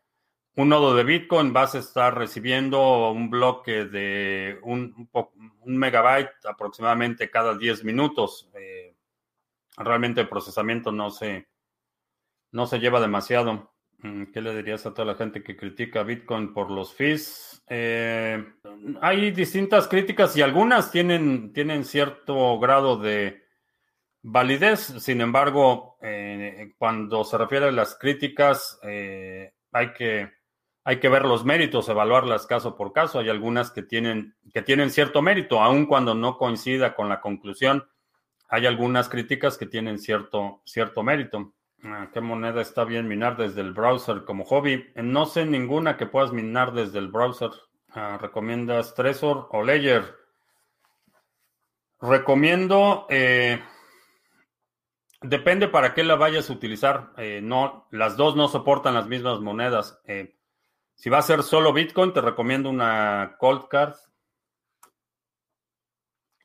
un 0.56 0.68
nodo 0.68 0.96
de 0.96 1.04
Bitcoin 1.04 1.52
vas 1.52 1.76
a 1.76 1.78
estar 1.78 2.18
recibiendo 2.18 3.12
un 3.12 3.30
bloque 3.30 3.84
de 3.84 4.58
un, 4.62 5.08
megabyte 5.64 6.44
aproximadamente 6.44 7.30
cada 7.30 7.56
10 7.56 7.84
minutos. 7.84 8.50
Eh, 8.54 8.96
realmente 9.76 10.22
el 10.22 10.28
procesamiento 10.28 10.90
no 10.90 11.10
se, 11.10 11.46
no 12.50 12.66
se 12.66 12.80
lleva 12.80 13.00
demasiado. 13.00 13.73
Mm, 14.04 14.24
¿Qué 14.32 14.42
le 14.42 14.54
dirías 14.54 14.84
a 14.84 14.92
toda 14.92 15.06
la 15.06 15.14
gente 15.14 15.42
que 15.42 15.56
critica 15.56 16.02
Bitcoin 16.02 16.52
por 16.52 16.70
los 16.70 16.92
fees? 16.92 17.64
Eh, 17.68 18.44
hay 19.00 19.30
distintas 19.30 19.88
críticas 19.88 20.36
y 20.36 20.42
algunas 20.42 20.90
tienen, 20.90 21.54
tienen 21.54 21.86
cierto 21.86 22.58
grado 22.58 22.98
de 22.98 23.44
validez. 24.20 24.80
Sin 24.98 25.22
embargo, 25.22 25.96
eh, 26.02 26.74
cuando 26.76 27.24
se 27.24 27.38
refiere 27.38 27.68
a 27.68 27.72
las 27.72 27.96
críticas, 27.96 28.78
eh, 28.82 29.54
hay, 29.72 29.94
que, 29.94 30.30
hay 30.84 31.00
que 31.00 31.08
ver 31.08 31.24
los 31.24 31.46
méritos, 31.46 31.88
evaluarlas 31.88 32.46
caso 32.46 32.76
por 32.76 32.92
caso. 32.92 33.20
Hay 33.20 33.30
algunas 33.30 33.70
que 33.70 33.82
tienen, 33.82 34.36
que 34.52 34.60
tienen 34.60 34.90
cierto 34.90 35.22
mérito, 35.22 35.62
aun 35.62 35.86
cuando 35.86 36.14
no 36.14 36.36
coincida 36.36 36.94
con 36.94 37.08
la 37.08 37.22
conclusión. 37.22 37.88
Hay 38.50 38.66
algunas 38.66 39.08
críticas 39.08 39.56
que 39.56 39.64
tienen 39.64 39.98
cierto, 39.98 40.60
cierto 40.66 41.02
mérito. 41.02 41.53
Ah, 41.86 42.08
¿Qué 42.14 42.22
moneda 42.22 42.62
está 42.62 42.84
bien 42.84 43.06
minar 43.06 43.36
desde 43.36 43.60
el 43.60 43.74
browser 43.74 44.24
como 44.24 44.44
hobby? 44.44 44.90
No 44.94 45.26
sé 45.26 45.44
ninguna 45.44 45.98
que 45.98 46.06
puedas 46.06 46.32
minar 46.32 46.72
desde 46.72 46.98
el 46.98 47.08
browser. 47.08 47.50
Ah, 47.90 48.16
¿Recomiendas 48.18 48.94
Trezor 48.94 49.48
o 49.50 49.62
Ledger? 49.62 50.16
Recomiendo, 52.00 53.06
eh, 53.10 53.62
depende 55.20 55.68
para 55.68 55.92
qué 55.92 56.04
la 56.04 56.14
vayas 56.14 56.48
a 56.48 56.54
utilizar. 56.54 57.12
Eh, 57.18 57.40
no, 57.42 57.86
las 57.90 58.16
dos 58.16 58.34
no 58.34 58.48
soportan 58.48 58.94
las 58.94 59.06
mismas 59.06 59.40
monedas. 59.40 60.00
Eh, 60.06 60.38
si 60.94 61.10
va 61.10 61.18
a 61.18 61.22
ser 61.22 61.42
solo 61.42 61.74
Bitcoin, 61.74 62.14
te 62.14 62.22
recomiendo 62.22 62.70
una 62.70 63.36
Cold 63.38 63.68
Card, 63.68 63.94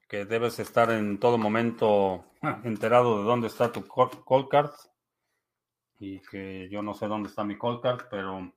que 0.09 0.25
debes 0.25 0.59
estar 0.59 0.91
en 0.91 1.17
todo 1.17 1.37
momento 1.37 2.25
enterado 2.65 3.19
de 3.19 3.23
dónde 3.23 3.47
está 3.47 3.71
tu 3.71 3.87
Cold 3.87 4.49
Card 4.49 4.71
y 5.99 6.21
que 6.21 6.69
yo 6.69 6.81
no 6.81 6.93
sé 6.93 7.07
dónde 7.07 7.29
está 7.29 7.43
mi 7.43 7.57
cold 7.57 7.81
card, 7.81 8.01
pero 8.09 8.51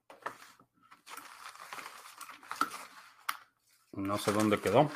no 3.93 4.19
sé 4.19 4.33
dónde 4.33 4.61
quedó. 4.61 4.91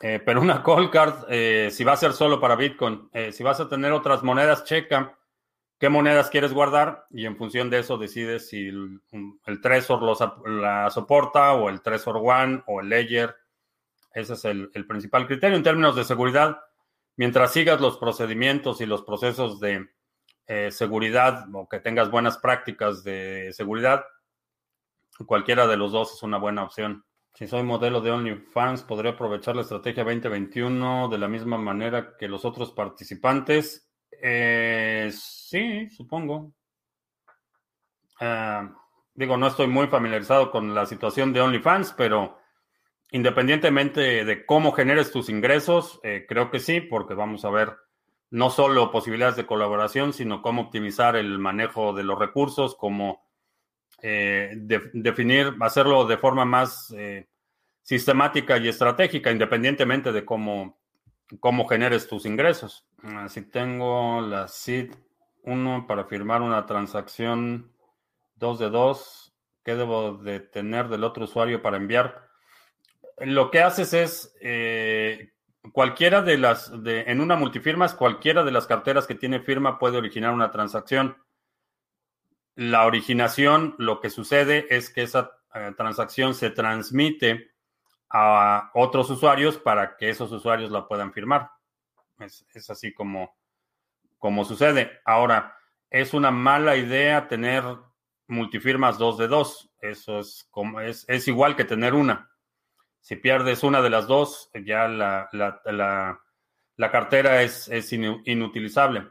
Eh, 0.00 0.20
pero 0.24 0.40
una 0.40 0.62
cold 0.62 0.90
card, 0.90 1.24
eh, 1.28 1.70
si 1.72 1.82
va 1.82 1.92
a 1.92 1.96
ser 1.96 2.12
solo 2.12 2.40
para 2.40 2.54
Bitcoin, 2.54 3.08
eh, 3.12 3.32
si 3.32 3.42
vas 3.42 3.58
a 3.60 3.68
tener 3.68 3.92
otras 3.92 4.22
monedas, 4.22 4.64
checa 4.64 5.18
qué 5.78 5.88
monedas 5.88 6.28
quieres 6.30 6.52
guardar 6.52 7.06
y 7.10 7.24
en 7.24 7.36
función 7.36 7.70
de 7.70 7.78
eso 7.78 7.98
decides 7.98 8.48
si 8.48 8.68
el, 8.68 9.00
el 9.46 9.60
Trezor 9.60 10.02
la 10.48 10.90
soporta 10.90 11.54
o 11.54 11.68
el 11.68 11.82
Trezor 11.82 12.16
One 12.16 12.62
o 12.66 12.80
el 12.80 12.88
Ledger. 12.88 13.34
Ese 14.12 14.34
es 14.34 14.44
el, 14.44 14.70
el 14.74 14.86
principal 14.86 15.26
criterio 15.26 15.56
en 15.56 15.62
términos 15.62 15.96
de 15.96 16.04
seguridad. 16.04 16.60
Mientras 17.16 17.52
sigas 17.52 17.80
los 17.80 17.96
procedimientos 17.96 18.80
y 18.80 18.86
los 18.86 19.02
procesos 19.02 19.60
de, 19.60 19.88
eh, 20.48 20.70
seguridad 20.70 21.46
o 21.52 21.68
que 21.68 21.78
tengas 21.78 22.10
buenas 22.10 22.38
prácticas 22.38 23.04
de 23.04 23.52
seguridad, 23.52 24.04
cualquiera 25.26 25.66
de 25.66 25.76
los 25.76 25.92
dos 25.92 26.14
es 26.14 26.22
una 26.22 26.38
buena 26.38 26.62
opción. 26.62 27.04
Si 27.34 27.46
soy 27.46 27.62
modelo 27.62 28.00
de 28.00 28.10
OnlyFans, 28.10 28.82
podría 28.82 29.12
aprovechar 29.12 29.54
la 29.54 29.62
estrategia 29.62 30.04
2021 30.04 31.08
de 31.08 31.18
la 31.18 31.28
misma 31.28 31.58
manera 31.58 32.16
que 32.18 32.28
los 32.28 32.44
otros 32.44 32.72
participantes. 32.72 33.88
Eh, 34.10 35.10
sí, 35.12 35.88
supongo. 35.90 36.52
Ah, 38.20 38.74
digo, 39.14 39.36
no 39.36 39.46
estoy 39.46 39.68
muy 39.68 39.86
familiarizado 39.86 40.50
con 40.50 40.74
la 40.74 40.86
situación 40.86 41.32
de 41.32 41.42
OnlyFans, 41.42 41.92
pero 41.92 42.38
independientemente 43.10 44.24
de 44.24 44.46
cómo 44.46 44.72
generes 44.72 45.12
tus 45.12 45.28
ingresos, 45.28 46.00
eh, 46.02 46.24
creo 46.28 46.50
que 46.50 46.58
sí, 46.58 46.80
porque 46.80 47.14
vamos 47.14 47.44
a 47.44 47.50
ver 47.50 47.76
no 48.30 48.50
solo 48.50 48.90
posibilidades 48.90 49.36
de 49.36 49.46
colaboración, 49.46 50.12
sino 50.12 50.42
cómo 50.42 50.62
optimizar 50.62 51.16
el 51.16 51.38
manejo 51.38 51.92
de 51.92 52.04
los 52.04 52.18
recursos, 52.18 52.74
cómo 52.74 53.22
eh, 54.02 54.52
definir, 54.92 55.54
hacerlo 55.60 56.06
de 56.06 56.18
forma 56.18 56.44
más 56.44 56.92
eh, 56.96 57.28
sistemática 57.82 58.58
y 58.58 58.68
estratégica, 58.68 59.30
independientemente 59.30 60.12
de 60.12 60.24
cómo, 60.24 60.78
cómo 61.40 61.66
generes 61.66 62.06
tus 62.06 62.26
ingresos. 62.26 62.86
Ah, 63.02 63.28
si 63.28 63.42
tengo 63.42 64.20
la 64.20 64.46
SID 64.46 64.92
1 65.44 65.86
para 65.86 66.04
firmar 66.04 66.42
una 66.42 66.66
transacción 66.66 67.72
2 68.36 68.58
de 68.58 68.70
2, 68.70 69.34
¿qué 69.64 69.74
debo 69.74 70.18
de 70.18 70.40
tener 70.40 70.88
del 70.88 71.04
otro 71.04 71.24
usuario 71.24 71.62
para 71.62 71.78
enviar? 71.78 72.28
Lo 73.18 73.50
que 73.50 73.62
haces 73.62 73.94
es 73.94 74.34
eh, 74.40 75.32
cualquiera 75.72 76.22
de 76.22 76.38
las, 76.38 76.82
de, 76.82 77.02
en 77.02 77.20
una 77.20 77.36
multifirmas, 77.36 77.94
cualquiera 77.94 78.44
de 78.44 78.52
las 78.52 78.66
carteras 78.66 79.06
que 79.06 79.14
tiene 79.14 79.40
firma 79.40 79.78
puede 79.78 79.98
originar 79.98 80.32
una 80.32 80.50
transacción. 80.50 81.16
La 82.54 82.86
originación, 82.86 83.74
lo 83.78 84.00
que 84.00 84.10
sucede 84.10 84.66
es 84.70 84.90
que 84.90 85.02
esa 85.02 85.32
eh, 85.54 85.72
transacción 85.76 86.34
se 86.34 86.50
transmite 86.50 87.52
a 88.10 88.70
otros 88.74 89.10
usuarios 89.10 89.58
para 89.58 89.96
que 89.96 90.10
esos 90.10 90.32
usuarios 90.32 90.70
la 90.70 90.86
puedan 90.86 91.12
firmar. 91.12 91.50
Es, 92.18 92.70
así 92.70 92.92
como, 92.92 93.36
como 94.18 94.44
sucede. 94.44 95.00
Ahora, 95.04 95.56
es 95.90 96.14
una 96.14 96.30
mala 96.30 96.76
idea 96.76 97.28
tener 97.28 97.64
multifirmas 98.26 98.98
dos 98.98 99.18
de 99.18 99.28
dos. 99.28 99.70
Eso 99.80 100.18
es 100.18 100.46
como 100.50 100.80
es 100.80 101.28
igual 101.28 101.54
que 101.54 101.64
tener 101.64 101.94
una. 101.94 102.27
Si 103.08 103.16
pierdes 103.16 103.62
una 103.62 103.80
de 103.80 103.88
las 103.88 104.06
dos, 104.06 104.50
ya 104.66 104.86
la, 104.86 105.30
cartera 106.92 107.42
es, 107.42 107.70
inutilizable. 107.90 109.08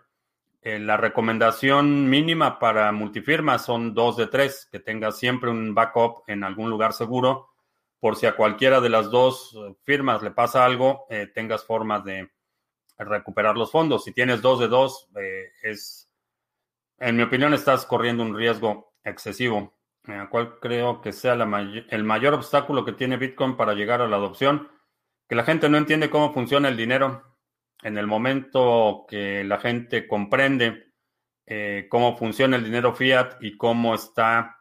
Eh, 0.61 0.77
la 0.77 0.97
recomendación 0.97 2.07
mínima 2.07 2.59
para 2.59 2.91
multifirmas 2.91 3.65
son 3.65 3.95
dos 3.95 4.15
de 4.15 4.27
tres, 4.27 4.69
que 4.71 4.79
tengas 4.79 5.17
siempre 5.17 5.49
un 5.49 5.73
backup 5.73 6.21
en 6.27 6.43
algún 6.43 6.69
lugar 6.69 6.93
seguro, 6.93 7.49
por 7.99 8.17
si 8.17 8.27
a 8.27 8.35
cualquiera 8.35 8.81
de 8.81 8.89
las 8.89 9.09
dos 9.09 9.57
firmas 9.83 10.21
le 10.21 10.29
pasa 10.29 10.63
algo, 10.63 11.07
eh, 11.09 11.31
tengas 11.33 11.65
forma 11.65 11.99
de 11.99 12.29
recuperar 12.99 13.57
los 13.57 13.71
fondos. 13.71 14.03
Si 14.03 14.11
tienes 14.11 14.43
dos 14.43 14.59
de 14.59 14.67
dos, 14.67 15.09
eh, 15.19 15.53
es, 15.63 16.07
en 16.99 17.17
mi 17.17 17.23
opinión, 17.23 17.51
estás 17.55 17.83
corriendo 17.87 18.21
un 18.21 18.37
riesgo 18.37 18.93
excesivo. 19.03 19.73
¿Cuál 20.29 20.59
creo 20.59 21.01
que 21.01 21.11
sea 21.11 21.33
el 21.33 22.03
mayor 22.03 22.33
obstáculo 22.33 22.85
que 22.85 22.93
tiene 22.93 23.17
Bitcoin 23.17 23.57
para 23.57 23.73
llegar 23.73 24.01
a 24.01 24.07
la 24.07 24.15
adopción? 24.15 24.69
Que 25.27 25.35
la 25.35 25.43
gente 25.43 25.67
no 25.67 25.77
entiende 25.77 26.09
cómo 26.09 26.33
funciona 26.33 26.69
el 26.69 26.77
dinero. 26.77 27.35
En 27.83 27.97
el 27.97 28.07
momento 28.07 29.05
que 29.09 29.43
la 29.43 29.59
gente 29.59 30.07
comprende 30.07 30.93
eh, 31.45 31.87
cómo 31.89 32.17
funciona 32.17 32.57
el 32.57 32.63
dinero 32.63 32.93
fiat 32.93 33.35
y 33.41 33.55
cómo 33.55 33.95
está 33.95 34.59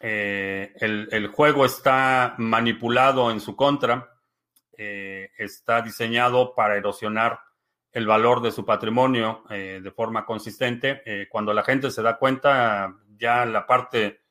eh, 0.00 0.72
el, 0.76 1.28
juego 1.28 1.64
está 1.64 2.34
manipulado 2.38 3.30
en 3.30 3.40
su 3.40 3.54
contra, 3.54 4.08
eh, 4.76 5.30
está 5.38 5.82
diseñado 5.82 6.54
para 6.54 6.76
erosionar 6.76 7.40
el 7.92 8.06
valor 8.06 8.40
de 8.40 8.50
su 8.52 8.64
patrimonio 8.64 9.44
de 9.50 9.92
forma 9.94 10.24
consistente. 10.24 11.02
cuando 11.28 11.52
la 11.52 11.62
gente 11.62 11.90
se 11.90 12.00
da 12.00 12.16
cuenta, 12.16 12.96
ya 13.18 13.44
la 13.44 13.66
parte 13.66 14.21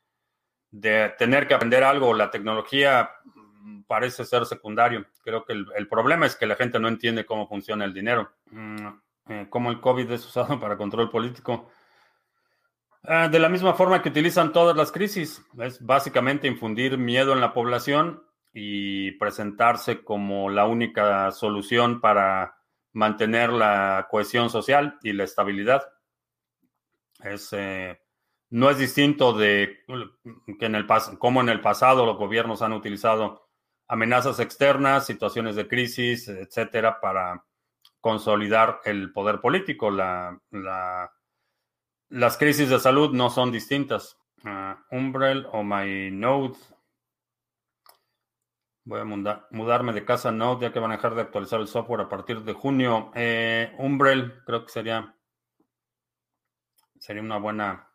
de 0.72 1.14
tener 1.18 1.48
que 1.48 1.54
aprender 1.54 1.84
algo, 1.84 2.14
la 2.14 2.32
tecnología 2.32 3.12
mm, 3.26 3.82
parece 3.84 4.26
ser 4.26 4.46
secundario. 4.46 5.06
Creo 5.24 5.46
que 5.46 5.54
el, 5.54 5.88
problema 5.88 6.26
es 6.26 6.36
que 6.36 6.46
la 6.46 6.56
gente 6.56 6.80
no 6.80 6.88
entiende 6.88 7.26
cómo 7.26 7.48
funciona 7.48 7.86
el 7.86 7.94
dinero, 7.94 8.32
mm, 8.50 8.88
eh, 9.28 9.48
cómo 9.50 9.70
el 9.70 9.82
COVID 9.82 10.10
es 10.12 10.26
usado 10.26 10.60
para 10.60 10.78
control 10.78 11.10
político. 11.10 11.70
Ah, 13.04 13.28
de 13.28 13.40
la 13.40 13.50
misma 13.50 13.74
forma 13.74 14.02
que 14.02 14.10
utilizan 14.10 14.54
todas 14.54 14.76
las 14.78 14.92
crisis, 14.92 15.44
es 15.60 15.84
básicamente 15.84 16.48
infundir 16.48 16.98
miedo 16.98 17.34
en 17.34 17.42
la 17.42 17.52
población 17.52 18.24
y 18.54 19.12
presentarse 19.14 20.04
como 20.04 20.50
la 20.50 20.66
única 20.66 21.32
solución 21.32 22.00
para 22.00 22.58
mantener 22.94 23.52
la 23.52 24.08
cohesión 24.10 24.50
social 24.50 25.00
y 25.02 25.14
la 25.14 25.24
estabilidad. 25.24 25.84
Es 27.24 27.50
eh, 27.54 28.00
no 28.52 28.70
es 28.70 28.78
distinto 28.78 29.34
de 29.34 29.80
que 30.60 30.66
en 30.66 30.76
el 30.76 30.86
como 31.18 31.42
en 31.42 31.50
el 31.50 31.62
pasado 31.62 32.06
los 32.06 32.18
gobiernos 32.18 32.62
han 32.62 32.74
utilizado 32.74 33.50
amenazas 33.88 34.40
externas, 34.40 35.06
situaciones 35.06 35.56
de 35.56 35.68
crisis, 35.68 36.28
etcétera, 36.28 37.00
para 37.00 37.46
consolidar 38.02 38.82
el 38.84 39.14
poder 39.14 39.40
político. 39.40 39.90
La, 39.90 40.42
las 42.10 42.38
crisis 42.38 42.70
de 42.70 42.80
salud 42.80 43.14
no 43.14 43.30
son 43.30 43.52
distintas. 43.52 44.18
Uh, 44.44 44.76
Umbrel 44.96 45.48
o 45.52 45.64
My 45.64 46.12
Node. 46.12 46.58
Voy 48.84 49.00
a 49.00 49.06
mudarme 49.52 49.94
de 49.94 50.04
casa 50.04 50.32
Node 50.32 50.64
ya 50.64 50.74
que 50.74 50.80
van 50.80 50.92
a 50.92 50.96
dejar 50.96 51.16
de 51.16 51.22
actualizar 51.22 51.62
el 51.62 51.68
software 51.68 52.02
a 52.02 52.10
partir 52.10 52.42
de 52.42 52.54
junio. 52.54 53.12
Eh, 53.16 53.74
Umbrel 53.78 54.44
creo 54.46 54.66
que 54.66 54.72
sería 54.72 55.16
sería 56.98 57.22
una 57.22 57.38
buena 57.38 57.91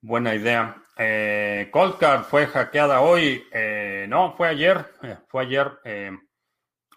buena 0.00 0.34
idea. 0.34 0.82
Eh, 0.96 1.68
Coldcard 1.72 2.24
fue 2.24 2.46
hackeada 2.46 3.00
hoy. 3.00 3.44
Eh, 3.52 4.06
no, 4.08 4.34
fue 4.36 4.48
ayer. 4.48 4.86
Eh, 5.02 5.16
fue 5.28 5.42
ayer. 5.42 5.78
Eh, 5.84 6.10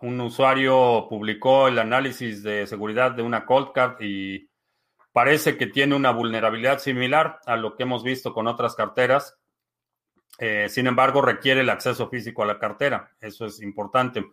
un 0.01 0.19
usuario 0.19 1.07
publicó 1.09 1.67
el 1.67 1.79
análisis 1.79 2.43
de 2.43 2.67
seguridad 2.67 3.11
de 3.11 3.21
una 3.21 3.45
Coldcard 3.45 4.01
y 4.01 4.49
parece 5.13 5.57
que 5.57 5.67
tiene 5.67 5.95
una 5.95 6.11
vulnerabilidad 6.11 6.79
similar 6.79 7.39
a 7.45 7.55
lo 7.55 7.75
que 7.75 7.83
hemos 7.83 8.03
visto 8.03 8.33
con 8.33 8.47
otras 8.47 8.75
carteras. 8.75 9.37
Sin 10.67 10.87
embargo, 10.87 11.21
requiere 11.21 11.61
el 11.61 11.69
acceso 11.69 12.09
físico 12.09 12.43
a 12.43 12.47
la 12.47 12.59
cartera. 12.59 13.11
Eso 13.21 13.45
es 13.45 13.61
importante. 13.61 14.25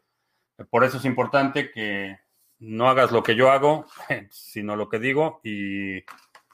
Por 0.69 0.83
eso 0.83 0.97
es 0.97 1.05
importante 1.05 1.71
que 1.71 2.19
no 2.59 2.89
hagas 2.89 3.13
lo 3.13 3.23
que 3.23 3.37
yo 3.37 3.51
hago, 3.51 3.87
sino 4.31 4.75
lo 4.75 4.89
que 4.89 4.99
digo 4.99 5.41
y 5.45 6.03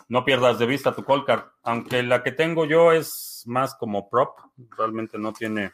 no 0.08 0.24
pierdas 0.24 0.58
de 0.58 0.66
vista 0.66 0.94
tu 0.94 1.04
call 1.04 1.24
card. 1.24 1.44
Aunque 1.62 2.02
la 2.02 2.22
que 2.22 2.32
tengo 2.32 2.64
yo 2.64 2.92
es 2.92 3.42
más 3.46 3.74
como 3.74 4.08
prop, 4.08 4.38
realmente 4.76 5.18
no 5.18 5.32
tiene 5.32 5.72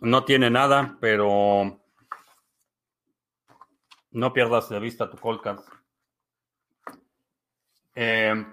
no 0.00 0.24
tiene 0.24 0.50
nada, 0.50 0.96
pero 1.00 1.80
no 4.12 4.32
pierdas 4.32 4.68
de 4.68 4.80
vista 4.80 5.10
tu 5.10 5.16
call 5.18 5.40
card. 5.40 5.60
Eh, 7.94 8.44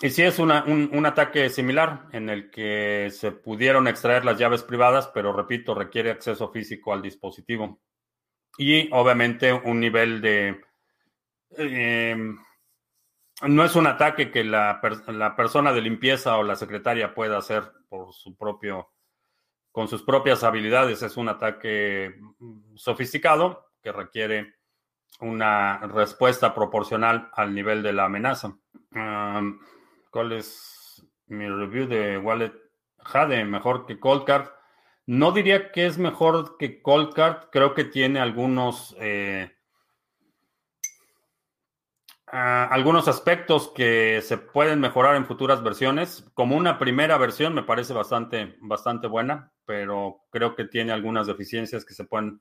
y 0.00 0.10
si 0.10 0.22
es 0.22 0.38
un, 0.40 0.50
un, 0.50 1.06
ataque 1.06 1.48
similar 1.48 2.08
en 2.10 2.28
el 2.28 2.50
que 2.50 3.08
se 3.12 3.30
pudieron 3.30 3.86
extraer 3.86 4.24
las 4.24 4.36
llaves 4.36 4.64
privadas, 4.64 5.08
pero 5.14 5.32
repito, 5.32 5.74
requiere 5.74 6.10
acceso 6.10 6.50
físico 6.50 6.92
al 6.92 7.02
dispositivo. 7.02 7.80
Y 8.58 8.92
obviamente 8.92 9.52
un 9.52 9.78
nivel 9.78 10.20
de... 10.20 10.60
Eh, 11.58 12.16
no 13.42 13.64
es 13.64 13.74
un 13.74 13.86
ataque 13.86 14.30
que 14.30 14.44
la, 14.44 14.80
la, 15.08 15.36
persona 15.36 15.72
de 15.72 15.80
limpieza 15.80 16.36
o 16.36 16.42
la 16.42 16.56
secretaria 16.56 17.14
pueda 17.14 17.38
hacer 17.38 17.64
por 17.88 18.12
su 18.12 18.36
propio, 18.36 18.92
con 19.70 19.88
sus 19.88 20.02
propias 20.02 20.44
habilidades. 20.44 21.02
Es 21.02 21.16
un 21.16 21.28
ataque 21.28 22.14
sofisticado 22.74 23.72
que 23.82 23.92
requiere 23.92 24.54
una 25.20 25.78
respuesta 25.78 26.54
proporcional 26.54 27.30
al 27.32 27.54
nivel 27.54 27.82
de 27.82 27.92
la 27.92 28.04
amenaza. 28.04 28.56
¿Cuál 30.10 30.32
es 30.32 31.04
mi 31.26 31.48
review 31.48 31.86
de 31.86 32.18
Wallet 32.18 32.52
Jade? 32.98 33.44
Mejor 33.44 33.86
que 33.86 33.98
Coldcard. 33.98 34.48
No 35.06 35.32
diría 35.32 35.72
que 35.72 35.86
es 35.86 35.98
mejor 35.98 36.56
que 36.58 36.82
Coldcard. 36.82 37.50
Creo 37.50 37.74
que 37.74 37.84
tiene 37.84 38.20
algunos, 38.20 38.94
eh, 39.00 39.56
uh, 42.32 42.70
algunos 42.70 43.08
aspectos 43.08 43.72
que 43.74 44.20
se 44.22 44.38
pueden 44.38 44.80
mejorar 44.80 45.16
en 45.16 45.26
futuras 45.26 45.62
versiones. 45.62 46.30
Como 46.34 46.56
una 46.56 46.78
primera 46.78 47.18
versión 47.18 47.54
me 47.54 47.62
parece 47.62 47.92
bastante, 47.92 48.56
bastante 48.60 49.06
buena, 49.06 49.52
pero 49.64 50.22
creo 50.30 50.54
que 50.54 50.64
tiene 50.64 50.92
algunas 50.92 51.26
deficiencias 51.26 51.84
que 51.84 51.94
se 51.94 52.04
pueden 52.04 52.40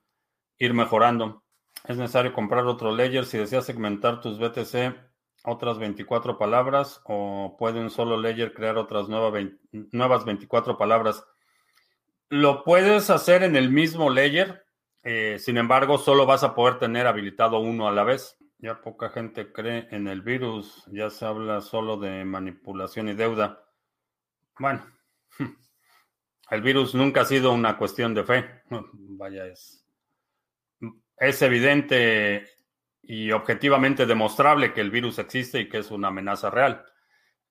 ir 0.58 0.73
mejorando. 0.73 1.43
Es 1.88 1.97
necesario 1.97 2.34
comprar 2.34 2.65
otro 2.65 2.95
ledger 2.95 3.25
si 3.25 3.38
deseas 3.38 3.65
segmentar 3.65 4.21
tus 4.21 4.39
BTC 4.39 4.95
otras 5.43 5.80
24 5.80 6.38
palabras 6.38 7.01
o 7.06 7.56
puede 7.58 7.80
un 7.80 7.89
solo 7.89 8.17
ledger 8.17 8.54
crear 8.54 8.77
otras 8.77 9.08
nuevas 9.10 10.25
24 10.25 10.77
palabras. 10.77 11.23
Lo 12.30 12.63
puedes 12.63 13.10
hacer 13.10 13.43
en 13.43 13.56
el 13.56 13.71
mismo 13.71 14.10
ledger, 14.10 14.63
eh, 15.04 15.38
sin 15.39 15.58
embargo, 15.58 15.97
solo 15.97 16.25
vas 16.25 16.43
a 16.43 16.54
poder 16.54 16.77
tener 16.77 17.08
habilitado 17.08 17.60
uno 17.60 17.88
a 17.88 17.91
la 17.91 18.04
vez. 18.04 18.38
Ya 18.62 18.82
poca 18.82 19.10
gente 19.10 19.52
cree 19.52 19.88
en 19.91 20.08
el 20.08 20.21
virus, 20.21 20.86
ya 20.91 21.10
se 21.10 21.26
habla 21.26 21.62
solo 21.62 21.97
de 21.97 22.24
manipulación 22.24 23.10
y 23.10 23.13
deuda. 23.13 23.65
Bueno, 24.60 24.86
el 26.52 26.62
virus 26.62 26.93
nunca 26.93 27.21
ha 27.21 27.26
sido 27.26 27.52
una 27.54 27.78
cuestión 27.78 28.13
de 28.13 28.24
fe. 28.24 28.62
Vaya, 28.69 29.47
es 29.47 29.82
es 31.21 31.39
evidente 31.43 32.47
y 33.04 33.32
objetivamente 33.32 34.08
demostrable 34.08 34.74
que 34.74 34.82
el 34.82 34.89
virus 34.89 35.19
existe 35.19 35.60
y 35.60 35.69
que 35.69 35.78
es 35.78 35.91
una 35.91 36.08
amenaza 36.08 36.50
real. 36.50 36.84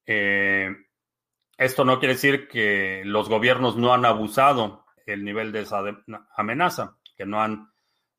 Eh, 0.05 0.75
esto 1.57 1.85
no 1.85 2.01
quiere 2.01 2.15
decir 2.15 2.49
que 2.49 3.03
los 3.05 3.29
gobiernos 3.29 3.77
no 3.77 3.95
han 3.95 4.05
abusado 4.05 4.87
el 5.07 5.25
nivel 5.25 5.53
de 5.53 5.61
esa 5.61 5.85
amenaza, 6.37 6.97
que 7.17 7.27
no 7.27 7.41
han 7.41 7.71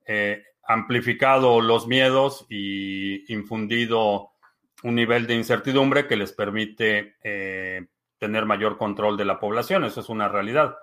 eh, 0.05 0.41
amplificado 0.63 1.61
los 1.61 1.87
miedos 1.87 2.45
y 2.49 3.31
infundido 3.33 4.31
un 4.83 4.95
nivel 4.95 5.27
de 5.27 5.35
incertidumbre 5.35 6.07
que 6.07 6.15
les 6.15 6.33
permite 6.33 7.15
eh, 7.23 7.87
tener 8.17 8.45
mayor 8.45 8.77
control 8.77 9.17
de 9.17 9.25
la 9.25 9.39
población. 9.39 9.83
Eso 9.83 10.01
es 10.01 10.09
una 10.09 10.27
realidad. 10.27 10.77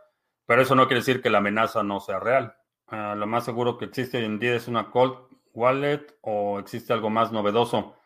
Pero 0.46 0.62
eso 0.62 0.74
no 0.74 0.86
quiere 0.86 1.00
decir 1.00 1.20
que 1.20 1.30
la 1.30 1.38
amenaza 1.38 1.82
no 1.82 2.00
sea 2.00 2.18
real. 2.18 2.56
Ah, 2.86 3.14
lo 3.16 3.26
más 3.26 3.44
seguro 3.44 3.76
que 3.76 3.84
existe 3.84 4.18
hoy 4.18 4.24
en 4.24 4.38
día 4.38 4.54
es 4.54 4.66
una 4.66 4.90
cold 4.90 5.28
wallet 5.52 6.06
o 6.22 6.58
existe 6.58 6.92
algo 6.92 7.10
más 7.10 7.32
novedoso. 7.32 7.96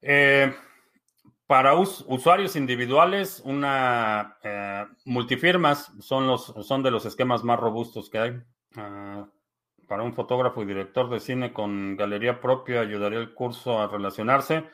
Eh, 0.00 0.54
para 1.46 1.74
usuarios 1.74 2.56
individuales, 2.56 3.42
una 3.44 4.38
eh, 4.42 4.86
multifirmas 5.04 5.92
son, 6.00 6.82
de 6.82 6.90
los 6.90 7.04
esquemas 7.04 7.44
más 7.44 7.60
robustos 7.60 8.08
que 8.08 8.18
hay. 8.18 8.42
Ah, 8.76 9.26
para 9.88 10.02
un 10.02 10.14
fotógrafo 10.14 10.62
y 10.62 10.66
director 10.66 11.08
de 11.10 11.20
cine 11.20 11.52
con 11.52 11.96
galería 11.96 12.40
propia, 12.40 12.80
ayudaría 12.80 13.18
el 13.18 13.34
curso 13.34 13.80
a 13.80 13.88
relacionarse. 13.88 14.64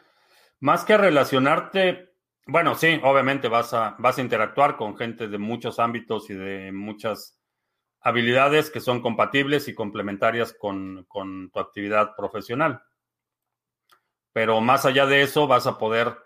Más 0.61 0.85
que 0.85 0.97
relacionarte, 0.97 2.11
bueno, 2.47 2.75
sí, 2.75 3.01
obviamente 3.03 3.49
vas 3.49 3.73
a, 3.75 3.97
vas 3.99 4.19
a 4.19 4.23
interactuar 4.23 4.77
con 4.77 4.97
gente 4.97 5.29
de 5.29 5.39
muchos 5.39 5.79
ámbitos 5.79 6.29
y 6.31 6.35
de 6.35 6.73
muchas 6.73 7.41
habilidades 8.01 8.71
que 8.71 8.81
son 8.81 9.01
compatibles 9.01 9.69
y 9.69 9.75
complementarias 9.75 10.55
con, 10.59 11.07
tu 11.53 11.61
actividad 11.61 12.15
profesional. 12.17 12.83
Pero 14.33 14.61
más 14.61 14.87
allá 14.87 15.07
de 15.07 15.23
eso, 15.23 15.47
vas 15.47 15.67
a 15.67 15.79
poder, 15.79 16.17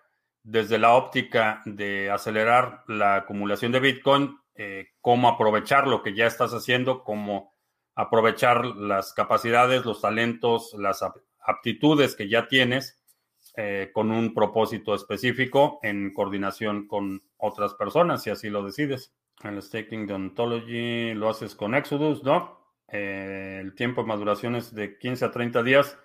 desde 0.42 0.78
la 0.78 0.94
óptica 0.94 1.62
de 1.64 2.10
acelerar 2.10 2.84
la 2.86 3.16
acumulación 3.16 3.72
de 3.72 3.80
Bitcoin, 3.80 4.38
eh, 4.54 4.88
cómo 5.00 5.28
aprovechar 5.28 5.88
lo 5.88 6.02
que 6.02 6.14
ya 6.14 6.26
estás 6.26 6.52
haciendo, 6.52 7.02
cómo 7.02 7.53
aprovechar 7.94 8.64
las 8.64 9.12
capacidades, 9.12 9.84
los 9.84 10.00
talentos, 10.00 10.74
las 10.78 11.04
aptitudes 11.40 12.16
que 12.16 12.28
ya 12.28 12.48
tienes 12.48 13.00
eh, 13.56 13.90
con 13.92 14.10
un 14.10 14.34
propósito 14.34 14.94
específico 14.94 15.78
en 15.82 16.12
coordinación 16.12 16.88
con 16.88 17.22
otras 17.36 17.74
personas, 17.74 18.22
si 18.22 18.30
así 18.30 18.50
lo 18.50 18.64
decides. 18.64 19.14
El 19.42 19.62
staking 19.62 20.06
de 20.06 20.14
Ontology 20.14 21.14
lo 21.14 21.28
haces 21.28 21.54
con 21.54 21.74
Exodus, 21.74 22.22
¿no? 22.24 22.64
Eh, 22.88 23.58
el 23.60 23.74
tiempo 23.74 24.02
de 24.02 24.08
maduración 24.08 24.56
es 24.56 24.74
de 24.74 24.98
15 24.98 25.24
a 25.24 25.30
30 25.30 25.62
días. 25.62 25.98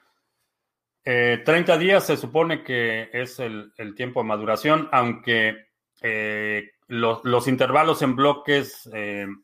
30 1.03 1.74
eh, 1.76 1.78
días 1.80 2.05
se 2.05 2.18
supone 2.18 2.64
que 2.64 3.09
es 3.14 3.39
el, 3.39 3.74
tiempo 3.95 4.22
de 4.22 4.28
maduración, 4.28 4.89
aunque 4.91 5.68
eh, 6.01 6.72
los, 6.90 7.48
intervalos 7.48 8.02
en 8.02 8.16
bloques 8.16 8.90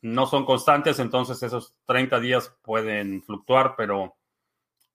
no 0.01 0.25
son 0.25 0.45
constantes, 0.45 0.99
entonces 0.99 1.41
esos 1.41 1.75
30 1.85 2.19
días 2.19 2.55
pueden 2.61 3.23
fluctuar, 3.23 3.75
pero 3.77 4.17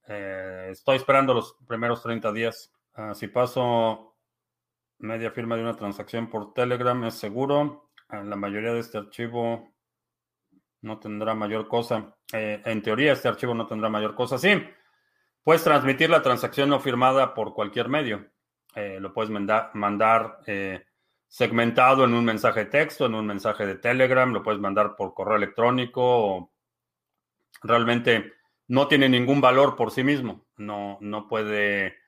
estoy 0.06 0.96
esperando 0.96 1.32
los 1.32 1.56
primeros 1.66 2.02
30 2.02 2.32
días. 2.32 2.72
Ah, 2.94 3.14
si 3.14 3.28
paso 3.28 4.16
media 4.98 5.30
firma 5.30 5.56
de 5.56 5.62
una 5.62 5.76
transacción 5.76 6.28
por 6.28 6.52
Telegram, 6.52 7.02
¿es 7.04 7.14
seguro? 7.14 7.90
la 8.10 8.34
mayoría 8.34 8.72
de 8.72 8.80
este 8.80 8.98
archivo 8.98 9.72
no 10.82 10.98
tendrá 10.98 11.34
mayor 11.34 11.68
cosa. 11.68 12.16
Eh, 12.32 12.60
en 12.64 12.82
teoría, 12.82 13.12
este 13.12 13.28
archivo 13.28 13.54
no 13.54 13.66
tendrá 13.66 13.88
mayor 13.88 14.14
cosa. 14.14 14.38
Sí, 14.38 14.50
puedes 15.42 15.64
transmitir 15.64 16.10
la 16.10 16.22
transacción 16.22 16.68
no 16.68 16.80
firmada 16.80 17.34
por 17.34 17.54
cualquier 17.54 17.88
medio. 17.88 18.26
Eh, 18.74 18.98
lo 19.00 19.12
puedes 19.12 19.30
mandar 19.30 20.40
eh, 20.46 20.84
segmentado 21.30 22.04
en 22.04 22.12
un 22.12 22.24
mensaje 22.24 22.64
de 22.64 22.70
texto, 22.70 23.06
en 23.06 23.14
un 23.14 23.26
mensaje 23.26 23.64
de 23.64 23.76
Telegram, 23.76 24.30
lo 24.30 24.42
puedes 24.42 24.60
mandar 24.60 24.96
por 24.96 25.14
correo 25.14 25.36
electrónico. 25.36 26.50
Realmente 27.62 28.34
no 28.68 28.88
tiene 28.88 29.08
ningún 29.08 29.40
valor 29.40 29.76
por 29.76 29.92
sí 29.92 30.04
mismo. 30.04 30.44
No, 30.56 30.98
no 31.00 31.28
puede 31.28 32.00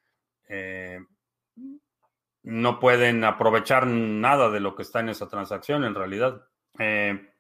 no 2.43 2.81
pueden 2.81 3.25
aprovechar 3.25 3.87
nada 3.87 4.51
de 4.51 4.61
lo 4.61 4.75
que 4.75 4.83
está 4.83 5.01
en 5.01 5.11
esa 5.11 5.29
transacción 5.29 5.85
en 5.85 5.95
realidad. 5.95 6.43
Eh, 6.79 7.31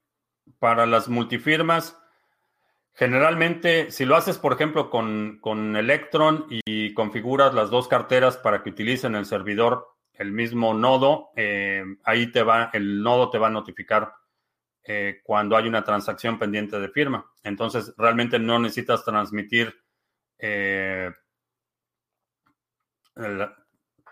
para 0.59 0.87
las 0.87 1.09
multifirmas, 1.09 1.99
generalmente, 2.95 3.91
si 3.91 4.05
lo 4.05 4.16
haces, 4.16 4.39
por 4.39 4.53
ejemplo, 4.53 4.91
con, 4.91 5.39
con 5.41 5.76
Electron 5.76 6.47
y 6.49 6.95
configuras 6.95 7.55
las 7.55 7.70
dos 7.70 7.89
carteras 7.89 8.37
para 8.37 8.62
que 8.62 8.70
utilicen 8.70 9.14
el 9.14 9.26
servidor 9.26 9.91
el 10.15 10.33
mismo 10.33 10.75
nodo, 10.75 11.31
eh, 11.37 11.85
ahí 12.05 12.31
te 12.31 12.43
va, 12.43 12.71
el 12.73 13.03
nodo 13.03 13.31
te 13.31 13.39
va 13.39 13.49
a 13.49 13.51
notificar 13.51 14.13
eh, 14.85 15.21
cuando 15.23 15.57
hay 15.57 15.69
una 15.69 15.85
transacción 15.85 16.39
pendiente 16.39 16.79
de 16.79 16.89
firma. 16.89 17.31
Entonces, 17.43 17.95
realmente 17.97 18.39
no 18.39 18.59
necesitas 18.59 19.05
transmitir 19.05 19.75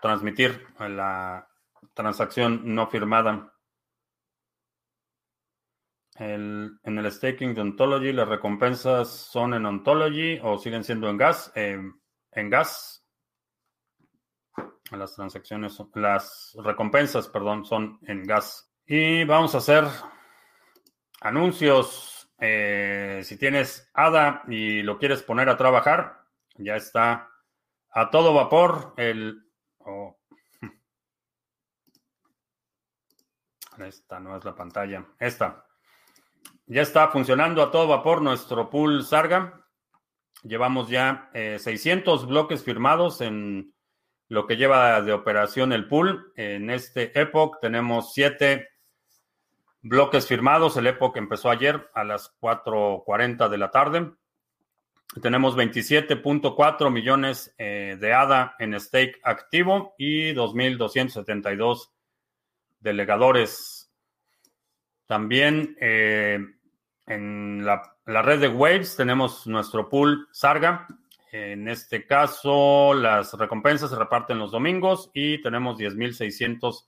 transmitir 0.01 0.65
la 0.79 1.45
transacción 1.93 2.61
no 2.73 2.87
firmada. 2.87 3.53
en 6.15 6.79
el 6.85 7.11
staking 7.11 7.53
de 7.53 7.61
Ontology, 7.61 8.13
las 8.13 8.29
recompensas 8.29 9.09
son 9.09 9.53
en 9.55 9.65
Ontology 9.65 10.39
o 10.41 10.57
siguen 10.57 10.83
siendo 10.83 11.09
en 11.09 11.17
gas. 11.17 11.51
en 11.55 12.49
gas. 12.49 13.00
Las 14.91 15.15
transacciones, 15.15 15.81
las 15.95 16.55
recompensas, 16.61 17.29
perdón, 17.29 17.65
son 17.65 17.97
en 18.07 18.23
gas. 18.23 18.73
Y 18.85 19.23
vamos 19.23 19.55
a 19.55 19.59
hacer 19.59 19.85
anuncios. 21.21 22.29
Eh, 22.37 23.21
si 23.23 23.37
tienes 23.37 23.89
ADA 23.93 24.43
y 24.49 24.81
lo 24.81 24.97
quieres 24.97 25.23
poner 25.23 25.47
a 25.47 25.55
trabajar, 25.55 26.25
ya 26.55 26.75
está 26.75 27.29
a 27.91 28.09
todo 28.09 28.33
vapor 28.33 28.93
el... 28.97 29.45
Oh. 29.77 30.19
Esta 33.77 34.19
no 34.19 34.35
es 34.35 34.43
la 34.43 34.55
pantalla. 34.55 35.05
Esta. 35.19 35.65
Ya 36.65 36.81
está 36.81 37.07
funcionando 37.09 37.63
a 37.63 37.71
todo 37.71 37.87
vapor 37.87 38.21
nuestro 38.21 38.69
pool 38.69 39.05
Sarga. 39.05 39.65
Llevamos 40.43 40.89
ya 40.89 41.29
600 41.33 42.23
eh, 42.23 42.25
bloques 42.25 42.63
firmados 42.63 43.21
en 43.21 43.73
lo 44.31 44.47
que 44.47 44.55
lleva 44.55 45.01
de 45.01 45.11
operación 45.11 45.73
el 45.73 45.89
pool. 45.89 46.31
En 46.37 46.69
este 46.69 47.19
Epoch 47.19 47.59
tenemos 47.59 48.13
7 48.13 48.65
bloques 49.81 50.25
firmados. 50.25 50.77
El 50.77 50.87
Epoch 50.87 51.17
empezó 51.17 51.49
ayer 51.49 51.89
a 51.93 52.05
las 52.05 52.33
4.40 52.39 53.49
de 53.49 53.57
la 53.57 53.71
tarde. 53.71 54.11
Tenemos 55.21 55.57
27.4 55.57 56.89
millones 56.89 57.53
eh, 57.57 57.97
de 57.99 58.13
ADA 58.13 58.55
en 58.59 58.79
stake 58.79 59.19
activo 59.21 59.95
y 59.97 60.33
2.272 60.33 61.89
delegadores. 62.79 63.91
También 65.07 65.75
eh, 65.81 66.39
en 67.05 67.65
la, 67.65 67.97
red 68.05 68.39
de 68.39 68.47
Waves 68.47 68.95
tenemos 68.95 69.45
nuestro 69.45 69.89
pool 69.89 70.29
Sarga. 70.31 70.87
En 71.31 71.69
este 71.69 72.05
caso, 72.05 72.93
las 72.93 73.33
recompensas 73.33 73.89
se 73.89 73.95
reparten 73.95 74.37
los 74.37 74.51
domingos 74.51 75.09
y 75.13 75.41
tenemos 75.41 75.79
10.600 75.79 76.87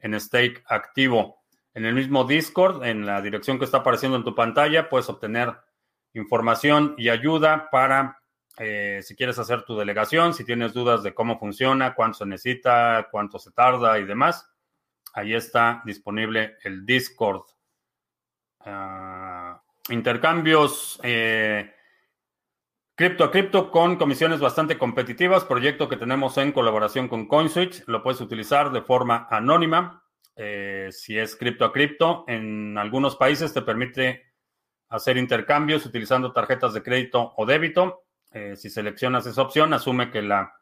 en 0.00 0.20
stake 0.20 0.62
activo. 0.66 1.42
En 1.72 1.86
el 1.86 1.94
mismo 1.94 2.24
Discord, 2.24 2.84
en 2.84 3.06
la 3.06 3.22
dirección 3.22 3.58
que 3.58 3.64
está 3.64 3.78
apareciendo 3.78 4.18
en 4.18 4.24
tu 4.24 4.34
pantalla, 4.34 4.90
puedes 4.90 5.08
obtener 5.08 5.56
información 6.12 6.94
y 6.98 7.08
ayuda 7.08 7.70
para 7.70 8.20
eh, 8.58 9.00
si 9.02 9.16
quieres 9.16 9.38
hacer 9.38 9.62
tu 9.62 9.78
delegación, 9.78 10.34
si 10.34 10.44
tienes 10.44 10.74
dudas 10.74 11.02
de 11.02 11.14
cómo 11.14 11.38
funciona, 11.38 11.94
cuánto 11.94 12.18
se 12.18 12.26
necesita, 12.26 13.08
cuánto 13.10 13.38
se 13.38 13.52
tarda 13.52 13.98
y 13.98 14.04
demás. 14.04 14.46
Ahí 15.14 15.32
está 15.32 15.80
disponible 15.86 16.58
el 16.64 16.84
Discord. 16.84 17.44
Ah, 18.60 19.62
intercambios 19.88 21.00
eh, 21.02 21.72
cripto 23.00 23.24
a 23.24 23.30
cripto 23.30 23.70
con 23.70 23.96
comisiones 23.96 24.40
bastante 24.40 24.76
competitivas. 24.76 25.46
Proyecto 25.46 25.88
que 25.88 25.96
tenemos 25.96 26.36
en 26.36 26.52
colaboración 26.52 27.08
con 27.08 27.26
CoinSwitch. 27.26 27.84
Lo 27.86 28.02
puedes 28.02 28.20
utilizar 28.20 28.72
de 28.72 28.82
forma 28.82 29.26
anónima. 29.30 30.04
Eh, 30.36 30.88
si 30.92 31.16
es 31.18 31.34
cripto 31.34 31.64
a 31.64 31.72
cripto, 31.72 32.26
en 32.28 32.76
algunos 32.76 33.16
países 33.16 33.54
te 33.54 33.62
permite 33.62 34.34
hacer 34.90 35.16
intercambios 35.16 35.86
utilizando 35.86 36.34
tarjetas 36.34 36.74
de 36.74 36.82
crédito 36.82 37.32
o 37.38 37.46
débito. 37.46 38.02
Eh, 38.32 38.54
si 38.54 38.68
seleccionas 38.68 39.24
esa 39.24 39.40
opción, 39.40 39.72
asume 39.72 40.10
que 40.10 40.20
la 40.20 40.52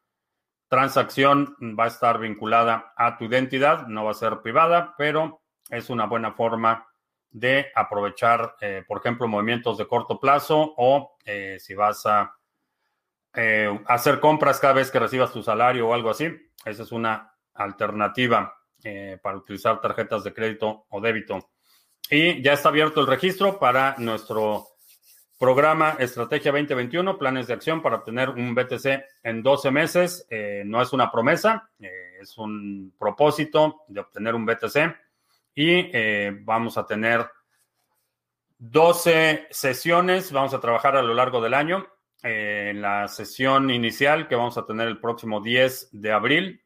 transacción 0.69 1.57
va 1.61 1.87
a 1.87 1.89
estar 1.89 2.21
vinculada 2.21 2.93
a 2.97 3.19
tu 3.19 3.25
identidad, 3.25 3.89
no 3.89 4.05
va 4.05 4.13
a 4.13 4.15
ser 4.15 4.43
privada, 4.43 4.95
pero 4.97 5.43
es 5.71 5.91
una 5.91 6.07
buena 6.07 6.35
forma 6.35 6.87
de 7.31 7.67
aprovechar, 7.75 8.57
eh, 8.61 8.83
por 8.87 8.99
ejemplo, 8.99 9.29
movimientos 9.29 9.79
de 9.79 9.87
corto 9.87 10.19
plazo 10.19 10.75
o 10.77 11.17
eh, 11.25 11.59
si 11.61 11.75
vas 11.75 12.07
a 12.07 12.35
hacer 13.87 14.19
compras 14.19 14.59
cada 14.59 14.73
vez 14.73 14.91
que 14.91 14.99
recibas 14.99 15.33
tu 15.33 15.45
salario 15.45 15.87
o 15.87 15.95
algo 15.95 16.11
así. 16.11 16.27
Esa 16.65 16.83
es 16.83 16.91
una 16.91 17.33
alternativa 17.55 18.53
para 19.23 19.37
utilizar 19.37 19.81
tarjetas 19.81 20.25
de 20.25 20.35
crédito 20.35 20.87
o 20.89 21.01
débito. 21.01 21.51
Y 22.11 22.43
ya 22.43 22.55
está 22.55 22.71
abierto 22.71 23.01
el 23.01 23.07
registro 23.07 23.61
para 23.61 23.95
nuestro 23.99 24.67
programa 25.39 25.97
Estrategia 26.01 26.51
2021, 26.51 27.17
planes 27.17 27.47
de 27.47 27.55
acción 27.55 27.81
para 27.81 27.97
obtener 27.97 28.31
un 28.31 28.55
BTC 28.55 29.05
en 29.23 29.43
12 29.43 29.71
meses. 29.71 30.27
Eh, 30.31 30.63
no 30.67 30.83
es 30.83 30.93
una 30.93 31.13
promesa, 31.13 31.71
eh, 31.79 32.19
es 32.21 32.37
un 32.39 32.93
propósito 32.99 33.83
de 33.89 34.01
obtener 34.01 34.35
un 34.35 34.45
BTC. 34.45 34.97
Y 35.59 35.91
eh, 35.93 36.39
vamos 36.43 36.79
a 36.79 36.87
tener 36.87 37.29
12 38.59 39.49
sesiones, 39.51 40.31
vamos 40.31 40.55
a 40.55 40.61
trabajar 40.61 40.97
a 40.97 41.03
lo 41.03 41.15
largo 41.15 41.41
del 41.41 41.55
año. 41.55 41.87
en 42.23 42.83
la 42.83 43.09
sesión 43.09 43.71
inicial 43.71 44.29
que 44.29 44.37
vamos 44.37 44.59
a 44.59 44.67
tener 44.67 44.89
el 44.89 45.01
próximo 45.01 45.41
10 45.41 45.91
de 45.93 46.13
abril, 46.13 46.65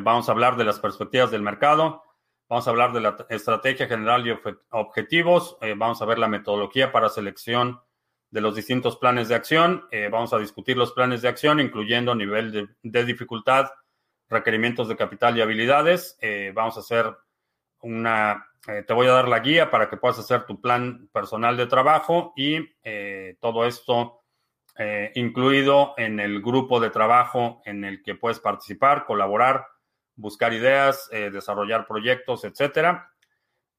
vamos 0.00 0.28
a 0.28 0.32
hablar 0.32 0.56
de 0.56 0.64
las 0.64 0.78
perspectivas 0.78 1.30
del 1.30 1.42
mercado 1.42 2.02
Vamos 2.50 2.66
a 2.66 2.70
hablar 2.70 2.92
de 2.92 3.00
la 3.00 3.16
estrategia 3.28 3.86
general 3.86 4.26
y 4.26 4.36
objetivos. 4.70 5.56
Eh, 5.60 5.74
vamos 5.76 6.02
a 6.02 6.04
ver 6.04 6.18
la 6.18 6.26
metodología 6.26 6.90
para 6.90 7.08
selección 7.08 7.80
de 8.28 8.40
los 8.40 8.56
distintos 8.56 8.96
planes 8.96 9.28
de 9.28 9.36
acción. 9.36 9.84
Eh, 9.92 10.08
vamos 10.10 10.32
a 10.32 10.38
discutir 10.38 10.76
los 10.76 10.90
planes 10.90 11.22
de 11.22 11.28
acción, 11.28 11.60
incluyendo 11.60 12.12
nivel 12.12 12.68
de, 12.82 13.04
dificultad, 13.04 13.70
requerimientos 14.28 14.88
de 14.88 14.96
capital 14.96 15.38
y 15.38 15.42
habilidades. 15.42 16.18
Eh, 16.20 16.50
vamos 16.52 16.76
a 16.76 16.80
hacer 16.80 17.16
una, 17.82 18.46
te 18.64 18.92
voy 18.92 19.06
a 19.06 19.12
dar 19.12 19.28
la 19.28 19.40
guía 19.40 19.70
para 19.70 19.88
que 19.88 19.96
puedas 19.96 20.18
hacer 20.18 20.44
tu 20.44 20.60
plan 20.60 21.08
personal 21.12 21.56
de 21.56 21.66
trabajo 21.66 22.32
y 22.36 22.68
todo 23.40 23.66
esto 23.66 24.22
incluido 25.14 25.94
en 25.96 26.20
el 26.20 26.40
grupo 26.40 26.80
de 26.80 26.90
trabajo 26.90 27.60
en 27.64 27.84
el 27.84 28.02
que 28.02 28.14
puedes 28.14 28.40
participar, 28.40 29.04
colaborar 29.04 29.66
buscar 30.20 30.52
ideas, 30.52 31.08
eh, 31.12 31.30
desarrollar 31.30 31.86
proyectos, 31.86 32.44
etcétera. 32.44 33.10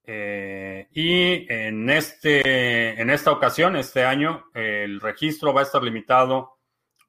Eh, 0.04 0.88
y 0.92 1.52
en, 1.52 1.90
este, 1.90 3.00
en 3.00 3.10
esta 3.10 3.32
ocasión, 3.32 3.76
este 3.76 4.04
año, 4.04 4.46
el 4.54 5.00
registro 5.00 5.54
va 5.54 5.62
a 5.62 5.64
estar 5.64 5.84
limitado 5.84 6.58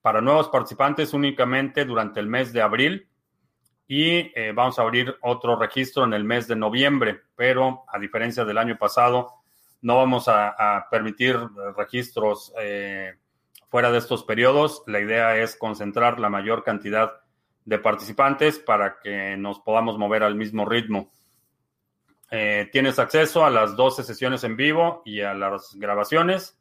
para 0.03 0.21
nuevos 0.21 0.49
participantes 0.49 1.15
únicamente 1.15 1.85
durante 1.85 2.21
el 2.21 2.27
mes 2.27 2.53
de 2.53 2.61
abril 2.61 3.09
y 3.95 4.33
eh, 4.35 4.53
vamos 4.55 4.79
a 4.79 4.83
abrir 4.83 5.15
otro 5.21 5.55
registro 5.55 6.05
en 6.05 6.15
el 6.15 6.25
mes 6.25 6.49
de 6.49 6.57
noviembre, 6.57 7.21
pero 7.37 7.85
a 7.89 7.99
diferencia 7.99 8.43
del 8.43 8.57
año 8.57 8.79
pasado, 8.79 9.35
no 9.83 9.97
vamos 9.97 10.29
a, 10.29 10.87
permitir 10.91 11.37
registros 11.77 12.55
fuera 13.69 13.93
de 13.93 13.99
estos 13.99 14.25
periodos. 14.25 14.83
La 14.87 14.99
idea 14.99 15.37
es 15.37 15.57
concentrar 15.57 16.19
la 16.19 16.31
mayor 16.31 16.65
cantidad 16.65 17.21
de 17.67 17.79
participantes 17.79 18.59
para 18.59 18.99
que 18.99 19.37
nos 19.37 19.61
podamos 19.61 19.99
mover 19.99 20.23
al 20.23 20.37
mismo 20.37 20.65
ritmo. 20.65 21.11
Eh, 22.31 22.71
tienes 22.73 22.99
acceso 22.99 23.45
a 23.45 23.51
las 23.51 23.77
12 23.77 24.05
sesiones 24.05 24.43
en 24.45 24.57
vivo 24.57 25.03
y 25.05 25.21
a 25.21 25.35
las 25.35 25.75
grabaciones, 25.75 26.59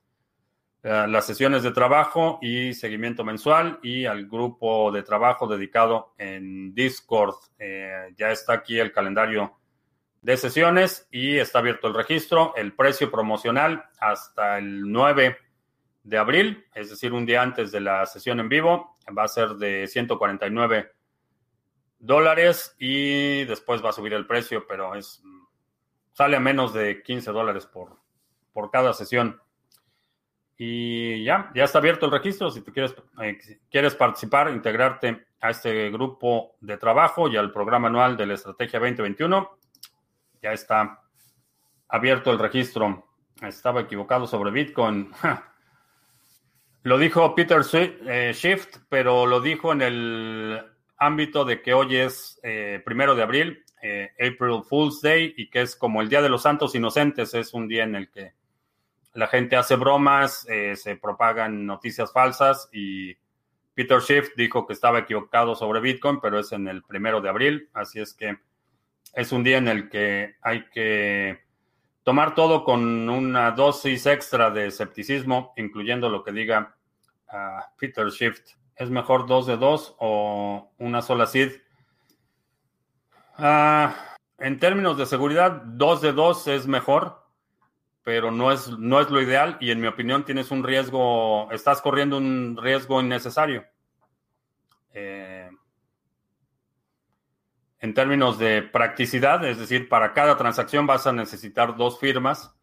las 0.84 1.26
sesiones 1.26 1.62
de 1.62 1.72
trabajo 1.72 2.40
y 2.42 2.74
seguimiento 2.74 3.24
mensual 3.24 3.80
y 3.84 4.06
al 4.06 4.26
grupo 4.26 4.92
de 4.92 5.04
trabajo 5.04 5.48
dedicado 5.48 6.14
en 6.18 6.74
Discord. 6.74 7.36
Eh, 7.60 8.14
ya 8.18 8.32
está 8.32 8.54
aquí 8.54 8.80
el 8.80 8.92
calendario 8.92 9.58
de 10.22 10.38
sesiones 10.38 11.08
y 11.12 11.38
está 11.38 11.60
abierto 11.60 11.88
el 11.88 11.94
registro. 11.94 12.56
El 12.56 12.74
precio 12.74 13.12
promocional 13.12 13.86
hasta 14.00 14.58
el 14.58 14.92
9 14.92 15.38
de 16.04 16.18
abril, 16.18 16.66
es 16.74 16.90
decir, 16.90 17.14
un 17.14 17.28
día 17.28 17.44
antes 17.44 17.72
de 17.72 17.82
la 17.82 18.06
sesión 18.08 18.40
en 18.40 18.50
vivo, 18.50 18.98
va 19.16 19.24
a 19.24 19.28
ser 19.28 19.50
de 19.50 19.88
149 19.88 20.92
dólares 22.00 22.76
y 22.80 23.46
después 23.46 23.86
va 23.86 23.90
a 23.90 23.94
subir 23.94 24.14
el 24.14 24.26
precio, 24.26 24.66
pero 24.68 24.96
es 24.96 25.22
sale 26.14 26.38
a 26.38 26.40
menos 26.40 26.74
de 26.74 27.04
15 27.04 27.32
dólares 27.32 27.68
por, 27.68 27.98
por 28.52 28.72
cada 28.72 28.94
sesión. 28.94 29.40
Y 30.64 31.24
ya, 31.24 31.52
ya 31.56 31.64
está 31.64 31.80
abierto 31.80 32.06
el 32.06 32.12
registro. 32.12 32.52
Si 32.52 32.62
tú 32.62 32.72
quieres, 32.72 32.94
eh, 33.20 33.36
quieres 33.72 33.96
participar, 33.96 34.52
integrarte 34.52 35.26
a 35.40 35.50
este 35.50 35.90
grupo 35.90 36.56
de 36.62 36.78
trabajo 36.78 37.28
y 37.28 37.36
al 37.36 37.52
programa 37.52 37.88
anual 37.88 38.16
de 38.16 38.28
la 38.28 38.36
Estrategia 38.36 38.80
2021, 38.80 39.58
ya 40.40 40.54
está 40.54 41.02
abierto 41.88 42.32
el 42.32 42.38
registro. 42.38 43.08
Estaba 43.42 43.82
equivocado 43.82 44.28
sobre 44.28 44.52
Bitcoin. 44.52 45.12
lo 46.84 47.00
dijo 47.00 47.34
Peter 47.34 47.64
eh, 47.74 48.32
Shift, 48.32 48.82
pero 48.88 49.26
lo 49.26 49.42
dijo 49.42 49.72
en 49.72 49.82
el 49.82 50.64
ámbito 50.98 51.44
de 51.44 51.64
que 51.64 51.74
hoy 51.74 51.96
es 51.96 52.40
eh, 52.44 52.80
primero 52.86 53.16
de 53.16 53.24
abril, 53.24 53.66
April 54.14 54.62
Fool's 54.70 55.02
Day, 55.02 55.34
y 55.38 55.50
que 55.50 55.62
es 55.62 55.76
como 55.76 56.04
el 56.04 56.10
Día 56.10 56.22
de 56.22 56.30
los 56.30 56.44
Santos 56.44 56.76
Inocentes. 56.76 57.34
Es 57.34 57.52
un 57.56 57.68
día 57.68 57.84
en 57.84 57.96
el 57.96 58.12
que 58.12 58.34
la 59.14 59.28
gente 59.28 59.56
hace 59.56 59.76
bromas, 59.76 60.48
eh, 60.50 60.76
se 60.76 60.96
propagan 60.96 61.66
noticias 61.66 62.12
falsas 62.12 62.70
y 62.72 63.16
Peter 63.74 64.02
Schiff 64.02 64.36
dijo 64.36 64.66
que 64.66 64.74
estaba 64.74 65.00
equivocado 65.00 65.56
sobre 65.56 65.80
Bitcoin, 65.80 66.20
pero 66.20 66.40
es 66.40 66.52
en 66.52 66.68
el 66.68 66.84
primero 66.84 67.22
de 67.22 67.30
abril, 67.30 67.70
así 67.74 68.00
es 68.00 68.14
que 68.14 68.38
es 69.14 69.32
un 69.32 69.44
día 69.44 69.58
en 69.58 69.68
el 69.68 69.90
que 69.90 70.36
hay 70.42 70.70
que 70.70 71.42
tomar 72.04 72.36
todo 72.36 72.64
con 72.64 73.10
una 73.10 73.52
dosis 73.52 74.06
extra 74.06 74.50
de 74.52 74.68
escepticismo, 74.68 75.54
incluyendo 75.58 76.10
lo 76.10 76.24
que 76.24 76.32
diga 76.32 76.76
ah, 77.30 77.72
Peter 77.78 78.10
Schiff. 78.12 78.42
¿Es 78.76 78.90
mejor 78.90 79.28
dos 79.28 79.46
de 79.46 79.58
dos 79.58 79.96
o 80.00 80.72
una 80.80 81.02
sola 81.02 81.28
SID? 81.28 81.52
Ah, 83.38 83.96
en 84.38 84.60
términos 84.60 84.98
de 84.98 85.06
seguridad, 85.06 85.52
dos 85.52 86.02
de 86.02 86.14
dos 86.14 86.48
es 86.48 86.66
mejor 86.68 87.21
pero 88.04 88.32
no 88.32 88.52
es, 88.52 88.70
no 88.78 89.00
es 89.00 89.10
lo 89.10 89.22
ideal 89.22 89.58
y 89.60 89.72
en 89.72 89.80
mi 89.80 89.88
opinión 89.88 90.26
tienes 90.26 90.52
un 90.52 90.64
riesgo, 90.64 91.52
estás 91.52 91.82
corriendo 91.82 92.18
un 92.18 92.58
riesgo 92.62 93.00
innecesario. 93.02 93.66
Eh, 94.94 95.50
en 97.80 97.94
términos 97.94 98.38
de 98.38 98.62
practicidad, 98.62 99.44
es 99.46 99.58
decir, 99.58 99.90
para 99.90 100.14
cada 100.14 100.38
transacción 100.38 100.86
vas 100.86 101.08
a 101.08 101.14
necesitar 101.14 101.76
dos 101.76 102.00
firmas, 102.00 102.56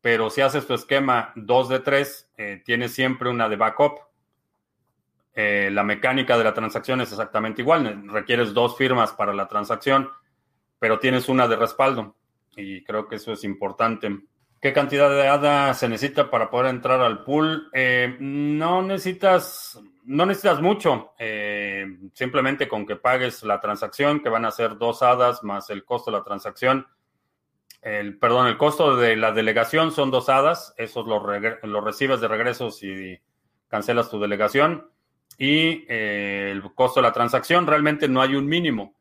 pero 0.00 0.30
si 0.30 0.40
haces 0.40 0.66
tu 0.66 0.74
esquema 0.74 1.32
2 1.36 1.68
de 1.68 1.80
3, 1.80 2.32
eh, 2.36 2.62
tienes 2.64 2.92
siempre 2.92 3.30
una 3.30 3.48
de 3.48 3.56
backup. 3.56 4.00
Eh, 5.34 5.70
la 5.72 5.84
mecánica 5.84 6.36
de 6.36 6.44
la 6.44 6.52
transacción 6.52 7.00
es 7.00 7.10
exactamente 7.10 7.62
igual, 7.62 8.08
requieres 8.08 8.52
dos 8.52 8.76
firmas 8.76 9.12
para 9.12 9.32
la 9.32 9.48
transacción, 9.48 10.10
pero 10.78 10.98
tienes 10.98 11.28
una 11.28 11.48
de 11.48 11.56
respaldo 11.56 12.16
y 12.56 12.84
creo 12.84 13.08
que 13.08 13.16
eso 13.16 13.32
es 13.32 13.44
importante. 13.44 14.10
¿Qué 14.62 14.72
cantidad 14.72 15.10
de 15.10 15.26
ADA 15.26 15.74
se 15.74 15.88
necesita 15.88 16.30
para 16.30 16.48
poder 16.48 16.72
entrar 16.72 17.00
al 17.00 17.24
pool? 17.24 17.68
Eh, 17.72 18.16
no 18.20 18.80
necesitas, 18.80 19.80
no 20.04 20.24
necesitas 20.24 20.62
mucho. 20.62 21.14
Eh, 21.18 21.84
simplemente 22.14 22.68
con 22.68 22.86
que 22.86 22.94
pagues 22.94 23.42
la 23.42 23.58
transacción, 23.58 24.22
que 24.22 24.28
van 24.28 24.44
a 24.44 24.52
ser 24.52 24.78
dos 24.78 25.02
hadas 25.02 25.42
más 25.42 25.68
el 25.70 25.84
costo 25.84 26.12
de 26.12 26.18
la 26.18 26.22
transacción. 26.22 26.86
Perdón, 27.80 28.46
el 28.46 28.56
costo 28.56 28.94
de 28.94 29.16
la 29.16 29.32
delegación 29.32 29.90
son 29.90 30.12
dos 30.12 30.28
hadas. 30.28 30.74
Esos 30.76 31.08
los, 31.08 31.20
los 31.64 31.84
recibes 31.84 32.20
de 32.20 32.28
regreso 32.28 32.70
si 32.70 33.18
cancelas 33.66 34.10
tu 34.10 34.20
delegación. 34.20 34.88
Y 35.38 35.84
eh, 35.88 36.50
el 36.52 36.62
costo 36.72 37.00
de 37.00 37.08
la 37.08 37.12
transacción 37.12 37.66
realmente 37.66 38.06
no 38.06 38.22
hay 38.22 38.36
un 38.36 38.46
mínimo. 38.46 38.94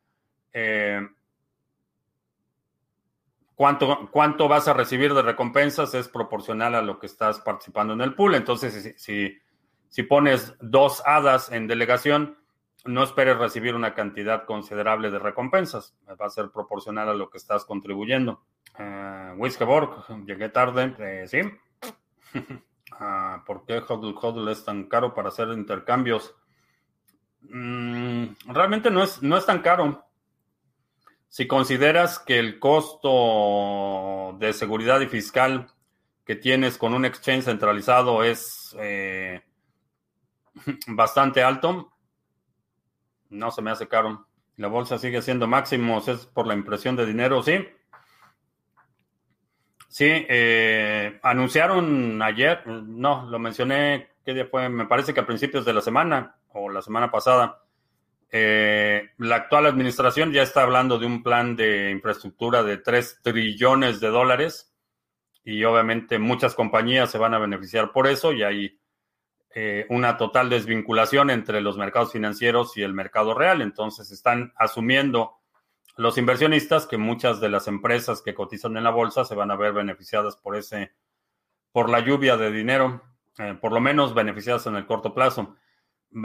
Cuánto, 4.12 4.48
vas 4.48 4.68
a 4.68 4.74
recibir 4.74 5.14
de 5.14 5.22
recompensas 5.22 5.94
es 5.94 6.08
proporcional 6.08 6.74
a 6.74 6.82
lo 6.82 6.98
que 6.98 7.06
estás 7.06 7.40
participando 7.42 7.94
en 7.94 8.02
el 8.02 8.16
pool. 8.16 8.34
Entonces, 8.34 8.96
si, 8.98 9.38
si, 9.88 10.04
pones 10.04 10.56
dos 10.60 11.04
hadas 11.06 11.52
en 11.52 11.68
delegación, 11.68 12.40
no 12.86 13.04
esperes 13.04 13.38
recibir 13.38 13.76
una 13.76 13.94
cantidad 13.94 14.46
considerable 14.46 15.12
de 15.12 15.20
recompensas. 15.20 15.96
Va 16.20 16.26
a 16.26 16.30
ser 16.32 16.50
proporcional 16.50 17.10
a 17.10 17.14
lo 17.14 17.30
que 17.30 17.38
estás 17.38 17.64
contribuyendo. 17.64 18.42
Uh, 18.80 20.26
llegué 20.26 20.50
tarde. 20.50 20.96
Eh, 21.00 21.28
sí. 21.28 21.42
Ah, 23.04 23.42
¿Por 23.48 23.66
qué 23.66 23.82
Hodl 23.88 24.14
Hodl 24.22 24.50
es 24.50 24.64
tan 24.64 24.84
caro 24.84 25.16
para 25.16 25.30
hacer 25.30 25.48
intercambios? 25.48 26.36
Mm, 27.42 28.26
realmente 28.48 28.92
no 28.92 29.02
es, 29.02 29.24
no 29.24 29.38
es 29.38 29.46
tan 29.46 29.60
caro. 29.64 30.06
Si 31.32 31.48
consideras 31.48 32.20
que 32.20 32.40
el 32.40 32.60
costo 32.60 34.36
de 34.38 34.52
seguridad 34.52 35.00
y 35.00 35.08
fiscal 35.08 35.72
que 36.26 36.36
tienes 36.36 36.78
con 36.78 36.94
un 36.94 37.06
exchange 37.06 37.46
centralizado 37.46 38.26
es 38.26 38.76
eh, 38.78 39.42
bastante 40.88 41.42
alto, 41.42 41.94
no 43.30 43.50
se 43.50 43.62
me 43.62 43.72
hace 43.72 43.88
caro. 43.88 44.28
La 44.58 44.68
bolsa 44.68 44.98
sigue 44.98 45.22
siendo 45.22 45.48
máximos, 45.48 46.10
es 46.10 46.26
por 46.26 46.48
la 46.48 46.54
impresión 46.54 46.98
de 46.98 47.06
dinero, 47.06 47.42
sí. 47.42 47.66
Sí, 49.88 50.10
eh, 50.10 51.18
anunciaron 51.24 52.22
ayer, 52.22 52.68
no, 52.68 53.26
lo 53.30 53.40
mencioné, 53.40 54.10
¿qué 54.26 54.34
día 54.34 54.48
fue? 54.52 54.68
Me 54.68 54.86
parece 54.86 55.14
que 55.14 55.22
a 55.22 55.26
principios 55.26 55.64
de 55.64 55.74
la 55.74 55.82
semana 55.82 56.36
o 56.50 56.70
la 56.70 56.82
semana 56.82 57.10
pasada 57.10 57.64
eh, 58.32 59.10
la 59.18 59.36
actual 59.36 59.66
administración 59.66 60.32
ya 60.32 60.42
está 60.42 60.64
hablando 60.64 60.98
de 60.98 61.06
un 61.06 61.22
plan 61.22 61.56
de 61.58 61.92
infraestructura 61.92 62.64
de 62.64 62.78
3 62.78 63.20
trillones 63.22 64.00
de 64.00 64.08
dólares 64.08 64.74
y 65.44 65.64
obviamente 65.66 66.18
muchas 66.18 66.56
compañías 66.56 67.12
se 67.12 67.18
van 67.18 67.34
a 67.34 67.40
beneficiar 67.40 67.92
por 67.92 68.08
eso 68.08 68.32
y 68.32 68.44
hay 68.44 68.80
eh, 69.54 69.86
una 69.90 70.18
total 70.18 70.50
desvinculación 70.50 71.30
entre 71.30 71.60
los 71.60 71.78
mercados 71.78 72.14
financieros 72.14 72.78
y 72.78 72.84
el 72.84 72.94
mercado 72.94 73.34
real. 73.34 73.62
Entonces 73.62 74.12
están 74.12 74.54
asumiendo 74.56 75.40
los 75.98 76.18
inversionistas 76.18 76.88
que 76.88 76.98
muchas 76.98 77.42
de 77.42 77.50
las 77.50 77.68
empresas 77.68 78.22
que 78.22 78.34
cotizan 78.34 78.78
en 78.78 78.86
la 78.86 78.92
bolsa 78.92 79.26
se 79.26 79.36
van 79.36 79.52
a 79.52 79.58
ver 79.58 79.74
beneficiadas 79.74 80.38
por 80.38 80.56
ese, 80.56 80.94
por 81.74 81.90
la 81.90 82.00
lluvia 82.00 82.38
de 82.38 82.50
dinero, 82.50 83.04
eh, 83.40 83.58
por 83.60 83.74
lo 83.74 83.82
menos 83.82 84.14
beneficiadas 84.14 84.68
en 84.68 84.78
el 84.78 84.86
corto 84.86 85.14
plazo. 85.14 85.58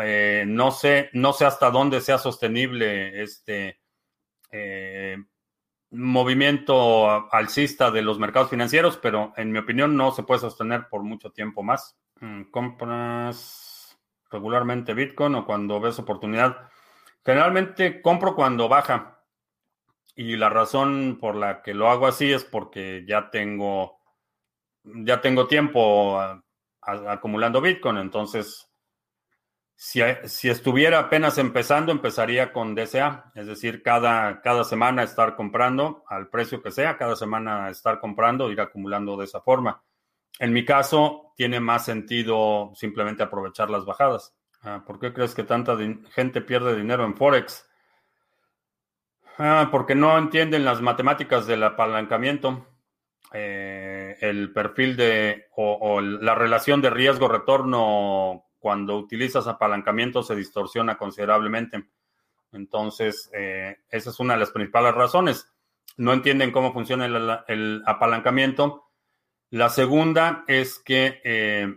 Eh, 0.03 0.45
no 0.47 0.71
sé, 0.73 1.11
no 1.13 1.33
sé 1.33 1.45
hasta 1.45 1.71
dónde 1.71 2.01
sea 2.01 2.19
sostenible 2.19 3.23
este 3.23 3.81
eh, 4.51 5.17
movimiento 5.91 7.33
alcista 7.33 7.91
de 7.91 8.03
los 8.03 8.19
mercados 8.19 8.51
financieros, 8.51 8.97
pero 8.97 9.33
en 9.37 9.53
mi 9.53 9.59
opinión 9.59 9.97
no 9.97 10.11
se 10.11 10.25
puede 10.25 10.41
sostener 10.41 10.89
por 10.89 11.03
mucho 11.03 11.31
tiempo 11.31 11.63
más. 11.63 11.97
Mm, 12.21 12.45
¿Compras 12.51 13.97
regularmente 14.31 14.95
Bitcoin 14.95 15.37
o 15.37 15.47
cuando 15.47 15.81
ves 15.81 15.99
oportunidad? 15.99 16.69
Generalmente 17.25 18.03
compro 18.03 18.35
cuando 18.35 18.69
baja. 18.69 19.21
Y 20.15 20.37
la 20.37 20.49
razón 20.49 21.19
por 21.21 21.37
la 21.37 21.63
que 21.63 21.75
lo 21.75 21.91
hago 21.91 22.07
así 22.07 22.33
es 22.33 22.43
porque 22.45 23.05
ya 23.07 23.31
tengo, 23.31 24.01
ya 24.83 25.21
tengo 25.21 25.47
tiempo 25.47 26.19
acumulando 26.81 27.61
Bitcoin. 27.61 27.99
Entonces, 27.99 28.66
si, 29.77 30.01
estuviera 30.49 30.99
apenas 30.99 31.37
empezando, 31.37 31.93
empezaría 31.93 32.51
con 32.51 32.75
DCA, 32.75 33.31
es 33.35 33.47
decir, 33.47 33.83
cada, 33.83 34.41
cada 34.41 34.65
semana 34.65 35.03
estar 35.03 35.37
comprando 35.37 36.03
al 36.09 36.29
precio 36.31 36.63
que 36.63 36.71
sea, 36.71 36.97
cada 36.97 37.15
semana 37.15 37.69
estar 37.69 38.01
comprando, 38.01 38.51
ir 38.51 38.61
acumulando 38.61 39.19
de 39.19 39.27
esa 39.27 39.43
forma. 39.43 39.83
En 40.39 40.55
mi 40.55 40.65
caso, 40.65 41.35
tiene 41.37 41.61
más 41.61 41.85
sentido 41.85 42.73
simplemente 42.75 43.23
aprovechar 43.23 43.69
las 43.69 43.85
bajadas. 43.85 44.35
Ah, 44.63 44.83
¿Por 44.87 44.99
qué 44.99 45.13
crees 45.13 45.35
que 45.35 45.45
tanta 45.45 45.77
gente 46.11 46.41
pierde 46.41 46.75
dinero 46.75 47.05
en 47.05 47.15
Forex? 47.15 47.69
Ah, 49.39 49.69
porque 49.71 49.95
no 49.95 50.17
entienden 50.17 50.65
las 50.65 50.81
matemáticas 50.81 51.47
del 51.47 51.63
apalancamiento, 51.63 52.67
eh, 53.35 54.17
el 54.23 54.55
perfil 54.55 54.97
de 54.97 55.49
o 55.55 56.01
la 56.01 56.35
relación 56.35 56.81
de 56.81 56.89
riesgo-retorno 56.89 58.46
cuando 58.67 58.99
utilizas 58.99 59.47
apalancamiento 59.47 60.25
se 60.25 60.35
distorsiona 60.35 60.99
considerablemente. 60.99 61.85
Entonces, 62.51 63.31
eh, 63.33 63.77
esa 63.89 64.11
es 64.11 64.19
una 64.19 64.35
de 64.35 64.41
las 64.41 64.51
principales 64.51 64.93
razones. 64.93 65.55
No 65.97 66.13
entienden 66.13 66.51
cómo 66.51 66.73
funciona 66.73 67.07
el, 67.47 67.83
apalancamiento. 67.87 68.91
La 69.51 69.69
segunda 69.69 70.43
es 70.49 70.81
que 70.81 71.21
eh, 71.23 71.77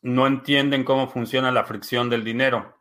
no 0.00 0.26
entienden 0.26 0.84
cómo 0.84 1.06
funciona 1.06 1.52
la 1.52 1.64
fricción 1.64 2.08
del 2.08 2.24
dinero. 2.24 2.80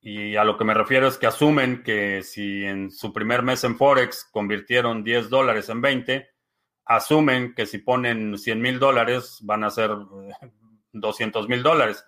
Y 0.00 0.34
a 0.34 0.42
lo 0.42 0.56
que 0.58 0.64
me 0.64 0.74
refiero 0.74 1.06
es 1.06 1.18
que 1.18 1.28
asumen 1.28 1.84
que 1.84 2.24
si 2.24 2.64
en 2.64 2.90
su 2.90 3.12
primer 3.12 3.44
mes 3.44 3.62
en 3.62 3.76
Forex 3.76 4.28
convirtieron 4.32 5.04
10 5.04 5.30
dólares 5.30 5.68
en 5.68 5.80
20, 5.80 6.28
asumen 6.84 7.54
que 7.54 7.64
si 7.64 7.78
ponen 7.78 8.36
100 8.36 8.60
mil 8.60 8.80
dólares 8.80 9.38
van 9.42 9.62
a 9.62 9.70
ser 9.70 9.92
200 10.92 11.48
mil 11.48 11.62
dólares. 11.62 12.04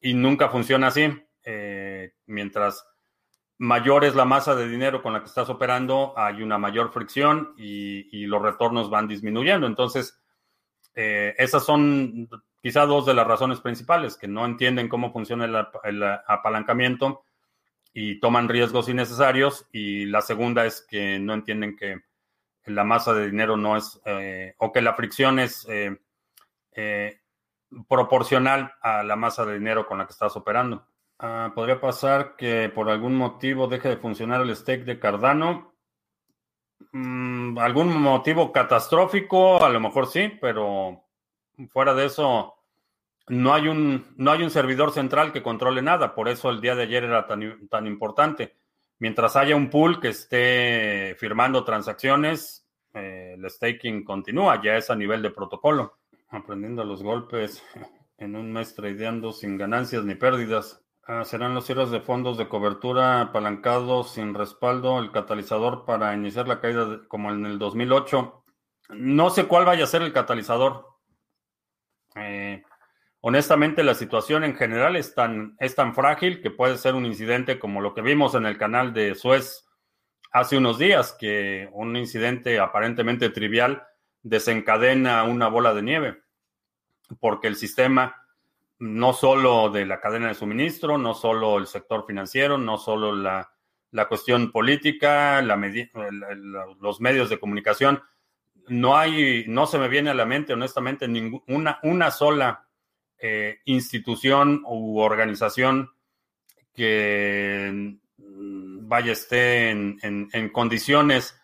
Y 0.00 0.14
nunca 0.14 0.48
funciona 0.48 0.88
así. 0.88 1.08
Eh, 1.44 2.12
mientras 2.26 2.86
mayor 3.58 4.04
es 4.04 4.14
la 4.14 4.24
masa 4.24 4.54
de 4.54 4.68
dinero 4.68 5.02
con 5.02 5.12
la 5.12 5.20
que 5.20 5.26
estás 5.26 5.50
operando, 5.50 6.14
hay 6.16 6.42
una 6.42 6.58
mayor 6.58 6.92
fricción 6.92 7.54
y, 7.56 8.26
los 8.26 8.40
retornos 8.42 8.90
van 8.90 9.08
disminuyendo. 9.08 9.66
Entonces, 9.66 10.18
eh, 10.94 11.34
esas 11.38 11.64
son 11.64 12.28
quizá 12.62 12.86
dos 12.86 13.06
de 13.06 13.14
las 13.14 13.26
razones 13.26 13.60
principales, 13.60 14.16
que 14.16 14.28
no 14.28 14.44
entienden 14.44 14.88
cómo 14.88 15.12
funciona 15.12 15.44
el, 15.44 16.02
apalancamiento 16.26 17.24
y 17.92 18.20
toman 18.20 18.48
riesgos 18.48 18.88
innecesarios. 18.88 19.66
Y 19.72 20.06
la 20.06 20.20
segunda 20.20 20.66
es 20.66 20.82
que 20.82 21.18
no 21.18 21.34
entienden 21.34 21.76
que 21.76 22.00
la 22.66 22.84
masa 22.84 23.14
de 23.14 23.26
dinero 23.26 23.56
no 23.56 23.76
es, 23.76 24.00
eh, 24.04 24.54
o 24.58 24.72
que 24.72 24.82
la 24.82 24.94
fricción 24.94 25.38
es 25.38 25.66
eh, 25.68 25.96
eh, 26.72 27.19
proporcional 27.88 28.72
a 28.80 29.02
la 29.02 29.16
masa 29.16 29.44
de 29.44 29.54
dinero 29.54 29.86
con 29.86 29.98
la 29.98 30.06
que 30.06 30.12
estás 30.12 30.36
operando. 30.36 30.86
Ah, 31.18 31.52
podría 31.54 31.80
pasar 31.80 32.34
que 32.36 32.70
por 32.74 32.88
algún 32.88 33.14
motivo 33.14 33.66
deje 33.66 33.90
de 33.90 33.96
funcionar 33.96 34.40
el 34.40 34.56
stake 34.56 34.84
de 34.84 34.98
Cardano. 34.98 35.74
Mm, 36.92 37.58
algún 37.58 38.00
motivo 38.00 38.50
catastrófico, 38.52 39.62
a 39.62 39.68
lo 39.68 39.80
mejor 39.80 40.06
sí, 40.06 40.28
pero 40.40 41.04
fuera 41.70 41.94
de 41.94 42.06
eso, 42.06 42.54
no 43.28 43.52
hay 43.52 43.68
un, 43.68 44.06
no 44.16 44.32
hay 44.32 44.42
un 44.42 44.50
servidor 44.50 44.92
central 44.92 45.32
que 45.32 45.42
controle 45.42 45.82
nada. 45.82 46.14
Por 46.14 46.28
eso 46.28 46.50
el 46.50 46.60
día 46.60 46.74
de 46.74 46.84
ayer 46.84 47.04
era 47.04 47.26
tan, 47.26 47.68
tan 47.68 47.86
importante. 47.86 48.56
Mientras 48.98 49.36
haya 49.36 49.56
un 49.56 49.70
pool 49.70 50.00
que 50.00 50.08
esté 50.08 51.16
firmando 51.18 51.64
transacciones, 51.64 52.66
eh, 52.92 53.34
el 53.38 53.48
staking 53.48 54.04
continúa, 54.04 54.60
ya 54.62 54.76
es 54.76 54.90
a 54.90 54.96
nivel 54.96 55.22
de 55.22 55.30
protocolo. 55.30 55.99
Aprendiendo 56.30 56.84
los 56.84 57.02
golpes 57.02 57.62
en 58.18 58.36
un 58.36 58.52
mes 58.52 58.74
tradeando 58.74 59.32
sin 59.32 59.58
ganancias 59.58 60.04
ni 60.04 60.14
pérdidas. 60.14 60.84
Ah, 61.04 61.24
serán 61.24 61.54
los 61.54 61.66
cierres 61.66 61.90
de 61.90 62.00
fondos 62.00 62.38
de 62.38 62.48
cobertura 62.48 63.20
apalancados 63.20 64.12
sin 64.12 64.34
respaldo 64.34 65.00
el 65.00 65.10
catalizador 65.10 65.84
para 65.84 66.14
iniciar 66.14 66.46
la 66.46 66.60
caída 66.60 67.00
como 67.08 67.32
en 67.32 67.46
el 67.46 67.58
2008. 67.58 68.44
No 68.90 69.30
sé 69.30 69.46
cuál 69.46 69.64
vaya 69.64 69.84
a 69.84 69.88
ser 69.88 70.02
el 70.02 70.12
catalizador. 70.12 70.86
Eh, 72.14 72.62
honestamente, 73.22 73.82
la 73.82 73.94
situación 73.94 74.44
en 74.44 74.54
general 74.54 74.94
es 74.94 75.14
tan, 75.14 75.56
es 75.58 75.74
tan 75.74 75.94
frágil 75.94 76.40
que 76.42 76.50
puede 76.50 76.76
ser 76.76 76.94
un 76.94 77.06
incidente 77.06 77.58
como 77.58 77.80
lo 77.80 77.94
que 77.94 78.02
vimos 78.02 78.34
en 78.36 78.46
el 78.46 78.58
canal 78.58 78.92
de 78.92 79.14
Suez 79.14 79.66
hace 80.32 80.58
unos 80.58 80.78
días, 80.78 81.16
que 81.18 81.68
un 81.72 81.96
incidente 81.96 82.60
aparentemente 82.60 83.30
trivial 83.30 83.82
desencadena 84.22 85.24
una 85.24 85.48
bola 85.48 85.74
de 85.74 85.82
nieve, 85.82 86.22
porque 87.18 87.48
el 87.48 87.56
sistema, 87.56 88.26
no 88.78 89.12
solo 89.12 89.70
de 89.70 89.86
la 89.86 90.00
cadena 90.00 90.28
de 90.28 90.34
suministro, 90.34 90.98
no 90.98 91.14
solo 91.14 91.58
el 91.58 91.66
sector 91.66 92.04
financiero, 92.06 92.58
no 92.58 92.78
solo 92.78 93.14
la, 93.14 93.50
cuestión 94.08 94.52
política, 94.52 95.42
la, 95.42 95.56
los 96.80 97.00
medios 97.00 97.30
de 97.30 97.40
comunicación, 97.40 98.02
no 98.68 98.96
hay, 98.96 99.44
no 99.48 99.66
se 99.66 99.78
me 99.78 99.88
viene 99.88 100.10
a 100.10 100.14
la 100.14 100.26
mente, 100.26 100.52
honestamente, 100.52 101.08
ninguna 101.08 101.80
una 101.82 102.10
sola 102.10 102.68
eh, 103.18 103.58
institución 103.64 104.62
u 104.64 104.98
organización 105.00 105.90
que 106.72 107.98
mm, 108.16 108.88
vaya 108.88 109.12
esté 109.12 109.70
en, 109.70 110.50
condiciones 110.52 111.39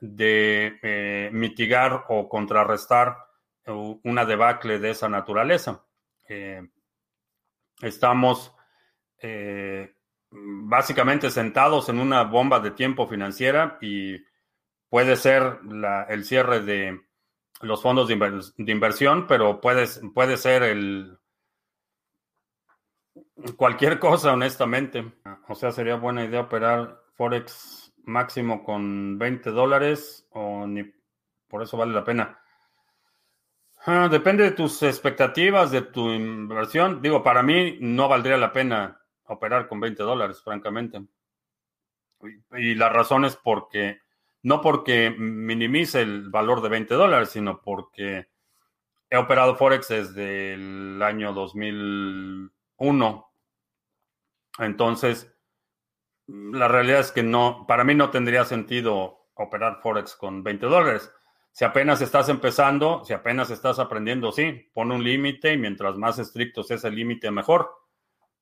de 0.00 0.78
eh, 0.82 1.30
mitigar 1.32 2.04
o 2.08 2.28
contrarrestar 2.28 3.18
una 3.66 4.26
debacle 4.26 4.78
de 4.78 4.90
esa 4.90 5.08
naturaleza. 5.08 5.82
Eh, 6.28 6.62
estamos 7.80 8.52
básicamente 10.30 11.30
sentados 11.30 11.88
en 11.88 11.98
una 11.98 12.24
bomba 12.24 12.60
de 12.60 12.72
tiempo 12.72 13.06
financiera 13.06 13.78
y 13.80 14.18
puede 14.90 15.16
ser 15.16 15.60
el 16.08 16.24
cierre 16.24 16.60
de 16.60 17.00
los 17.62 17.82
fondos 17.82 18.08
de, 18.08 18.14
inversión, 18.72 19.26
pero 19.26 19.60
puede, 19.60 19.86
puede 20.12 20.36
ser 20.36 20.62
el 20.62 21.18
cualquier 23.56 23.98
cosa, 23.98 24.32
honestamente. 24.32 25.12
O 25.48 25.54
sea, 25.54 25.72
sería 25.72 25.96
buena 25.96 26.24
idea 26.24 26.40
operar 26.40 27.02
Forex 27.14 27.83
máximo 28.06 28.62
con 28.64 29.18
20 29.18 29.50
dólares 29.50 30.26
o 30.30 30.66
ni 30.66 30.84
por 31.48 31.62
eso 31.62 31.76
vale 31.76 31.92
la 31.92 32.04
pena. 32.04 32.38
Ah, 33.86 34.08
depende 34.10 34.44
de 34.44 34.52
tus 34.52 34.82
expectativas, 34.82 35.70
de 35.70 35.82
tu 35.82 36.10
inversión. 36.10 37.02
Digo, 37.02 37.22
para 37.22 37.42
mí 37.42 37.76
no 37.80 38.08
valdría 38.08 38.38
la 38.38 38.52
pena 38.52 39.00
operar 39.26 39.68
con 39.68 39.78
20 39.80 40.02
dólares, 40.02 40.42
francamente. 40.42 41.02
Y 42.52 42.74
la 42.74 42.88
razón 42.88 43.26
es 43.26 43.36
porque 43.36 44.00
no 44.42 44.60
porque 44.60 45.10
minimice 45.10 46.02
el 46.02 46.28
valor 46.30 46.60
de 46.62 46.68
20 46.68 46.94
dólares, 46.94 47.30
sino 47.30 47.60
porque 47.62 48.28
he 49.10 49.16
operado 49.16 49.56
Forex 49.56 49.88
desde 49.88 50.54
el 50.54 51.02
año 51.02 51.32
2001. 51.32 53.30
Entonces, 54.58 55.33
la 56.26 56.68
realidad 56.68 57.00
es 57.00 57.12
que 57.12 57.22
no, 57.22 57.64
para 57.66 57.84
mí 57.84 57.94
no 57.94 58.10
tendría 58.10 58.44
sentido 58.44 59.28
operar 59.34 59.80
Forex 59.82 60.14
con 60.14 60.42
20 60.42 60.66
dólares. 60.66 61.12
Si 61.52 61.64
apenas 61.64 62.00
estás 62.00 62.28
empezando, 62.28 63.04
si 63.04 63.12
apenas 63.12 63.50
estás 63.50 63.78
aprendiendo, 63.78 64.32
sí, 64.32 64.70
pon 64.72 64.90
un 64.90 65.04
límite 65.04 65.52
y 65.52 65.56
mientras 65.56 65.96
más 65.96 66.18
estricto 66.18 66.64
sea 66.64 66.76
ese 66.76 66.90
límite, 66.90 67.30
mejor. 67.30 67.70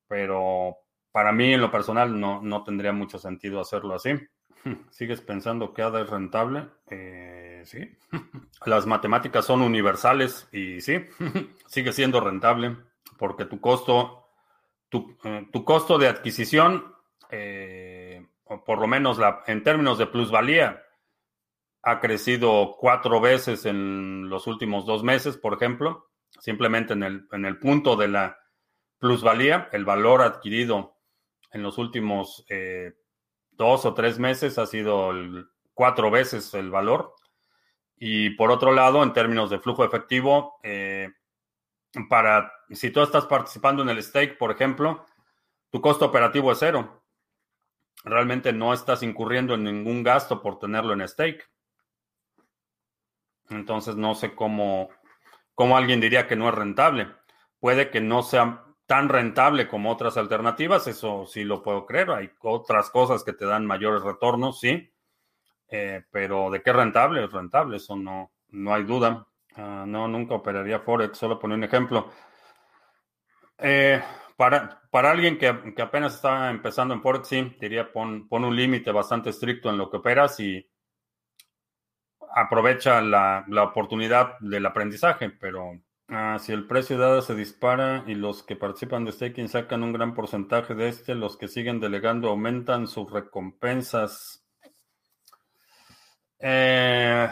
Pero 0.07 0.77
para 1.11 1.31
mí, 1.31 1.53
en 1.53 1.61
lo 1.61 1.69
personal, 1.69 2.19
no, 2.19 2.41
no 2.41 2.63
tendría 2.63 2.91
mucho 2.91 3.19
sentido 3.19 3.59
hacerlo 3.59 3.93
así. 3.93 4.13
¿Sigues 4.89 5.21
pensando 5.21 5.73
que 5.73 5.83
ADA 5.83 6.01
es 6.01 6.09
rentable? 6.09 6.69
Eh, 6.89 7.61
sí. 7.65 7.95
Las 8.65 8.85
matemáticas 8.85 9.45
son 9.45 9.61
universales 9.61 10.47
y 10.51 10.81
sí, 10.81 11.05
sigue 11.67 11.93
siendo 11.93 12.19
rentable 12.19 12.77
porque 13.17 13.45
tu 13.45 13.59
costo, 13.59 14.27
tu, 14.89 15.17
eh, 15.23 15.47
costo 15.63 15.97
de 15.97 16.07
adquisición, 16.07 16.92
eh, 17.33 18.25
o 18.43 18.63
por 18.63 18.79
lo 18.79 18.87
menos 18.87 19.17
la, 19.17 19.43
en 19.47 19.63
términos 19.63 19.97
de 19.97 20.07
plusvalía, 20.07 20.83
ha 21.81 21.99
crecido 21.99 22.77
cuatro 22.79 23.19
veces 23.19 23.65
en 23.65 24.29
los 24.29 24.47
últimos 24.47 24.85
dos 24.85 25.03
meses, 25.03 25.35
por 25.37 25.53
ejemplo. 25.53 26.09
Simplemente 26.39 26.93
en 26.93 27.03
el, 27.03 27.27
en 27.31 27.45
el 27.45 27.57
punto 27.59 27.95
de 27.95 28.07
la 28.07 28.37
plusvalía, 28.99 29.67
el 29.71 29.83
valor 29.83 30.21
adquirido 30.21 30.97
en 31.51 31.63
los 31.63 31.77
últimos 31.77 32.45
dos 33.51 33.85
o 33.85 33.93
tres 33.93 34.17
meses 34.17 34.57
ha 34.57 34.65
sido 34.65 35.11
cuatro 35.73 36.09
veces 36.09 36.53
el 36.53 36.71
valor. 36.71 37.13
Y 37.97 38.31
por 38.31 38.51
otro 38.51 38.71
lado, 38.71 39.03
en 39.03 39.13
términos 39.13 39.49
de 39.49 39.59
flujo 39.59 39.85
efectivo, 39.85 40.59
eh, 40.63 41.09
para 42.09 42.51
si 42.69 42.89
tú 42.89 43.01
estás 43.01 43.25
participando 43.25 43.83
en 43.83 43.89
el 43.89 44.01
stake, 44.01 44.37
por 44.37 44.51
ejemplo, 44.51 45.05
tu 45.69 45.79
costo 45.79 46.05
operativo 46.05 46.51
es 46.51 46.59
cero. 46.59 47.02
Realmente 48.03 48.51
no 48.51 48.73
estás 48.73 49.03
incurriendo 49.03 49.55
en 49.55 49.63
ningún 49.63 50.03
gasto 50.03 50.41
por 50.41 50.59
tenerlo 50.59 50.93
en 50.93 51.07
stake. 51.07 51.49
Entonces 53.49 53.95
no 53.95 54.15
sé 54.15 54.35
cómo, 54.35 54.89
cómo 55.55 55.77
alguien 55.77 56.01
diría 56.01 56.27
que 56.27 56.35
no 56.35 56.49
es 56.49 56.55
rentable. 56.55 57.07
Puede 57.59 57.89
que 57.89 58.01
no 58.01 58.23
sea 58.23 58.65
tan 58.85 59.09
rentable 59.09 59.67
como 59.67 59.91
otras 59.91 60.17
alternativas, 60.17 60.87
eso 60.87 61.25
sí 61.25 61.43
lo 61.43 61.63
puedo 61.63 61.85
creer. 61.85 62.11
Hay 62.11 62.31
otras 62.39 62.89
cosas 62.89 63.23
que 63.23 63.33
te 63.33 63.45
dan 63.45 63.65
mayores 63.65 64.03
retornos, 64.03 64.59
sí. 64.59 64.93
Eh, 65.69 66.03
pero 66.11 66.51
de 66.51 66.61
qué 66.61 66.73
rentable 66.73 67.23
es 67.23 67.31
rentable, 67.31 67.77
eso 67.77 67.95
no, 67.95 68.31
no 68.49 68.73
hay 68.73 68.83
duda. 68.83 69.27
Ah, 69.55 69.85
no, 69.87 70.07
nunca 70.07 70.35
operaría 70.35 70.79
Forex, 70.79 71.17
solo 71.17 71.39
poner 71.39 71.57
un 71.57 71.63
ejemplo. 71.63 72.11
Eh, 73.57 74.01
para, 74.37 74.81
para 74.91 75.11
alguien 75.11 75.37
que, 75.37 75.47
apenas 75.81 76.15
está 76.15 76.49
empezando 76.49 76.93
en 76.93 77.01
Forex, 77.01 77.27
sí, 77.27 77.55
diría 77.59 77.91
pon, 77.91 78.27
pon 78.27 78.45
un 78.45 78.55
límite 78.55 78.91
bastante 78.91 79.29
estricto 79.29 79.69
en 79.69 79.77
lo 79.77 79.89
que 79.89 79.97
operas 79.97 80.39
y 80.39 80.67
aprovecha 82.35 83.01
la, 83.01 83.45
la 83.47 83.63
oportunidad 83.63 84.39
del 84.39 84.65
aprendizaje, 84.65 85.29
pero 85.29 85.79
Ah, 86.15 86.37
si 86.39 86.51
el 86.51 86.67
precio 86.67 86.97
de 86.97 87.05
ADA 87.05 87.21
se 87.21 87.33
dispara 87.33 88.03
y 88.05 88.13
los 88.13 88.43
que 88.43 88.55
participan 88.55 89.05
de 89.05 89.13
staking 89.13 89.47
sacan 89.49 89.83
un 89.83 89.93
gran 89.93 90.13
porcentaje 90.13 90.75
de 90.75 90.89
este, 90.89 91.15
los 91.15 91.37
que 91.37 91.47
siguen 91.47 91.79
delegando 91.79 92.29
aumentan 92.29 92.87
sus 92.87 93.09
recompensas. 93.11 94.45
Eh, 96.39 97.29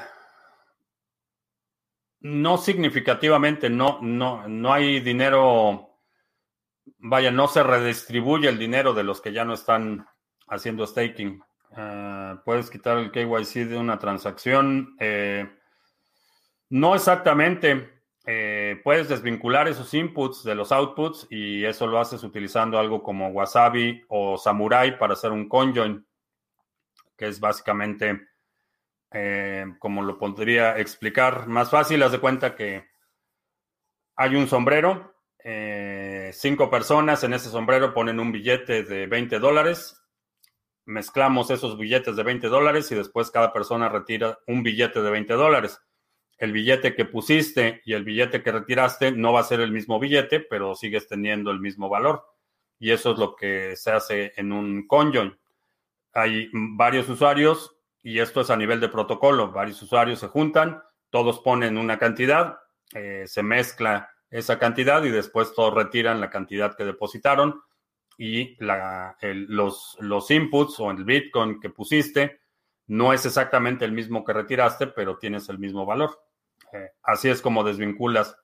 no 2.22 2.58
significativamente, 2.58 3.70
no, 3.70 4.00
no, 4.02 4.48
no 4.48 4.74
hay 4.74 5.00
dinero, 5.02 5.91
vaya, 7.02 7.32
no 7.32 7.48
se 7.48 7.64
redistribuye 7.64 8.48
el 8.48 8.60
dinero 8.60 8.94
de 8.94 9.04
los 9.04 9.22
que 9.22 9.34
ya 9.34 9.44
no 9.44 9.54
están 9.54 10.08
haciendo 10.48 10.86
staking. 10.86 11.44
Ah, 11.76 12.42
puedes 12.46 12.70
quitar 12.70 12.98
el 12.98 13.12
KYC 13.12 13.68
de 13.68 13.78
una 13.78 13.98
transacción. 14.00 14.96
Eh, 15.00 15.50
no 16.70 16.96
exactamente. 16.96 18.02
Eh, 18.26 18.80
puedes 18.84 19.10
desvincular 19.10 19.68
esos 19.68 19.92
inputs 19.96 20.44
de 20.44 20.54
los 20.54 20.72
outputs 20.72 21.26
y 21.32 21.66
eso 21.66 21.88
lo 21.88 22.00
haces 22.00 22.24
utilizando 22.24 22.78
algo 22.78 23.02
como 23.02 23.30
Wasabi 23.30 24.04
o 24.10 24.38
Samurai 24.38 24.98
para 25.00 25.14
hacer 25.14 25.32
un 25.32 25.50
conjoin, 25.50 26.06
que 27.18 27.28
es 27.28 27.40
básicamente, 27.40 28.28
eh, 29.12 29.66
como 29.80 30.04
lo 30.04 30.20
podría 30.20 30.78
explicar, 30.78 31.48
más 31.48 31.72
fácil, 31.72 32.04
haz 32.04 32.12
de 32.12 32.20
cuenta 32.20 32.56
que 32.56 32.86
hay 34.16 34.36
un 34.36 34.48
sombrero, 34.48 35.16
cinco 36.34 36.70
personas 36.70 37.24
en 37.24 37.34
ese 37.34 37.50
sombrero 37.50 37.94
ponen 37.94 38.20
un 38.20 38.32
billete 38.32 38.84
de 38.84 39.08
20 39.08 39.40
dólares, 39.40 40.02
mezclamos 40.86 41.50
esos 41.52 41.78
billetes 41.78 42.16
de 42.16 42.24
20 42.24 42.48
dólares 42.48 42.92
y 42.92 42.96
después 42.96 43.32
cada 43.32 43.54
persona 43.54 43.90
retira 43.90 44.40
un 44.48 44.64
billete 44.64 45.02
de 45.02 45.10
20 45.10 45.34
dólares. 45.34 45.80
El 46.38 46.52
billete 46.52 46.96
que 46.96 47.06
pusiste 47.06 47.82
y 47.86 47.94
el 47.94 48.04
billete 48.04 48.42
que 48.42 48.52
retiraste 48.52 49.12
no 49.12 49.32
va 49.34 49.42
a 49.42 49.46
ser 49.46 49.60
el 49.60 49.72
mismo 49.72 50.00
billete, 50.00 50.40
pero 50.40 50.76
sigues 50.76 51.08
teniendo 51.08 51.52
el 51.52 51.60
mismo 51.60 51.88
valor. 51.88 52.26
Y 52.80 52.92
eso 52.92 53.12
es 53.12 53.20
lo 53.20 53.36
que 53.36 53.76
se 53.76 53.92
hace 53.92 54.34
en 54.36 54.52
un 54.52 54.88
conjoin. 54.88 55.38
Hay 56.14 56.50
varios 56.52 57.08
usuarios 57.10 57.78
y 58.02 58.20
esto 58.20 58.42
es 58.42 58.50
a 58.50 58.58
nivel 58.58 58.80
de 58.80 58.90
protocolo. 58.90 59.52
Varios 59.52 59.82
usuarios 59.84 60.20
se 60.20 60.28
juntan, 60.28 60.82
todos 61.12 61.40
ponen 61.42 61.78
una 61.78 62.00
cantidad, 62.00 62.58
eh, 62.94 63.26
se 63.28 63.44
mezcla 63.44 64.10
esa 64.32 64.58
cantidad 64.58 65.04
y 65.04 65.12
después 65.12 65.54
todos 65.54 65.74
retiran 65.74 66.22
la 66.22 66.30
cantidad 66.30 66.76
que 66.76 66.86
depositaron 66.86 67.62
y 68.18 68.58
los, 68.60 69.98
los 70.00 70.32
inputs 70.32 70.80
o 70.80 70.90
el 70.90 71.04
Bitcoin 71.04 71.60
que 71.60 71.70
pusiste 71.70 72.42
no 72.88 73.14
es 73.14 73.26
exactamente 73.26 73.86
el 73.86 73.92
mismo 73.92 74.24
que 74.24 74.34
retiraste, 74.34 74.88
pero 74.88 75.18
tienes 75.18 75.48
el 75.50 75.60
mismo 75.60 75.86
valor. 75.86 76.20
Eh, 76.74 76.92
así 77.04 77.30
es 77.30 77.42
como 77.42 77.64
desvinculas 77.64 78.38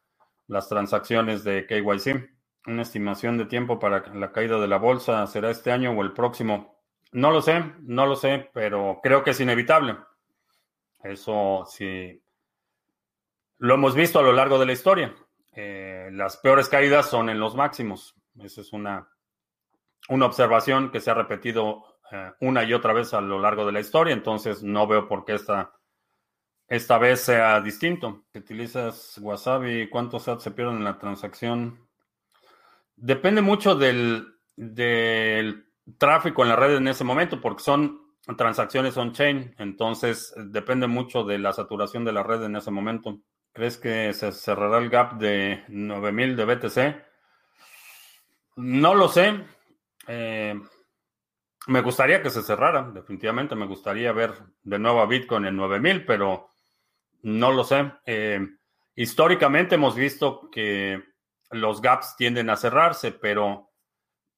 las 0.48 0.70
transacciones 0.70 1.44
de 1.44 1.66
KYC. 1.66 2.30
Una 2.68 2.82
estimación 2.82 3.38
de 3.38 3.46
tiempo 3.46 3.80
para 3.80 4.14
la 4.14 4.32
caída 4.32 4.60
de 4.60 4.68
la 4.68 4.78
bolsa 4.78 5.26
será 5.28 5.52
este 5.52 5.72
año 5.72 5.92
o 5.92 6.02
el 6.02 6.14
próximo. 6.14 6.82
No 7.12 7.32
lo 7.32 7.42
sé, 7.42 7.64
no 7.82 8.06
lo 8.06 8.16
sé, 8.16 8.50
pero 8.54 9.00
creo 9.02 9.24
que 9.24 9.32
es 9.32 9.40
inevitable. 9.40 9.98
Eso 11.04 11.66
sí, 11.68 12.22
lo 13.60 13.76
hemos 13.76 13.96
visto 13.96 14.20
a 14.20 14.24
lo 14.24 14.34
largo 14.34 14.60
de 14.60 14.66
la 14.66 14.74
historia. 14.74 15.16
Eh, 15.60 16.12
las 16.14 16.38
peores 16.38 16.70
caídas 16.70 17.10
son 17.10 17.30
en 17.30 17.40
los 17.40 17.56
máximos. 17.56 18.14
Esa 18.40 18.62
es 18.62 18.74
una, 18.74 19.10
una 20.08 20.28
observación 20.28 20.92
que 20.92 21.00
se 21.00 21.10
ha 21.10 21.16
repetido 21.16 21.98
eh, 22.12 22.32
una 22.42 22.64
y 22.64 22.76
otra 22.76 22.94
vez 22.94 23.16
a 23.16 23.22
lo 23.22 23.40
largo 23.40 23.66
de 23.66 23.72
la 23.72 23.80
historia, 23.80 24.14
entonces 24.14 24.62
no 24.62 24.86
veo 24.86 25.08
por 25.08 25.26
qué 25.26 25.34
esta, 25.34 25.74
esta 26.68 27.00
vez 27.00 27.22
sea 27.22 27.60
distinto. 27.60 28.26
¿Utilizas 28.36 29.18
Wasabi? 29.20 29.90
¿Cuántos 29.90 30.26
sats 30.26 30.44
se 30.44 30.52
pierden 30.52 30.78
en 30.78 30.84
la 30.84 31.00
transacción? 31.00 31.90
Depende 32.96 33.42
mucho 33.42 33.74
del, 33.74 34.28
del 34.56 35.72
tráfico 35.98 36.44
en 36.44 36.50
la 36.50 36.56
red 36.56 36.76
en 36.76 36.88
ese 36.88 37.04
momento, 37.04 37.42
porque 37.42 37.64
son 37.64 38.00
transacciones 38.38 38.96
on-chain, 38.96 39.56
entonces 39.58 40.36
depende 40.38 40.86
mucho 40.86 41.24
de 41.24 41.40
la 41.40 41.52
saturación 41.52 42.06
de 42.06 42.12
la 42.12 42.22
red 42.22 42.44
en 42.44 42.58
ese 42.58 42.70
momento. 42.70 43.22
¿Crees 43.58 43.80
que 43.80 44.14
se 44.14 44.32
cerrará 44.34 44.78
el 44.78 44.88
gap 44.88 45.18
de 45.18 45.64
9000 45.70 46.36
de 46.36 46.46
BTC? 46.46 46.78
No 48.58 48.94
lo 48.94 49.08
sé. 49.10 49.34
Eh, 50.08 50.54
me 51.66 51.82
gustaría 51.82 52.22
que 52.22 52.30
se 52.30 52.44
cerrara, 52.44 52.84
definitivamente 52.94 53.56
me 53.56 53.66
gustaría 53.66 54.12
ver 54.12 54.36
de 54.62 54.78
nuevo 54.78 55.02
a 55.02 55.08
Bitcoin 55.08 55.46
en 55.46 55.56
9000, 55.56 56.06
pero 56.06 56.52
no 57.24 57.52
lo 57.52 57.64
sé. 57.64 57.94
Eh, 58.06 58.48
históricamente 58.94 59.74
hemos 59.74 59.96
visto 59.96 60.52
que 60.52 61.02
los 61.50 61.82
gaps 61.82 62.16
tienden 62.16 62.52
a 62.52 62.58
cerrarse, 62.58 63.12
pero 63.12 63.72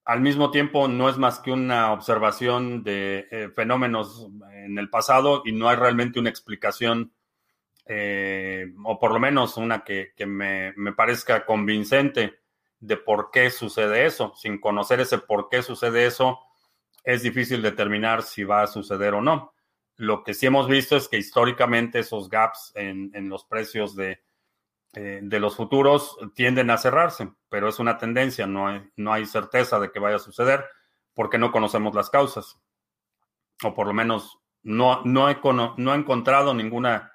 al 0.06 0.22
mismo 0.22 0.50
tiempo 0.50 0.88
no 0.88 1.10
es 1.10 1.18
más 1.18 1.40
que 1.40 1.52
una 1.52 1.92
observación 1.92 2.82
de 2.82 3.28
eh, 3.30 3.50
fenómenos 3.54 4.30
en 4.54 4.78
el 4.78 4.88
pasado 4.88 5.42
y 5.44 5.52
no 5.52 5.68
hay 5.68 5.76
realmente 5.76 6.18
una 6.18 6.30
explicación 6.30 7.12
eh, 7.92 8.72
o 8.84 9.00
por 9.00 9.12
lo 9.12 9.18
menos 9.18 9.56
una 9.56 9.82
que, 9.82 10.12
me, 10.24 10.72
parezca 10.92 11.44
convincente 11.44 12.38
de 12.78 12.96
por 12.96 13.32
qué 13.32 13.50
sucede 13.50 14.06
eso. 14.06 14.32
Sin 14.36 14.60
conocer 14.60 15.00
ese 15.00 15.18
por 15.18 15.48
qué 15.48 15.60
sucede 15.60 16.06
eso, 16.06 16.38
es 17.02 17.24
difícil 17.24 17.62
determinar 17.62 18.22
si 18.22 18.44
va 18.44 18.62
a 18.62 18.68
suceder 18.68 19.14
o 19.14 19.20
no. 19.20 19.54
Lo 19.96 20.22
que 20.22 20.34
sí 20.34 20.46
hemos 20.46 20.68
visto 20.68 20.96
es 20.96 21.08
que 21.08 21.18
históricamente 21.18 21.98
esos 21.98 22.28
gaps 22.28 22.70
en, 22.76 23.28
los 23.28 23.44
precios 23.44 23.96
de, 23.96 24.22
eh, 24.92 25.18
de, 25.20 25.40
los 25.40 25.56
futuros 25.56 26.16
tienden 26.36 26.70
a 26.70 26.78
cerrarse, 26.78 27.28
pero 27.48 27.68
es 27.68 27.80
una 27.80 27.98
tendencia, 27.98 28.46
no 28.46 28.68
hay, 28.68 28.88
no 28.94 29.12
hay 29.12 29.26
certeza 29.26 29.80
de 29.80 29.90
que 29.90 29.98
vaya 29.98 30.16
a 30.16 30.20
suceder 30.20 30.64
porque 31.12 31.38
no 31.38 31.50
conocemos 31.50 31.92
las 31.96 32.08
causas. 32.08 32.56
O 33.64 33.74
por 33.74 33.88
lo 33.88 33.92
menos 33.92 34.38
no, 34.62 35.02
no, 35.04 35.28
he, 35.28 35.40
no 35.42 35.92
he 35.92 35.96
encontrado 35.96 36.54
ninguna 36.54 37.09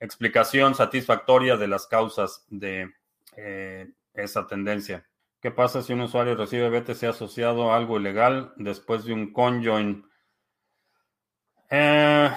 explicación 0.00 0.74
satisfactoria 0.74 1.56
de 1.56 1.68
las 1.68 1.86
causas 1.86 2.44
de 2.48 2.92
eh, 3.36 3.92
esa 4.14 4.46
tendencia. 4.46 5.06
¿Qué 5.40 5.50
pasa 5.50 5.82
si 5.82 5.92
un 5.92 6.00
usuario 6.00 6.34
recibe 6.34 6.68
BTC 6.68 7.04
asociado 7.04 7.70
a 7.70 7.76
algo 7.76 7.98
ilegal 7.98 8.52
después 8.56 9.04
de 9.04 9.12
un 9.12 9.32
conjoin? 9.32 10.04
Eh, 11.70 12.30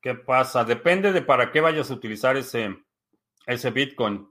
¿Qué 0.00 0.14
pasa? 0.14 0.64
Depende 0.64 1.12
de 1.12 1.22
para 1.22 1.50
qué 1.50 1.60
vayas 1.60 1.90
a 1.90 1.94
utilizar 1.94 2.36
ese, 2.36 2.76
ese 3.46 3.70
Bitcoin. 3.70 4.28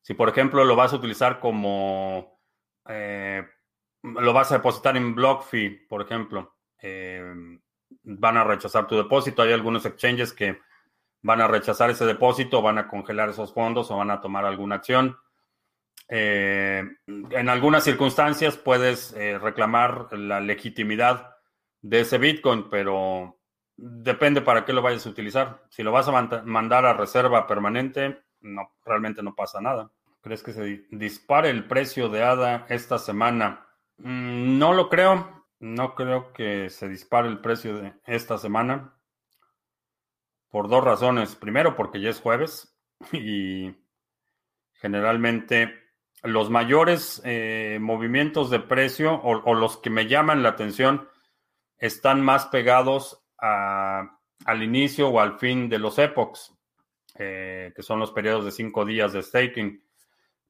Si, 0.00 0.14
por 0.14 0.28
ejemplo, 0.28 0.64
lo 0.64 0.74
vas 0.74 0.92
a 0.92 0.96
utilizar 0.96 1.38
como... 1.38 2.40
Eh, 2.88 3.46
lo 4.02 4.32
vas 4.32 4.50
a 4.50 4.56
depositar 4.56 4.96
en 4.96 5.14
BlockFi, 5.14 5.86
por 5.88 6.02
ejemplo, 6.02 6.56
van 8.02 8.36
a 8.36 8.42
rechazar 8.42 8.88
tu 8.88 8.96
depósito. 8.96 9.42
Hay 9.42 9.52
algunos 9.52 9.86
exchanges 9.86 10.32
que 10.32 10.58
van 11.22 11.40
a 11.40 11.48
rechazar 11.48 11.90
ese 11.90 12.04
depósito, 12.04 12.62
van 12.62 12.78
a 12.78 12.88
congelar 12.88 13.30
esos 13.30 13.52
fondos 13.52 13.90
o 13.90 13.96
van 13.96 14.10
a 14.10 14.20
tomar 14.20 14.44
alguna 14.44 14.76
acción. 14.76 15.16
Eh, 16.08 16.84
en 17.06 17.48
algunas 17.48 17.84
circunstancias 17.84 18.56
puedes 18.56 19.12
eh, 19.14 19.38
reclamar 19.38 20.12
la 20.12 20.40
legitimidad 20.40 21.36
de 21.80 22.00
ese 22.00 22.18
Bitcoin, 22.18 22.68
pero 22.68 23.38
depende 23.76 24.42
para 24.42 24.64
qué 24.64 24.72
lo 24.72 24.82
vayas 24.82 25.06
a 25.06 25.10
utilizar. 25.10 25.62
Si 25.70 25.82
lo 25.82 25.92
vas 25.92 26.08
a 26.08 26.42
mandar 26.44 26.84
a 26.84 26.92
reserva 26.92 27.46
permanente, 27.46 28.22
realmente 28.84 29.22
no 29.22 29.34
pasa 29.34 29.60
nada. 29.60 29.90
¿Crees 30.20 30.42
que 30.42 30.52
se 30.52 30.84
dispare 30.90 31.50
el 31.50 31.66
precio 31.66 32.08
de 32.08 32.22
ADA 32.22 32.66
esta 32.68 32.98
semana? 32.98 33.66
Mm, 33.98 34.58
no 34.58 34.72
lo 34.72 34.88
creo. 34.88 35.46
No 35.58 35.94
creo 35.94 36.32
que 36.32 36.70
se 36.70 36.88
dispare 36.88 37.28
el 37.28 37.40
precio 37.40 37.76
de 37.76 37.94
esta 38.04 38.38
semana 38.38 38.96
por 40.52 40.68
dos 40.68 40.84
razones. 40.84 41.34
Primero, 41.34 41.74
porque 41.74 42.00
ya 42.00 42.10
es 42.10 42.20
jueves 42.20 42.78
y 43.12 43.74
generalmente 44.74 45.74
los 46.22 46.50
mayores 46.50 47.20
eh, 47.24 47.78
movimientos 47.80 48.50
de 48.50 48.60
precio 48.60 49.20
o, 49.20 49.54
los 49.54 49.78
que 49.78 49.90
me 49.90 50.06
llaman 50.06 50.44
la 50.44 50.50
atención 50.50 51.08
están 51.78 52.20
más 52.20 52.46
pegados 52.46 53.24
al 53.38 54.62
inicio 54.62 55.08
o 55.08 55.18
al 55.18 55.40
fin 55.40 55.68
de 55.68 55.80
los 55.80 55.98
epochs, 55.98 56.54
eh, 57.18 57.72
que 57.74 57.82
son 57.82 57.98
los 57.98 58.12
periodos 58.12 58.44
de 58.44 58.52
cinco 58.52 58.84
días 58.84 59.12
de 59.12 59.22
staking. 59.22 59.82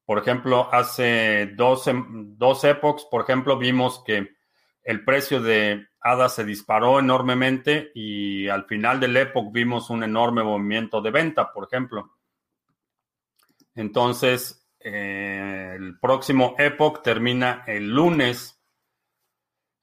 Por 0.05 0.18
ejemplo, 0.18 0.68
hace 0.70 1.53
dos, 1.55 1.88
dos 2.14 2.64
epochs, 2.64 3.07
por 3.11 3.22
ejemplo, 3.22 3.57
vimos 3.57 4.03
que 4.05 4.34
el 4.83 5.05
precio 5.05 5.41
de 5.41 5.87
ADA 6.01 6.28
se 6.28 6.45
disparó 6.45 6.99
enormemente 6.99 7.93
y 7.95 8.49
al 8.49 8.64
final 8.64 8.99
del 9.01 9.16
Epoch 9.16 9.53
vimos 9.53 9.91
un 9.91 10.03
enorme 10.03 10.43
movimiento 10.43 11.01
de 11.01 11.11
venta, 11.11 11.53
por 11.53 11.64
ejemplo. 11.64 12.16
Entonces, 13.74 14.68
eh, 14.80 15.74
el 15.76 15.99
próximo 15.99 16.55
Epoch 16.59 17.03
termina 17.03 17.64
el 17.66 17.91
lunes. 17.91 18.61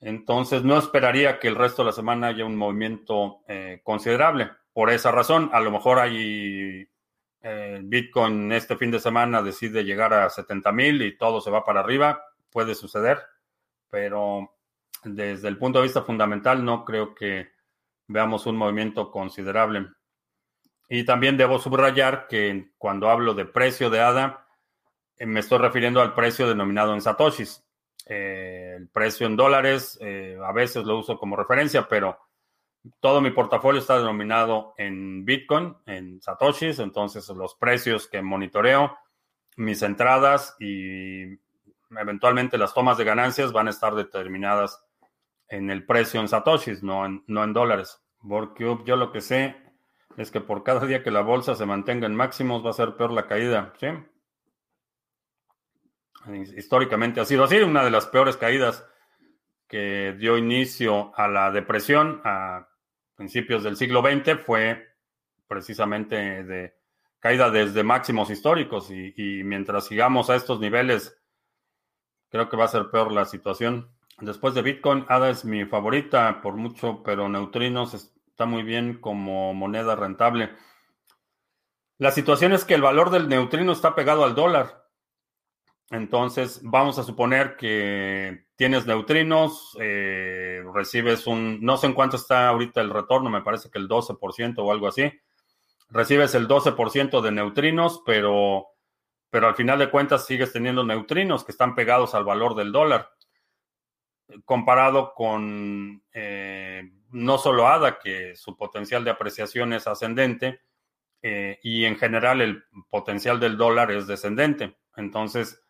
Entonces, 0.01 0.63
no 0.63 0.77
esperaría 0.77 1.39
que 1.39 1.47
el 1.47 1.55
resto 1.55 1.81
de 1.81 1.87
la 1.87 1.93
semana 1.93 2.27
haya 2.27 2.45
un 2.45 2.55
movimiento 2.55 3.41
eh, 3.47 3.81
considerable. 3.83 4.51
Por 4.73 4.89
esa 4.89 5.11
razón, 5.11 5.49
a 5.53 5.59
lo 5.59 5.71
mejor 5.71 5.99
hay 5.99 6.87
eh, 7.41 7.79
Bitcoin 7.81 8.51
este 8.51 8.75
fin 8.75 8.91
de 8.91 8.99
semana 8.99 9.41
decide 9.41 9.85
llegar 9.85 10.13
a 10.13 10.29
70 10.29 10.71
mil 10.73 11.01
y 11.01 11.17
todo 11.17 11.41
se 11.41 11.51
va 11.51 11.65
para 11.65 11.79
arriba. 11.79 12.21
Puede 12.51 12.75
suceder, 12.75 13.19
pero 13.89 14.58
desde 15.03 15.47
el 15.47 15.57
punto 15.57 15.79
de 15.79 15.83
vista 15.83 16.01
fundamental, 16.03 16.63
no 16.63 16.85
creo 16.85 17.15
que 17.15 17.49
veamos 18.07 18.45
un 18.45 18.57
movimiento 18.57 19.11
considerable. 19.11 19.87
Y 20.89 21.05
también 21.05 21.37
debo 21.37 21.59
subrayar 21.59 22.27
que 22.27 22.71
cuando 22.77 23.09
hablo 23.09 23.33
de 23.33 23.45
precio 23.45 23.89
de 23.89 24.01
ADA, 24.01 24.47
eh, 25.17 25.25
me 25.25 25.41
estoy 25.41 25.59
refiriendo 25.59 26.01
al 26.01 26.15
precio 26.15 26.47
denominado 26.47 26.93
en 26.93 27.01
satoshis. 27.01 27.63
Eh, 28.07 28.73
el 28.77 28.89
precio 28.89 29.27
en 29.27 29.35
dólares, 29.35 29.97
eh, 30.01 30.37
a 30.43 30.51
veces 30.51 30.83
lo 30.85 30.97
uso 30.97 31.19
como 31.19 31.35
referencia, 31.35 31.87
pero 31.87 32.17
todo 32.99 33.21
mi 33.21 33.29
portafolio 33.29 33.79
está 33.79 33.99
denominado 33.99 34.73
en 34.77 35.25
Bitcoin, 35.25 35.75
en 35.85 36.21
satoshis, 36.21 36.79
entonces 36.79 37.27
los 37.29 37.53
precios 37.55 38.07
que 38.07 38.21
monitoreo, 38.21 38.97
mis 39.57 39.81
entradas 39.83 40.55
y 40.59 41.37
eventualmente 41.91 42.57
las 42.57 42.73
tomas 42.73 42.97
de 42.97 43.03
ganancias 43.03 43.51
van 43.51 43.67
a 43.67 43.71
estar 43.71 43.93
determinadas 43.93 44.83
en 45.49 45.69
el 45.69 45.85
precio 45.85 46.21
en 46.21 46.27
satoshis, 46.27 46.83
no 46.83 47.05
en, 47.05 47.23
no 47.27 47.43
en 47.43 47.53
dólares. 47.53 48.01
Borcube, 48.21 48.83
yo 48.85 48.95
lo 48.95 49.11
que 49.11 49.21
sé 49.21 49.55
es 50.17 50.31
que 50.31 50.41
por 50.41 50.63
cada 50.63 50.85
día 50.85 51.03
que 51.03 51.11
la 51.11 51.21
bolsa 51.21 51.55
se 51.55 51.65
mantenga 51.65 52.05
en 52.05 52.15
máximos 52.15 52.65
va 52.65 52.69
a 52.69 52.73
ser 52.73 52.95
peor 52.95 53.11
la 53.11 53.27
caída. 53.27 53.73
¿sí? 53.79 53.87
Históricamente 56.57 57.19
ha 57.19 57.25
sido 57.25 57.45
así, 57.45 57.57
una 57.57 57.83
de 57.83 57.91
las 57.91 58.05
peores 58.07 58.37
caídas 58.37 58.85
que 59.67 60.15
dio 60.17 60.37
inicio 60.37 61.13
a 61.15 61.27
la 61.27 61.51
depresión 61.51 62.21
a 62.23 62.67
principios 63.15 63.63
del 63.63 63.77
siglo 63.77 64.01
XX 64.01 64.39
fue 64.43 64.87
precisamente 65.47 66.43
de 66.43 66.75
caída 67.19 67.49
desde 67.49 67.83
máximos 67.83 68.29
históricos 68.29 68.91
y, 68.91 69.13
y 69.15 69.43
mientras 69.43 69.85
sigamos 69.85 70.29
a 70.29 70.35
estos 70.35 70.59
niveles, 70.59 71.17
creo 72.29 72.49
que 72.49 72.57
va 72.57 72.65
a 72.65 72.69
ser 72.69 72.89
peor 72.89 73.11
la 73.11 73.25
situación. 73.25 73.89
Después 74.21 74.53
de 74.53 74.61
Bitcoin, 74.61 75.05
ADA 75.07 75.29
es 75.29 75.45
mi 75.45 75.65
favorita 75.65 76.41
por 76.41 76.55
mucho, 76.55 77.01
pero 77.03 77.29
Neutrinos 77.29 77.93
está 77.93 78.45
muy 78.45 78.63
bien 78.63 78.99
como 78.99 79.53
moneda 79.53 79.95
rentable. 79.95 80.51
La 81.97 82.11
situación 82.11 82.53
es 82.53 82.65
que 82.65 82.73
el 82.73 82.81
valor 82.81 83.09
del 83.09 83.27
neutrino 83.27 83.73
está 83.73 83.95
pegado 83.95 84.23
al 84.23 84.35
dólar. 84.35 84.85
Entonces, 85.91 86.61
vamos 86.63 86.97
a 86.99 87.03
suponer 87.03 87.57
que 87.57 88.45
tienes 88.55 88.85
neutrinos, 88.85 89.75
eh, 89.81 90.63
recibes 90.73 91.27
un, 91.27 91.59
no 91.61 91.77
sé 91.77 91.87
en 91.87 91.93
cuánto 91.93 92.15
está 92.15 92.47
ahorita 92.47 92.79
el 92.79 92.91
retorno, 92.91 93.29
me 93.29 93.41
parece 93.41 93.69
que 93.69 93.79
el 93.79 93.89
12% 93.89 94.59
o 94.59 94.71
algo 94.71 94.87
así. 94.87 95.11
Recibes 95.89 96.35
el 96.35 96.47
12% 96.47 97.21
de 97.21 97.31
neutrinos, 97.31 98.01
pero, 98.05 98.67
pero 99.29 99.47
al 99.47 99.55
final 99.55 99.79
de 99.79 99.89
cuentas 99.89 100.25
sigues 100.25 100.53
teniendo 100.53 100.85
neutrinos 100.85 101.43
que 101.43 101.51
están 101.51 101.75
pegados 101.75 102.15
al 102.15 102.23
valor 102.23 102.55
del 102.55 102.71
dólar 102.71 103.09
comparado 104.45 105.13
con 105.13 106.03
eh, 106.13 106.91
no 107.11 107.37
solo 107.37 107.67
ADA, 107.67 107.99
que 107.99 108.35
su 108.35 108.55
potencial 108.55 109.03
de 109.03 109.11
apreciación 109.11 109.73
es 109.73 109.87
ascendente, 109.87 110.61
eh, 111.21 111.59
y 111.63 111.85
en 111.85 111.97
general 111.97 112.41
el 112.41 112.63
potencial 112.89 113.39
del 113.39 113.57
dólar 113.57 113.91
es 113.91 114.07
descendente. 114.07 114.77
Entonces, 114.95 115.61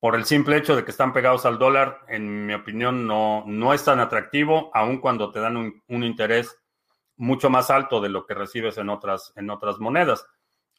por 0.00 0.14
el 0.14 0.24
simple 0.24 0.56
hecho 0.56 0.76
de 0.76 0.84
que 0.84 0.90
están 0.90 1.12
pegados 1.12 1.44
al 1.44 1.58
dólar, 1.58 2.00
en 2.08 2.46
mi 2.46 2.54
opinión, 2.54 3.06
no, 3.06 3.44
no 3.46 3.74
es 3.74 3.84
tan 3.84 4.00
atractivo, 4.00 4.70
aun 4.74 4.98
cuando 4.98 5.30
te 5.30 5.40
dan 5.40 5.56
un, 5.56 5.82
un, 5.88 6.04
interés 6.04 6.56
mucho 7.16 7.50
más 7.50 7.70
alto 7.70 8.00
de 8.00 8.08
lo 8.08 8.24
que 8.24 8.34
recibes 8.34 8.78
en 8.78 8.88
otras, 8.88 9.32
en 9.36 9.50
otras 9.50 9.78
monedas. 9.78 10.24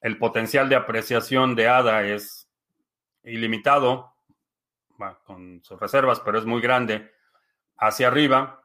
El 0.01 0.17
potencial 0.17 0.69
de 0.69 0.77
apreciación 0.77 1.55
de 1.55 1.67
ADA 1.67 2.03
es 2.03 2.49
ilimitado, 3.23 4.13
con 5.25 5.61
sus 5.63 5.79
reservas, 5.79 6.19
pero 6.19 6.37
es 6.37 6.45
muy 6.45 6.61
grande 6.61 7.11
hacia 7.77 8.07
arriba, 8.07 8.61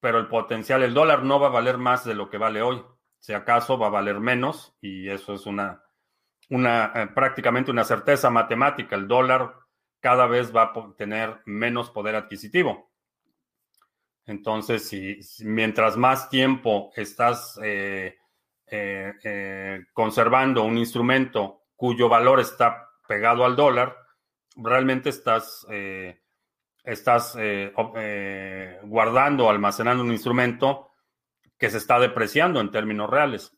pero 0.00 0.18
el 0.18 0.28
potencial, 0.28 0.82
el 0.82 0.94
dólar 0.94 1.22
no 1.22 1.40
va 1.40 1.48
a 1.48 1.50
valer 1.50 1.78
más 1.78 2.04
de 2.04 2.14
lo 2.14 2.28
que 2.28 2.38
vale 2.38 2.62
hoy. 2.62 2.84
Si 3.18 3.32
acaso 3.32 3.78
va 3.78 3.86
a 3.86 3.90
valer 3.90 4.20
menos, 4.20 4.76
y 4.80 5.08
eso 5.08 5.34
es 5.34 5.46
una, 5.46 5.82
una 6.50 6.92
eh, 6.94 7.06
prácticamente 7.14 7.70
una 7.70 7.84
certeza 7.84 8.28
matemática. 8.28 8.96
El 8.96 9.08
dólar 9.08 9.54
cada 10.00 10.26
vez 10.26 10.54
va 10.54 10.64
a 10.64 10.94
tener 10.96 11.40
menos 11.46 11.90
poder 11.90 12.16
adquisitivo. 12.16 12.92
Entonces, 14.26 14.88
si, 14.88 15.18
mientras 15.44 15.96
más 15.96 16.28
tiempo 16.28 16.92
estás 16.96 17.58
eh, 17.62 18.16
eh, 18.66 19.84
conservando 19.92 20.64
un 20.64 20.76
instrumento 20.78 21.62
cuyo 21.76 22.08
valor 22.08 22.40
está 22.40 22.90
pegado 23.06 23.44
al 23.44 23.56
dólar, 23.56 24.03
realmente 24.56 25.08
estás, 25.08 25.66
eh, 25.70 26.20
estás 26.82 27.36
eh, 27.38 27.72
eh, 27.96 28.78
guardando, 28.82 29.48
almacenando 29.48 30.02
un 30.02 30.12
instrumento 30.12 30.90
que 31.58 31.70
se 31.70 31.78
está 31.78 31.98
depreciando 31.98 32.60
en 32.60 32.70
términos 32.70 33.10
reales. 33.10 33.56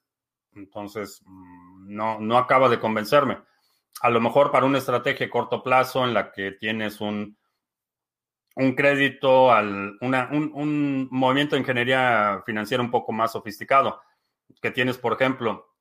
Entonces, 0.54 1.22
mm, 1.24 1.94
no, 1.94 2.20
no 2.20 2.38
acaba 2.38 2.68
de 2.68 2.80
convencerme. 2.80 3.38
A 4.00 4.10
lo 4.10 4.20
mejor 4.20 4.50
para 4.50 4.66
una 4.66 4.78
estrategia 4.78 5.26
a 5.26 5.30
corto 5.30 5.62
plazo 5.62 6.04
en 6.04 6.14
la 6.14 6.30
que 6.30 6.52
tienes 6.52 7.00
un, 7.00 7.38
un 8.56 8.74
crédito, 8.74 9.52
al, 9.52 9.96
una, 10.00 10.28
un, 10.32 10.50
un 10.54 11.08
movimiento 11.10 11.56
de 11.56 11.60
ingeniería 11.60 12.42
financiera 12.44 12.82
un 12.82 12.90
poco 12.90 13.12
más 13.12 13.32
sofisticado, 13.32 14.00
que 14.60 14.70
tienes, 14.70 14.98
por 14.98 15.14
ejemplo, 15.14 15.74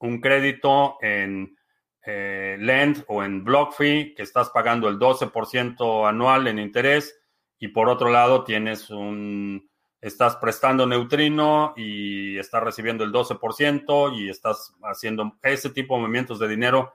un 0.00 0.20
crédito 0.20 0.96
en 1.00 1.56
eh, 2.04 2.56
Lend 2.58 3.04
o 3.08 3.22
en 3.22 3.44
BlockFi, 3.44 4.14
que 4.14 4.22
estás 4.22 4.50
pagando 4.50 4.88
el 4.88 4.98
12% 4.98 6.08
anual 6.08 6.48
en 6.48 6.58
interés, 6.58 7.18
y 7.58 7.68
por 7.68 7.88
otro 7.88 8.10
lado 8.10 8.44
tienes 8.44 8.90
un, 8.90 9.70
estás 10.00 10.36
prestando 10.36 10.86
neutrino 10.86 11.74
y 11.76 12.38
estás 12.38 12.62
recibiendo 12.62 13.04
el 13.04 13.12
12% 13.12 14.16
y 14.16 14.30
estás 14.30 14.74
haciendo 14.82 15.38
ese 15.42 15.70
tipo 15.70 15.94
de 15.94 16.00
movimientos 16.00 16.38
de 16.38 16.48
dinero, 16.48 16.94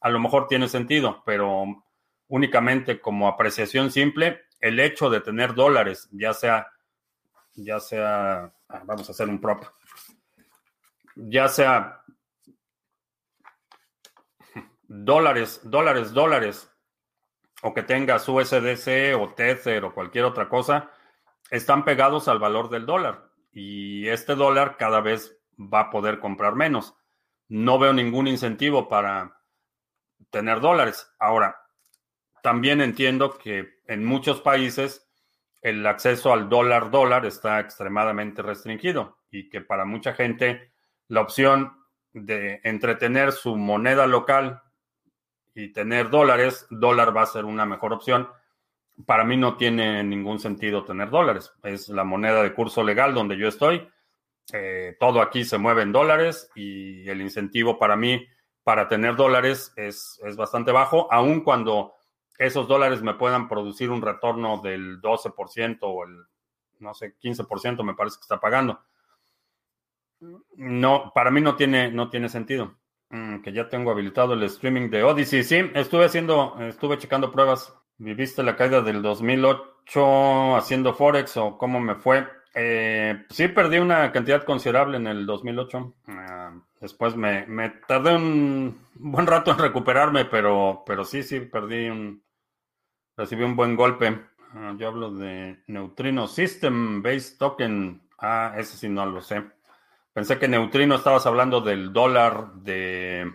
a 0.00 0.10
lo 0.10 0.18
mejor 0.18 0.48
tiene 0.48 0.68
sentido, 0.68 1.22
pero 1.24 1.64
únicamente 2.28 3.00
como 3.00 3.28
apreciación 3.28 3.90
simple, 3.90 4.42
el 4.60 4.80
hecho 4.80 5.10
de 5.10 5.20
tener 5.20 5.54
dólares, 5.54 6.08
ya 6.12 6.34
sea, 6.34 6.68
ya 7.54 7.78
sea, 7.78 8.52
ah, 8.68 8.82
vamos 8.84 9.08
a 9.08 9.12
hacer 9.12 9.28
un 9.28 9.40
prop, 9.40 9.64
ya 11.14 11.48
sea 11.48 12.02
dólares, 14.90 15.60
dólares, 15.62 16.12
dólares, 16.12 16.68
o 17.62 17.72
que 17.72 17.84
tengas 17.84 18.28
USDC 18.28 19.16
o 19.18 19.32
Tether 19.34 19.84
o 19.84 19.94
cualquier 19.94 20.24
otra 20.24 20.48
cosa, 20.48 20.90
están 21.50 21.84
pegados 21.84 22.26
al 22.26 22.40
valor 22.40 22.68
del 22.70 22.86
dólar. 22.86 23.30
Y 23.52 24.08
este 24.08 24.34
dólar 24.34 24.76
cada 24.76 25.00
vez 25.00 25.38
va 25.58 25.80
a 25.80 25.90
poder 25.90 26.18
comprar 26.18 26.56
menos. 26.56 26.94
No 27.48 27.78
veo 27.78 27.92
ningún 27.92 28.26
incentivo 28.26 28.88
para 28.88 29.40
tener 30.30 30.60
dólares. 30.60 31.08
Ahora, 31.20 31.56
también 32.42 32.80
entiendo 32.80 33.38
que 33.38 33.80
en 33.86 34.04
muchos 34.04 34.40
países 34.40 35.08
el 35.60 35.86
acceso 35.86 36.32
al 36.32 36.48
dólar 36.48 36.90
dólar 36.90 37.26
está 37.26 37.60
extremadamente 37.60 38.42
restringido 38.42 39.18
y 39.30 39.50
que 39.50 39.60
para 39.60 39.84
mucha 39.84 40.14
gente 40.14 40.72
la 41.06 41.20
opción 41.20 41.76
de 42.12 42.60
entretener 42.64 43.32
su 43.32 43.56
moneda 43.56 44.06
local 44.06 44.62
y 45.54 45.72
tener 45.72 46.10
dólares, 46.10 46.66
dólar 46.70 47.16
va 47.16 47.22
a 47.22 47.26
ser 47.26 47.44
una 47.44 47.66
mejor 47.66 47.92
opción. 47.92 48.28
Para 49.06 49.24
mí 49.24 49.36
no 49.36 49.56
tiene 49.56 50.02
ningún 50.04 50.38
sentido 50.38 50.84
tener 50.84 51.10
dólares. 51.10 51.52
Es 51.62 51.88
la 51.88 52.04
moneda 52.04 52.42
de 52.42 52.54
curso 52.54 52.82
legal 52.82 53.14
donde 53.14 53.36
yo 53.36 53.48
estoy. 53.48 53.88
Eh, 54.52 54.96
todo 54.98 55.22
aquí 55.22 55.44
se 55.44 55.58
mueve 55.58 55.82
en 55.82 55.92
dólares 55.92 56.50
y 56.54 57.08
el 57.08 57.20
incentivo 57.20 57.78
para 57.78 57.96
mí 57.96 58.26
para 58.62 58.88
tener 58.88 59.16
dólares 59.16 59.72
es, 59.76 60.20
es 60.24 60.36
bastante 60.36 60.72
bajo, 60.72 61.12
aun 61.12 61.42
cuando 61.42 61.94
esos 62.38 62.66
dólares 62.68 63.02
me 63.02 63.14
puedan 63.14 63.48
producir 63.48 63.90
un 63.90 64.02
retorno 64.02 64.60
del 64.62 65.00
12% 65.00 65.78
o 65.82 66.04
el, 66.04 66.24
no 66.78 66.94
sé, 66.94 67.14
15% 67.18 67.82
me 67.84 67.94
parece 67.94 68.16
que 68.16 68.22
está 68.22 68.40
pagando. 68.40 68.80
No, 70.56 71.12
para 71.14 71.30
mí 71.30 71.40
no 71.40 71.56
tiene, 71.56 71.90
no 71.90 72.10
tiene 72.10 72.28
sentido. 72.28 72.78
Mm, 73.10 73.40
que 73.42 73.52
ya 73.52 73.68
tengo 73.68 73.90
habilitado 73.90 74.34
el 74.34 74.42
streaming 74.44 74.88
de 74.88 75.02
Odyssey. 75.02 75.42
Sí, 75.42 75.70
estuve 75.74 76.04
haciendo, 76.04 76.56
estuve 76.60 76.98
checando 76.98 77.32
pruebas. 77.32 77.74
¿Viviste 77.98 78.42
la 78.42 78.56
caída 78.56 78.80
del 78.80 79.02
2008 79.02 80.56
haciendo 80.56 80.94
Forex 80.94 81.36
o 81.36 81.58
cómo 81.58 81.80
me 81.80 81.96
fue? 81.96 82.26
Eh, 82.54 83.26
sí, 83.30 83.48
perdí 83.48 83.78
una 83.78 84.10
cantidad 84.12 84.44
considerable 84.44 84.96
en 84.96 85.06
el 85.08 85.26
2008. 85.26 85.94
Ah, 86.08 86.52
después 86.80 87.16
me, 87.16 87.46
me, 87.46 87.70
tardé 87.86 88.14
un 88.14 88.78
buen 88.94 89.26
rato 89.26 89.50
en 89.50 89.58
recuperarme, 89.58 90.24
pero, 90.24 90.82
pero 90.86 91.04
sí, 91.04 91.22
sí, 91.22 91.40
perdí 91.40 91.88
un... 91.90 92.22
Recibí 93.16 93.42
un 93.42 93.56
buen 93.56 93.76
golpe. 93.76 94.20
Ah, 94.54 94.74
yo 94.78 94.88
hablo 94.88 95.12
de 95.12 95.62
Neutrino 95.66 96.26
System 96.26 97.02
Based 97.02 97.38
Token. 97.38 98.00
Ah, 98.18 98.54
ese 98.56 98.76
sí 98.76 98.88
no 98.88 99.04
lo 99.04 99.20
sé. 99.20 99.44
Pensé 100.12 100.38
que 100.38 100.48
neutrino 100.48 100.96
estabas 100.96 101.26
hablando 101.26 101.60
del 101.60 101.92
dólar 101.92 102.54
de 102.54 103.32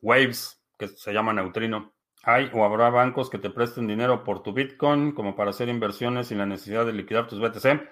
Waves, 0.00 0.62
que 0.78 0.88
se 0.88 1.12
llama 1.12 1.32
neutrino. 1.32 1.92
¿Hay 2.24 2.50
o 2.54 2.64
habrá 2.64 2.88
bancos 2.88 3.28
que 3.28 3.38
te 3.38 3.50
presten 3.50 3.86
dinero 3.86 4.24
por 4.24 4.42
tu 4.42 4.52
Bitcoin 4.52 5.12
como 5.12 5.34
para 5.34 5.50
hacer 5.50 5.68
inversiones 5.68 6.28
sin 6.28 6.38
la 6.38 6.46
necesidad 6.46 6.86
de 6.86 6.92
liquidar 6.92 7.26
tus 7.26 7.40
BTC? 7.40 7.82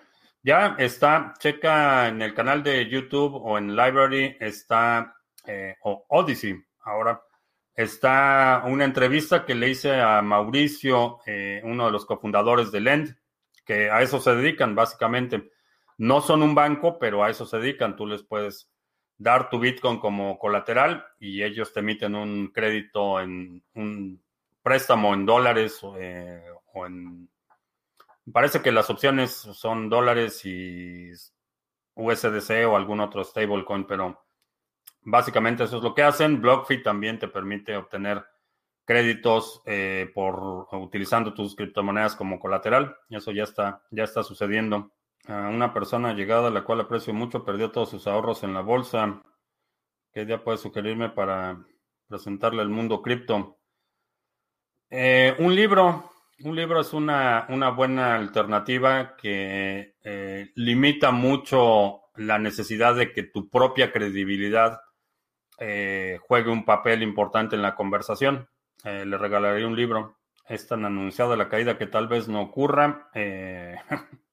Ya 0.43 0.77
está, 0.79 1.35
checa 1.39 2.09
en 2.09 2.23
el 2.23 2.33
canal 2.33 2.63
de 2.63 2.89
YouTube 2.89 3.35
o 3.35 3.59
en 3.59 3.77
Library, 3.77 4.37
está, 4.41 5.17
eh, 5.47 5.77
o 5.83 6.07
Odyssey, 6.09 6.65
ahora 6.85 7.23
está 7.75 8.63
una 8.67 8.85
entrevista 8.85 9.45
que 9.45 9.55
le 9.55 9.69
hice 9.69 10.01
a 10.01 10.23
Mauricio, 10.23 11.19
eh, 11.27 11.61
uno 11.65 11.87
de 11.87 11.93
los 11.93 12.07
cofundadores 12.07 12.71
de 12.73 12.81
Lend, 12.81 13.17
que 13.65 13.91
a 13.91 14.03
eso 14.03 14.21
se 14.21 14.35
dedican 14.35 14.75
básicamente. 14.75 15.51
No 16.01 16.23
son 16.23 16.43
un 16.43 16.55
banco, 16.55 16.99
pero 16.99 17.23
a 17.23 17.29
eso 17.29 17.45
se 17.45 17.59
dedican. 17.59 17.95
Tú 17.95 18.07
les 18.07 18.23
puedes 18.23 18.71
dar 19.19 19.51
tu 19.51 19.59
Bitcoin 19.59 19.99
como 19.99 20.39
colateral 20.39 21.05
y 21.19 21.43
ellos 21.43 21.75
te 21.75 21.81
emiten 21.81 22.15
un 22.15 22.49
crédito 22.49 23.21
en 23.21 23.63
un 23.75 24.19
préstamo 24.63 25.13
en 25.13 25.27
dólares 25.27 25.79
eh, 25.99 26.43
o 26.73 26.87
en... 26.87 27.29
Parece 28.33 28.63
que 28.63 28.73
las 28.73 28.89
opciones 28.89 29.31
son 29.31 29.91
dólares 29.91 30.41
y 30.47 31.11
USDC 31.97 32.67
o 32.67 32.77
algún 32.77 33.01
otro 33.01 33.23
stablecoin, 33.23 33.85
pero 33.85 34.25
básicamente 35.03 35.65
eso 35.65 35.77
es 35.77 35.83
lo 35.83 35.95
que 35.95 36.03
hacen. 36.03 36.41
BlockFi 36.41 36.83
también 36.83 37.19
te 37.19 37.29
permite 37.29 37.77
obtener 37.77 38.25
créditos 38.87 39.61
eh, 39.67 40.11
por 40.15 40.67
utilizando 40.73 41.35
tus 41.35 41.55
criptomonedas 41.55 42.17
como 42.17 42.41
colateral. 42.41 42.97
Eso 43.11 43.33
ya 43.33 43.43
está, 43.43 43.83
ya 43.91 44.05
está 44.05 44.23
sucediendo. 44.23 44.93
Una 45.29 45.73
persona 45.73 46.13
llegada 46.13 46.49
a 46.49 46.51
la 46.51 46.65
cual 46.65 46.81
aprecio 46.81 47.13
mucho 47.15 47.45
perdió 47.45 47.71
todos 47.71 47.91
sus 47.91 48.07
ahorros 48.07 48.43
en 48.43 48.55
la 48.55 48.63
bolsa. 48.63 49.23
¿Qué 50.13 50.23
idea 50.23 50.43
puede 50.43 50.59
sugerirme 50.59 51.11
para 51.11 51.65
presentarle 52.09 52.63
al 52.63 52.69
mundo 52.69 53.01
cripto? 53.01 53.59
Eh, 54.91 55.37
un 55.39 55.55
libro. 55.55 56.11
Un 56.43 56.57
libro 56.57 56.81
es 56.81 56.93
una, 56.95 57.47
buena 57.77 58.17
alternativa 58.17 59.15
que 59.17 59.95
eh, 60.03 60.51
limita 60.55 61.11
mucho 61.11 62.01
la 62.17 62.39
necesidad 62.39 62.97
de 62.97 63.13
que 63.13 63.25
tu 63.25 63.49
propia 63.51 63.93
credibilidad 63.93 64.81
juegue 66.27 66.51
un 66.51 66.65
papel 66.65 67.03
importante 67.03 67.55
en 67.55 67.61
la 67.61 67.75
conversación. 67.75 68.49
Eh, 68.85 69.05
le 69.05 69.19
regalaría 69.19 69.67
un 69.67 69.77
libro. 69.77 70.17
Es 70.49 70.67
tan 70.67 70.85
anunciada 70.87 71.37
la 71.37 71.51
caída 71.51 71.77
que 71.77 71.87
tal 71.87 72.09
vez 72.09 72.29
no 72.29 72.41
ocurra. 72.41 73.11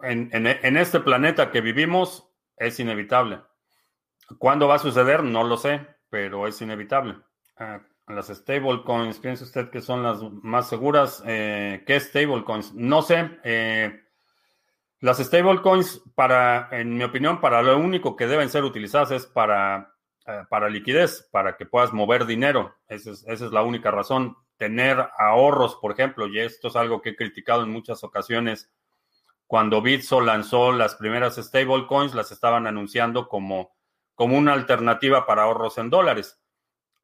No. 0.00 0.06
En, 0.08 0.76
este 0.76 1.00
planeta 1.00 1.50
que 1.50 1.60
vivimos 1.60 2.28
es 2.56 2.78
inevitable. 2.80 3.40
¿Cuándo 4.38 4.68
va 4.68 4.76
a 4.76 4.78
suceder? 4.78 5.22
No 5.22 5.44
lo 5.44 5.56
sé, 5.56 5.86
pero 6.10 6.46
es 6.46 6.60
inevitable. 6.60 7.16
Uh, 7.58 8.12
las 8.12 8.28
stablecoins, 8.28 9.18
¿piensa 9.18 9.44
usted 9.44 9.70
que 9.70 9.80
son 9.80 10.02
las 10.02 10.22
más 10.42 10.68
seguras? 10.68 11.22
Eh, 11.26 11.82
¿Qué 11.86 11.98
stablecoins? 11.98 12.74
No 12.74 13.02
sé. 13.02 13.38
Eh, 13.42 14.02
las 15.00 15.18
stablecoins, 15.18 16.02
para, 16.14 16.68
en 16.72 16.96
mi 16.96 17.04
opinión, 17.04 17.40
para 17.40 17.62
lo 17.62 17.78
único 17.78 18.16
que 18.16 18.26
deben 18.26 18.48
ser 18.48 18.64
utilizadas 18.64 19.10
es 19.10 19.26
para 19.26 19.98
eh, 20.28 20.44
para 20.50 20.68
liquidez, 20.68 21.26
para 21.32 21.56
que 21.56 21.64
puedas 21.64 21.94
mover 21.94 22.26
dinero. 22.26 22.76
Esa 22.86 23.12
es, 23.12 23.40
la 23.40 23.62
única 23.62 23.90
razón. 23.90 24.36
Tener 24.58 25.08
ahorros, 25.16 25.76
por 25.76 25.90
ejemplo, 25.90 26.26
y 26.26 26.38
esto 26.38 26.68
es 26.68 26.76
algo 26.76 27.00
que 27.00 27.10
he 27.10 27.16
criticado 27.16 27.62
en 27.62 27.70
muchas 27.70 28.04
ocasiones. 28.04 28.70
Cuando 29.48 29.82
Bitso 29.82 30.20
lanzó 30.20 30.70
las 30.70 30.94
primeras 30.94 31.34
stablecoins, 31.34 32.14
las 32.14 32.30
estaban 32.30 32.68
anunciando 32.68 33.28
como, 33.28 33.74
como 34.14 34.38
una 34.38 34.52
alternativa 34.52 35.26
para 35.26 35.42
ahorros 35.42 35.78
en 35.78 35.90
dólares. 35.90 36.40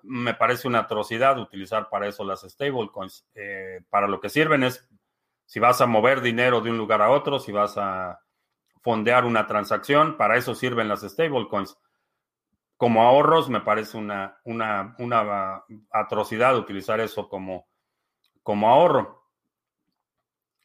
Me 0.02 0.34
parece 0.34 0.68
una 0.68 0.80
atrocidad 0.80 1.36
utilizar 1.40 1.88
para 1.88 2.06
eso 2.06 2.22
las 2.22 2.42
stablecoins. 2.42 3.26
Eh, 3.34 3.80
para 3.90 4.06
lo 4.06 4.20
que 4.20 4.28
sirven 4.28 4.62
es 4.62 4.88
si 5.46 5.58
vas 5.58 5.80
a 5.80 5.86
mover 5.86 6.20
dinero 6.20 6.60
de 6.60 6.70
un 6.70 6.78
lugar 6.78 7.02
a 7.02 7.10
otro, 7.10 7.40
si 7.40 7.50
vas 7.50 7.76
a 7.76 8.20
fondear 8.80 9.24
una 9.24 9.48
transacción, 9.48 10.16
para 10.16 10.36
eso 10.36 10.54
sirven 10.54 10.86
las 10.86 11.00
stablecoins 11.00 11.76
como 12.76 13.02
ahorros 13.02 13.48
me 13.48 13.60
parece 13.60 13.96
una, 13.96 14.38
una, 14.44 14.94
una 14.98 15.64
atrocidad 15.90 16.56
utilizar 16.56 17.00
eso 17.00 17.28
como, 17.28 17.66
como 18.42 18.68
ahorro. 18.68 19.24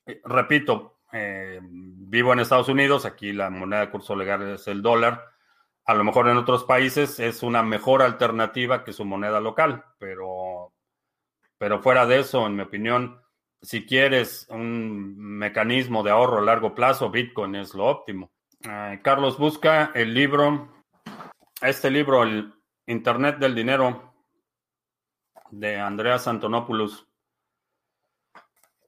Eh, 0.05 0.19
repito, 0.25 0.98
eh, 1.11 1.59
vivo 1.61 2.33
en 2.33 2.39
Estados 2.39 2.69
Unidos, 2.69 3.05
aquí 3.05 3.33
la 3.33 3.49
moneda 3.49 3.81
de 3.81 3.89
curso 3.89 4.15
legal 4.15 4.53
es 4.53 4.67
el 4.67 4.81
dólar. 4.81 5.23
A 5.85 5.93
lo 5.93 6.03
mejor 6.03 6.29
en 6.29 6.37
otros 6.37 6.63
países 6.65 7.19
es 7.19 7.41
una 7.41 7.63
mejor 7.63 8.01
alternativa 8.01 8.83
que 8.83 8.93
su 8.93 9.05
moneda 9.05 9.39
local, 9.39 9.83
pero, 9.97 10.73
pero 11.57 11.81
fuera 11.81 12.05
de 12.05 12.19
eso, 12.19 12.45
en 12.45 12.55
mi 12.55 12.61
opinión, 12.61 13.21
si 13.61 13.85
quieres 13.85 14.47
un 14.49 15.17
mecanismo 15.17 16.03
de 16.03 16.11
ahorro 16.11 16.39
a 16.39 16.41
largo 16.41 16.75
plazo, 16.75 17.09
Bitcoin 17.09 17.55
es 17.55 17.73
lo 17.73 17.85
óptimo. 17.85 18.31
Eh, 18.61 18.99
Carlos 19.03 19.37
busca 19.37 19.91
el 19.95 20.13
libro 20.13 20.69
este 21.61 21.91
libro, 21.91 22.23
El 22.23 22.53
Internet 22.87 23.37
del 23.37 23.53
Dinero, 23.53 24.13
de 25.51 25.77
Andreas 25.77 26.27
Antonopoulos. 26.27 27.08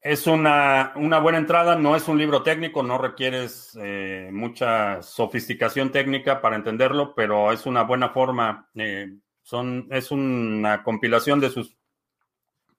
Es 0.02 0.26
una, 0.26 0.93
buena 0.95 1.38
entrada, 1.38 1.76
no 1.76 1.95
es 1.95 2.08
un 2.08 2.18
libro 2.18 2.41
técnico, 2.41 2.82
no 2.82 2.97
requieres 2.97 3.78
eh, 3.80 4.30
mucha 4.34 5.04
sofisticación 5.04 5.91
técnica 5.91 6.41
para 6.41 6.56
entenderlo, 6.56 7.14
pero 7.14 7.52
es 7.52 7.68
una 7.68 7.84
buena 7.84 8.10
forma, 8.10 8.68
eh, 8.74 9.14
son, 9.43 9.88
es 9.91 10.10
una 10.10 10.84
compilación 10.84 11.39
de 11.39 11.52
sus 11.52 11.78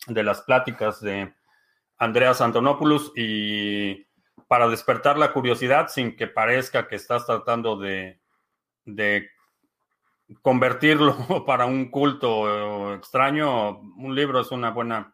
de 0.09 0.25
las 0.25 0.43
pláticas 0.43 1.01
de 1.01 1.33
Andreas 1.97 2.41
Antonopoulos 2.41 3.12
y 3.14 4.05
para 4.49 4.66
despertar 4.66 5.16
la 5.16 5.33
curiosidad 5.33 5.89
sin 5.89 6.16
que 6.16 6.27
parezca 6.27 6.89
que 6.89 6.97
estás 6.97 7.25
tratando 7.25 7.77
de, 7.79 8.20
de 8.85 9.31
convertirlo 10.41 11.45
para 11.47 11.66
un 11.66 11.91
culto 11.91 12.95
extraño, 12.95 13.79
un 13.79 14.14
libro 14.14 14.41
es 14.41 14.51
una 14.51 14.70
buena, 14.70 15.12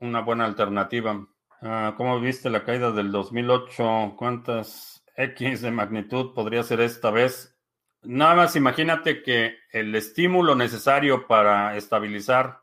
una 0.00 0.20
buena 0.20 0.46
alternativa. 0.46 1.26
Ah, 1.62 1.94
¿Cómo 1.96 2.18
viste 2.20 2.50
la 2.50 2.64
caída 2.64 2.90
del 2.90 3.12
2008? 3.12 4.14
¿Cuántas 4.16 5.04
X 5.14 5.60
de 5.60 5.70
magnitud 5.70 6.34
podría 6.34 6.62
ser 6.62 6.80
esta 6.80 7.10
vez? 7.10 7.56
Nada 8.02 8.34
más 8.34 8.56
imagínate 8.56 9.22
que 9.22 9.58
el 9.70 9.94
estímulo 9.94 10.54
necesario 10.54 11.26
para 11.26 11.76
estabilizar 11.76 12.62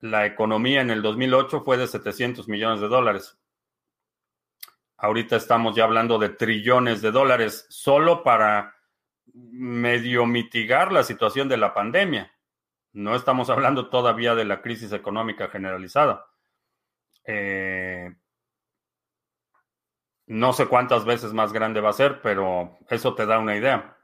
la 0.00 0.26
economía 0.26 0.82
en 0.82 0.90
el 0.90 1.00
2008 1.00 1.62
fue 1.62 1.78
de 1.78 1.86
700 1.86 2.48
millones 2.48 2.80
de 2.80 2.88
dólares. 2.88 3.38
Ahorita 4.98 5.36
estamos 5.36 5.74
ya 5.74 5.84
hablando 5.84 6.18
de 6.18 6.28
trillones 6.28 7.00
de 7.00 7.12
dólares 7.12 7.66
solo 7.70 8.22
para 8.22 8.76
medio 9.32 10.26
mitigar 10.26 10.92
la 10.92 11.02
situación 11.02 11.48
de 11.48 11.56
la 11.56 11.72
pandemia. 11.72 12.30
No 12.92 13.14
estamos 13.14 13.48
hablando 13.48 13.88
todavía 13.88 14.34
de 14.34 14.44
la 14.44 14.60
crisis 14.60 14.92
económica 14.92 15.48
generalizada. 15.48 16.26
Eh, 17.24 18.14
no 20.26 20.52
sé 20.52 20.66
cuántas 20.66 21.04
veces 21.04 21.32
más 21.32 21.52
grande 21.52 21.80
va 21.80 21.90
a 21.90 21.94
ser, 21.94 22.20
pero 22.22 22.78
eso 22.88 23.14
te 23.14 23.26
da 23.26 23.38
una 23.38 23.56
idea. 23.56 23.96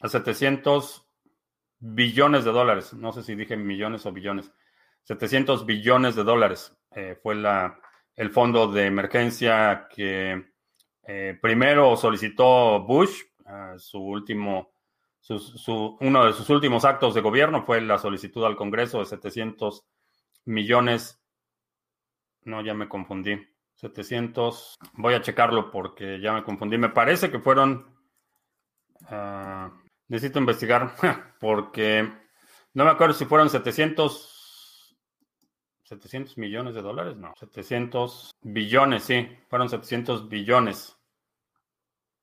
A 0.00 0.08
700 0.08 1.08
billones 1.78 2.44
de 2.44 2.52
dólares, 2.52 2.94
no 2.94 3.12
sé 3.12 3.22
si 3.22 3.34
dije 3.34 3.56
millones 3.56 4.06
o 4.06 4.12
billones, 4.12 4.52
700 5.04 5.66
billones 5.66 6.14
de 6.14 6.22
dólares 6.22 6.76
eh, 6.92 7.18
fue 7.20 7.34
la, 7.34 7.80
el 8.14 8.30
fondo 8.30 8.70
de 8.70 8.86
emergencia 8.86 9.88
que 9.90 10.52
eh, 11.04 11.38
primero 11.40 11.96
solicitó 11.96 12.80
Bush, 12.84 13.22
su 13.76 13.98
último, 13.98 14.72
uno 16.00 16.24
de 16.24 16.32
sus 16.32 16.48
últimos 16.48 16.84
actos 16.84 17.14
de 17.14 17.20
gobierno 17.20 17.64
fue 17.64 17.80
la 17.80 17.98
solicitud 17.98 18.44
al 18.44 18.56
Congreso 18.56 19.00
de 19.00 19.06
700 19.06 19.84
millones. 20.44 21.20
No, 22.44 22.62
ya 22.62 22.74
me 22.74 22.88
confundí. 22.88 23.38
700. 23.74 24.76
Voy 24.94 25.14
a 25.14 25.22
checarlo 25.22 25.70
porque 25.70 26.20
ya 26.20 26.32
me 26.32 26.44
confundí. 26.44 26.78
Me 26.78 26.88
parece 26.88 27.30
que 27.30 27.38
fueron. 27.38 27.94
Ah, 29.06 29.72
necesito 30.08 30.38
investigar 30.38 30.94
porque 31.40 32.10
no 32.74 32.84
me 32.84 32.90
acuerdo 32.90 33.14
si 33.14 33.24
fueron 33.24 33.50
700. 33.50 34.32
700 35.84 36.38
millones 36.38 36.74
de 36.74 36.80
dólares, 36.80 37.16
no, 37.18 37.34
700 37.38 38.30
billones, 38.40 39.02
sí, 39.02 39.28
fueron 39.48 39.68
700 39.68 40.26
billones. 40.26 40.96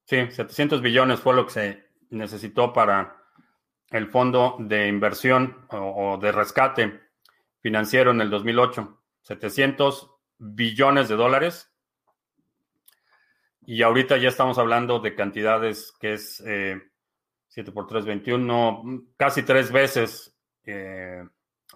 Sí, 0.06 0.26
700 0.32 0.82
billones 0.82 1.20
fue 1.20 1.36
lo 1.36 1.46
que 1.46 1.52
se 1.52 1.90
necesitó 2.10 2.74
para 2.74 3.16
el 3.92 4.08
fondo 4.08 4.56
de 4.60 4.88
inversión 4.88 5.68
o, 5.70 6.18
de 6.18 6.32
rescate 6.32 7.09
financiero 7.62 8.12
en 8.12 8.22
el 8.22 8.30
2008. 8.30 9.02
700 9.22 10.12
billones 10.38 11.10
de 11.10 11.16
dólares. 11.16 11.72
Y 13.66 13.84
ahorita 13.84 14.18
ya 14.18 14.30
estamos 14.30 14.58
hablando 14.58 15.00
de 15.00 15.16
cantidades 15.16 15.94
que 16.00 16.14
es 16.14 16.38
7 16.38 16.90
eh, 17.56 17.72
por 17.74 17.86
3, 17.86 18.06
21, 18.06 19.04
casi 19.16 19.44
tres 19.44 19.72
veces 19.72 20.36
eh, 20.66 21.24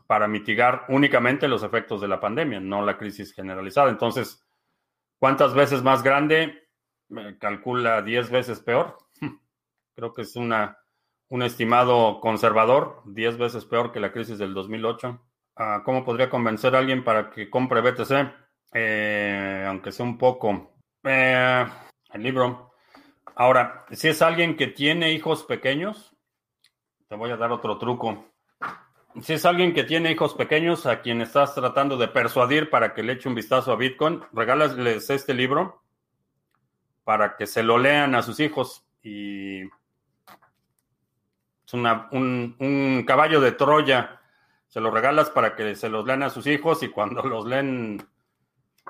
para 0.07 0.27
mitigar 0.27 0.85
únicamente 0.89 1.47
los 1.47 1.61
efectos 1.61 2.01
de 2.01 2.07
la 2.07 2.19
pandemia, 2.19 2.59
no 2.59 2.83
la 2.83 2.97
crisis 2.97 3.33
generalizada. 3.33 3.91
Entonces, 3.91 4.43
¿cuántas 5.19 5.53
veces 5.53 5.83
más 5.83 6.01
grande? 6.01 6.63
me 7.13 7.37
calcula 7.37 8.01
10 8.01 8.29
veces 8.31 8.59
peor. 8.59 8.97
Creo 9.95 10.13
que 10.13 10.23
es 10.23 10.35
una, 10.35 10.79
un 11.29 11.43
estimado 11.43 12.19
conservador, 12.19 13.01
10 13.05 13.37
veces 13.37 13.65
peor 13.65 13.91
que 13.91 13.99
la 13.99 14.11
crisis 14.11 14.37
del 14.37 14.53
2008. 14.53 15.21
¿Cómo 15.55 16.03
podría 16.03 16.29
convencer 16.29 16.75
a 16.75 16.79
alguien 16.79 17.03
para 17.03 17.29
que 17.29 17.49
compre 17.49 17.81
BTC? 17.81 18.43
Eh, 18.73 19.65
aunque 19.67 19.91
sea 19.91 20.05
un 20.05 20.17
poco. 20.17 20.73
Eh, 21.03 21.65
el 22.13 22.23
libro. 22.23 22.71
Ahora, 23.35 23.85
si 23.91 24.07
es 24.07 24.21
alguien 24.21 24.55
que 24.55 24.67
tiene 24.67 25.13
hijos 25.13 25.43
pequeños, 25.43 26.15
te 27.07 27.15
voy 27.15 27.31
a 27.31 27.37
dar 27.37 27.51
otro 27.51 27.77
truco. 27.77 28.25
Si 29.21 29.33
es 29.33 29.45
alguien 29.45 29.73
que 29.73 29.83
tiene 29.83 30.11
hijos 30.11 30.33
pequeños 30.33 30.87
a 30.87 31.01
quien 31.01 31.21
estás 31.21 31.53
tratando 31.53 31.97
de 31.97 32.07
persuadir 32.07 32.71
para 32.71 32.95
que 32.95 33.03
le 33.03 33.13
eche 33.13 33.29
un 33.29 33.35
vistazo 33.35 33.71
a 33.71 33.75
Bitcoin, 33.75 34.23
regálales 34.33 35.09
este 35.09 35.35
libro 35.35 35.83
para 37.03 37.35
que 37.35 37.45
se 37.45 37.61
lo 37.61 37.77
lean 37.77 38.15
a 38.15 38.23
sus 38.23 38.39
hijos 38.39 38.87
y 39.03 39.61
es 39.61 39.69
un, 41.73 42.55
un 42.59 43.03
caballo 43.05 43.39
de 43.39 43.51
Troya. 43.51 44.22
Se 44.73 44.81
lo 44.81 44.89
regalas 44.89 45.29
para 45.29 45.55
que 45.55 45.75
se 45.75 45.87
los 45.87 46.03
lean 46.03 46.23
a 46.23 46.31
sus 46.31 46.47
hijos 46.47 46.81
y 46.81 46.87
cuando 46.87 47.21
los 47.27 47.45
leen 47.45 48.03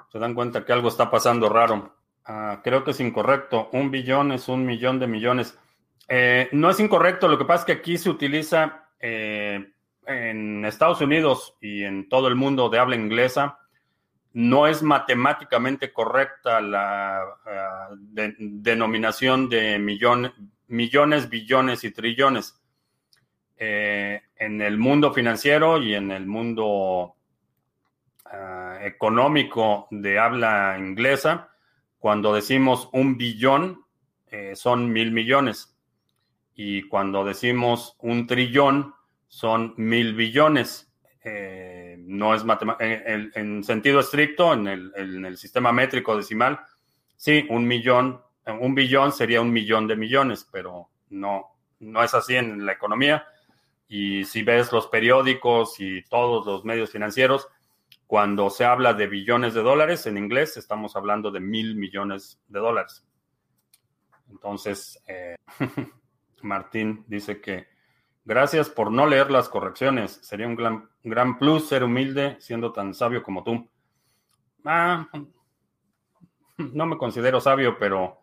se 0.09 0.17
dan 0.17 0.34
cuenta 0.34 0.63
que 0.63 0.71
algo 0.71 0.88
está 0.88 1.11
pasando 1.11 1.49
raro. 1.49 1.97
Ah, 2.23 2.61
creo 2.63 2.86
que 2.86 2.91
es 2.91 3.01
incorrecto. 3.01 3.67
Un 3.73 3.91
billón 3.91 4.31
es 4.31 4.47
un 4.47 4.65
millón 4.65 4.97
de 4.97 5.07
millones. 5.07 5.59
Eh, 6.07 6.47
no 6.53 6.69
es 6.69 6.79
incorrecto. 6.79 7.27
Lo 7.27 7.38
que 7.38 7.43
pasa 7.43 7.59
es 7.59 7.65
que 7.65 7.81
aquí 7.81 7.97
se 7.97 8.09
utiliza 8.09 8.91
eh, 8.97 9.73
en 10.07 10.63
Estados 10.63 11.01
Unidos 11.01 11.57
y 11.59 11.84
en 11.84 12.07
todo 12.07 12.29
el 12.29 12.36
mundo 12.36 12.69
de 12.69 12.79
habla 12.79 12.95
inglesa. 12.95 13.59
No 14.31 14.67
es 14.67 14.84
matemáticamente 14.84 15.91
correcta 15.91 16.61
la 16.61 17.23
ah, 17.45 17.89
denominación 17.99 19.49
de 19.49 19.79
millones, 19.79 21.29
billones 21.29 21.84
y 21.84 21.91
trillones. 21.91 22.62
Eh, 23.66 24.22
en 24.36 24.61
el 24.61 24.78
mundo 24.78 25.14
financiero 25.14 25.82
y 25.82 25.93
en 25.93 26.11
el 26.11 26.26
mundo 26.26 27.16
ah, 28.26 28.78
económico 28.82 29.88
de 29.89 30.20
habla 30.20 30.76
inglesa, 30.78 31.49
cuando 31.97 32.34
decimos 32.34 32.89
un 32.91 33.18
billón, 33.18 33.86
eh, 34.28 34.53
son 34.57 34.91
mil 34.91 35.14
millones. 35.14 35.78
Y 36.55 36.89
cuando 36.89 37.24
decimos 37.24 37.95
un 37.99 38.28
trillón, 38.28 38.95
son 39.30 39.76
mil 39.78 40.14
billones. 40.14 40.93
Eh, 41.24 41.95
no 41.99 42.36
es 42.36 42.43
en, 42.82 43.32
en, 43.34 43.64
sentido 43.64 44.01
estricto, 44.01 44.51
en 44.51 44.68
el, 44.68 45.38
sistema 45.38 45.72
métrico 45.72 46.18
decimal, 46.18 46.59
sí, 47.16 47.45
un 47.49 47.66
millón, 47.66 48.22
un 48.59 48.76
billón 48.76 49.14
sería 49.14 49.39
un 49.39 49.53
millón 49.53 49.88
de 49.88 49.95
millones, 49.95 50.49
pero 50.51 50.89
no, 51.11 51.55
no 51.80 52.03
es 52.03 52.14
así 52.14 52.36
en 52.36 52.66
la 52.66 52.74
economía. 52.74 53.26
Y 53.95 54.25
si 54.25 54.41
ves 54.41 54.71
los 54.71 54.87
periódicos 54.87 55.79
y 55.79 56.01
todos 56.05 56.47
los 56.47 56.65
medios 56.65 56.89
financieros, 56.89 57.47
cuando 58.07 58.49
se 58.49 58.65
habla 58.65 58.95
de 58.95 59.05
billones 59.05 59.53
de 59.53 59.61
dólares 59.61 60.07
en 60.07 60.17
inglés, 60.17 60.57
estamos 60.57 60.95
hablando 60.95 61.29
de 61.29 61.39
mil 61.39 61.75
millones 61.75 62.41
de 62.47 62.59
dólares. 62.59 63.05
Entonces, 64.31 64.99
eh, 65.05 65.35
Martín 66.41 67.05
dice 67.05 67.39
que 67.39 67.67
gracias 68.25 68.67
por 68.67 68.91
no 68.91 69.05
leer 69.05 69.29
las 69.29 69.47
correcciones. 69.47 70.13
Sería 70.23 70.47
un 70.47 70.55
gran, 70.55 71.37
plus 71.37 71.67
ser 71.69 71.83
humilde 71.83 72.37
siendo 72.39 72.73
tan 72.73 72.95
sabio 72.95 73.21
como 73.21 73.43
tú. 73.43 73.69
Ah, 74.65 75.07
no 76.57 76.87
me 76.87 76.97
considero 76.97 77.39
sabio, 77.39 77.77
pero, 77.77 78.22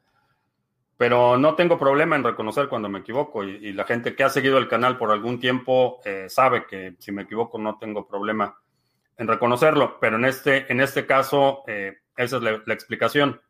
pero 1.01 1.38
no 1.38 1.55
tengo 1.55 1.78
problema 1.78 2.14
en 2.14 2.24
reconocer 2.24 2.68
cuando 2.68 2.90
me 2.90 2.98
equivoco. 2.98 3.42
Y, 3.42 3.72
la 3.72 3.84
gente 3.84 4.14
que 4.14 4.22
ha 4.22 4.28
seguido 4.28 4.59
el 4.59 4.68
canal 4.68 4.98
por 4.98 5.11
algún 5.11 5.40
tiempo 5.40 5.98
eh, 6.05 6.26
sabe 6.28 6.66
que 6.66 6.94
si 6.98 7.11
me 7.11 7.22
equivoco 7.22 7.57
no 7.57 7.78
tengo 7.78 8.07
problema 8.07 8.55
en 9.16 9.26
reconocerlo, 9.26 9.98
pero 9.98 10.16
en 10.16 10.26
este, 10.26 10.70
en 10.70 10.78
este 10.82 11.07
caso, 11.07 11.62
eh, 11.66 12.01
esa 12.18 12.36
es 12.36 12.42
la, 12.42 12.74
explicación. 12.74 13.40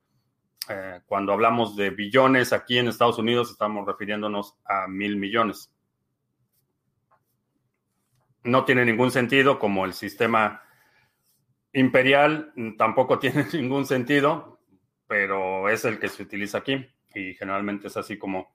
Eh, 0.68 1.01
cuando 1.07 1.32
hablamos 1.32 1.74
de 1.74 1.90
billones 1.90 2.53
aquí 2.53 2.78
en 2.78 2.86
Estados 2.86 3.18
Unidos, 3.18 3.51
estamos 3.51 3.84
refiriéndonos 3.84 4.55
a 4.64 4.86
mil 4.86 5.16
millones. 5.16 5.72
No 8.44 8.64
tiene 8.64 8.84
ningún 8.84 9.11
sentido, 9.11 9.59
como 9.59 9.86
el 9.86 9.94
sistema 9.94 10.62
imperial 11.72 12.53
tampoco 12.78 13.18
tiene 13.18 13.44
ningún 13.55 13.86
sentido, 13.86 14.61
pero 15.09 15.68
es 15.68 15.84
el 15.84 15.98
que 15.98 16.09
se 16.09 16.22
utiliza 16.22 16.59
aquí 16.59 16.86
y 17.14 17.34
generalmente 17.34 17.88
es 17.88 17.96
así 17.96 18.18
como 18.18 18.52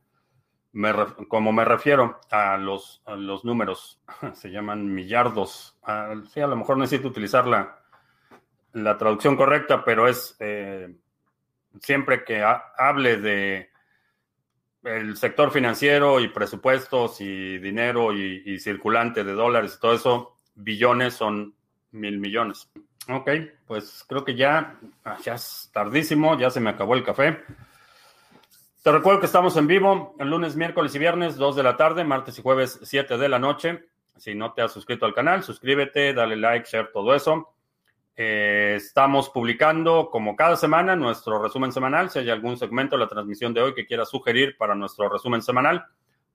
como 1.30 1.53
me 1.53 1.64
refiero 1.64 2.20
a 2.30 2.58
los, 2.58 3.01
los 3.08 3.45
números, 3.45 4.01
se 4.34 4.49
llaman 4.49 4.93
millardos. 4.93 5.78
Ah, 5.84 6.14
sí, 6.34 6.41
a 6.41 6.47
lo 6.47 6.58
mejor 6.58 6.78
necesito 6.78 7.08
utilizar 7.08 7.47
la, 7.47 7.80
la 8.74 8.97
traducción 8.97 9.38
correcta, 9.38 9.86
pero 9.86 10.08
es 10.08 10.36
eh, 10.39 10.93
siempre 11.80 12.26
que 12.26 12.43
hable 12.78 13.18
de 13.18 13.70
el 14.84 15.18
sector 15.18 15.49
financiero 15.49 16.20
y 16.20 16.28
presupuestos 16.28 17.20
y 17.20 17.58
dinero 17.58 18.14
y, 18.14 18.60
circulante 18.60 19.24
de 19.24 19.34
dólares 19.34 19.76
y 19.78 19.82
todo 19.82 19.93
eso, 19.95 20.36
billones 20.53 21.16
son 21.16 21.56
mil 21.91 22.20
millones. 22.20 22.70
Ok, 23.08 23.30
pues 23.66 24.06
creo 24.08 24.26
que 24.26 24.36
ya, 24.36 24.78
ah, 25.06 25.18
ya 25.24 25.36
es 25.36 25.70
tardísimo, 25.74 26.38
ya 26.38 26.49
se 26.49 26.60
me 26.60 26.70
acabó 26.70 26.95
el 26.95 27.03
café. 27.03 27.43
Te 28.86 28.92
recuerdo 28.92 29.20
que 29.20 29.26
estamos 29.26 29.58
en 29.58 29.66
vivo 29.66 30.16
el 30.20 30.30
lunes, 30.30 30.56
miércoles 30.56 30.94
y 30.94 31.00
viernes, 31.00 31.38
2 31.38 31.56
de 31.56 31.64
la 31.64 31.76
tarde, 31.76 32.04
martes 32.04 32.38
y 32.38 32.44
jueves, 32.44 32.80
7 32.84 33.18
de 33.18 33.30
la 33.30 33.40
noche. 33.40 33.84
Si 34.16 34.36
no 34.36 34.54
te 34.54 34.62
has 34.62 34.74
suscrito 34.74 35.08
al 35.08 35.16
canal, 35.16 35.42
suscríbete, 35.42 36.14
dale 36.14 36.36
like, 36.36 36.70
share, 36.70 36.92
todo 36.94 37.16
eso. 37.16 37.56
Eh, 38.16 38.76
estamos 38.78 39.32
publicando 39.32 40.12
como 40.12 40.36
cada 40.36 40.56
semana 40.56 40.96
nuestro 40.96 41.42
resumen 41.42 41.72
semanal. 41.72 42.12
Si 42.12 42.20
hay 42.20 42.30
algún 42.30 42.58
segmento 42.58 42.96
de 42.96 43.00
la 43.00 43.10
transmisión 43.10 43.56
de 43.56 43.64
hoy 43.64 43.74
que 43.74 43.88
quieras 43.88 44.08
sugerir 44.12 44.56
para 44.56 44.76
nuestro 44.76 45.10
resumen 45.10 45.42
semanal, 45.42 45.84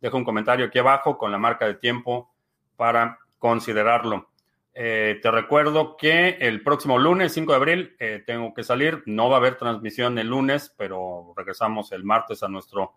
deja 0.01 0.16
un 0.16 0.24
comentario 0.24 0.66
aquí 0.66 0.80
abajo 0.80 1.16
con 1.18 1.30
la 1.30 1.38
marca 1.38 1.68
de 1.68 1.74
tiempo 1.74 2.32
para 2.76 3.20
considerarlo. 3.38 4.28
Eh, 4.74 5.18
te 5.20 5.30
recuerdo 5.30 5.96
que 5.96 6.36
el 6.40 6.62
próximo 6.62 6.98
lunes, 6.98 7.32
5 7.32 7.52
de 7.52 7.56
abril, 7.56 7.96
eh, 7.98 8.22
tengo 8.24 8.54
que 8.54 8.62
salir. 8.62 9.02
No 9.06 9.28
va 9.28 9.36
a 9.36 9.38
haber 9.38 9.56
transmisión 9.56 10.18
el 10.18 10.28
lunes, 10.28 10.74
pero 10.76 11.32
regresamos 11.36 11.92
el 11.92 12.04
martes 12.04 12.42
a 12.42 12.48
nuestro 12.48 12.94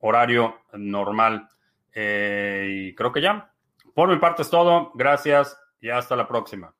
horario 0.00 0.60
normal. 0.72 1.48
Eh, 1.92 2.66
y 2.70 2.94
creo 2.94 3.12
que 3.12 3.20
ya. 3.20 3.52
Por 3.94 4.08
mi 4.08 4.16
parte 4.18 4.42
es 4.42 4.50
todo. 4.50 4.90
Gracias 4.94 5.58
y 5.80 5.90
hasta 5.90 6.16
la 6.16 6.26
próxima. 6.26 6.74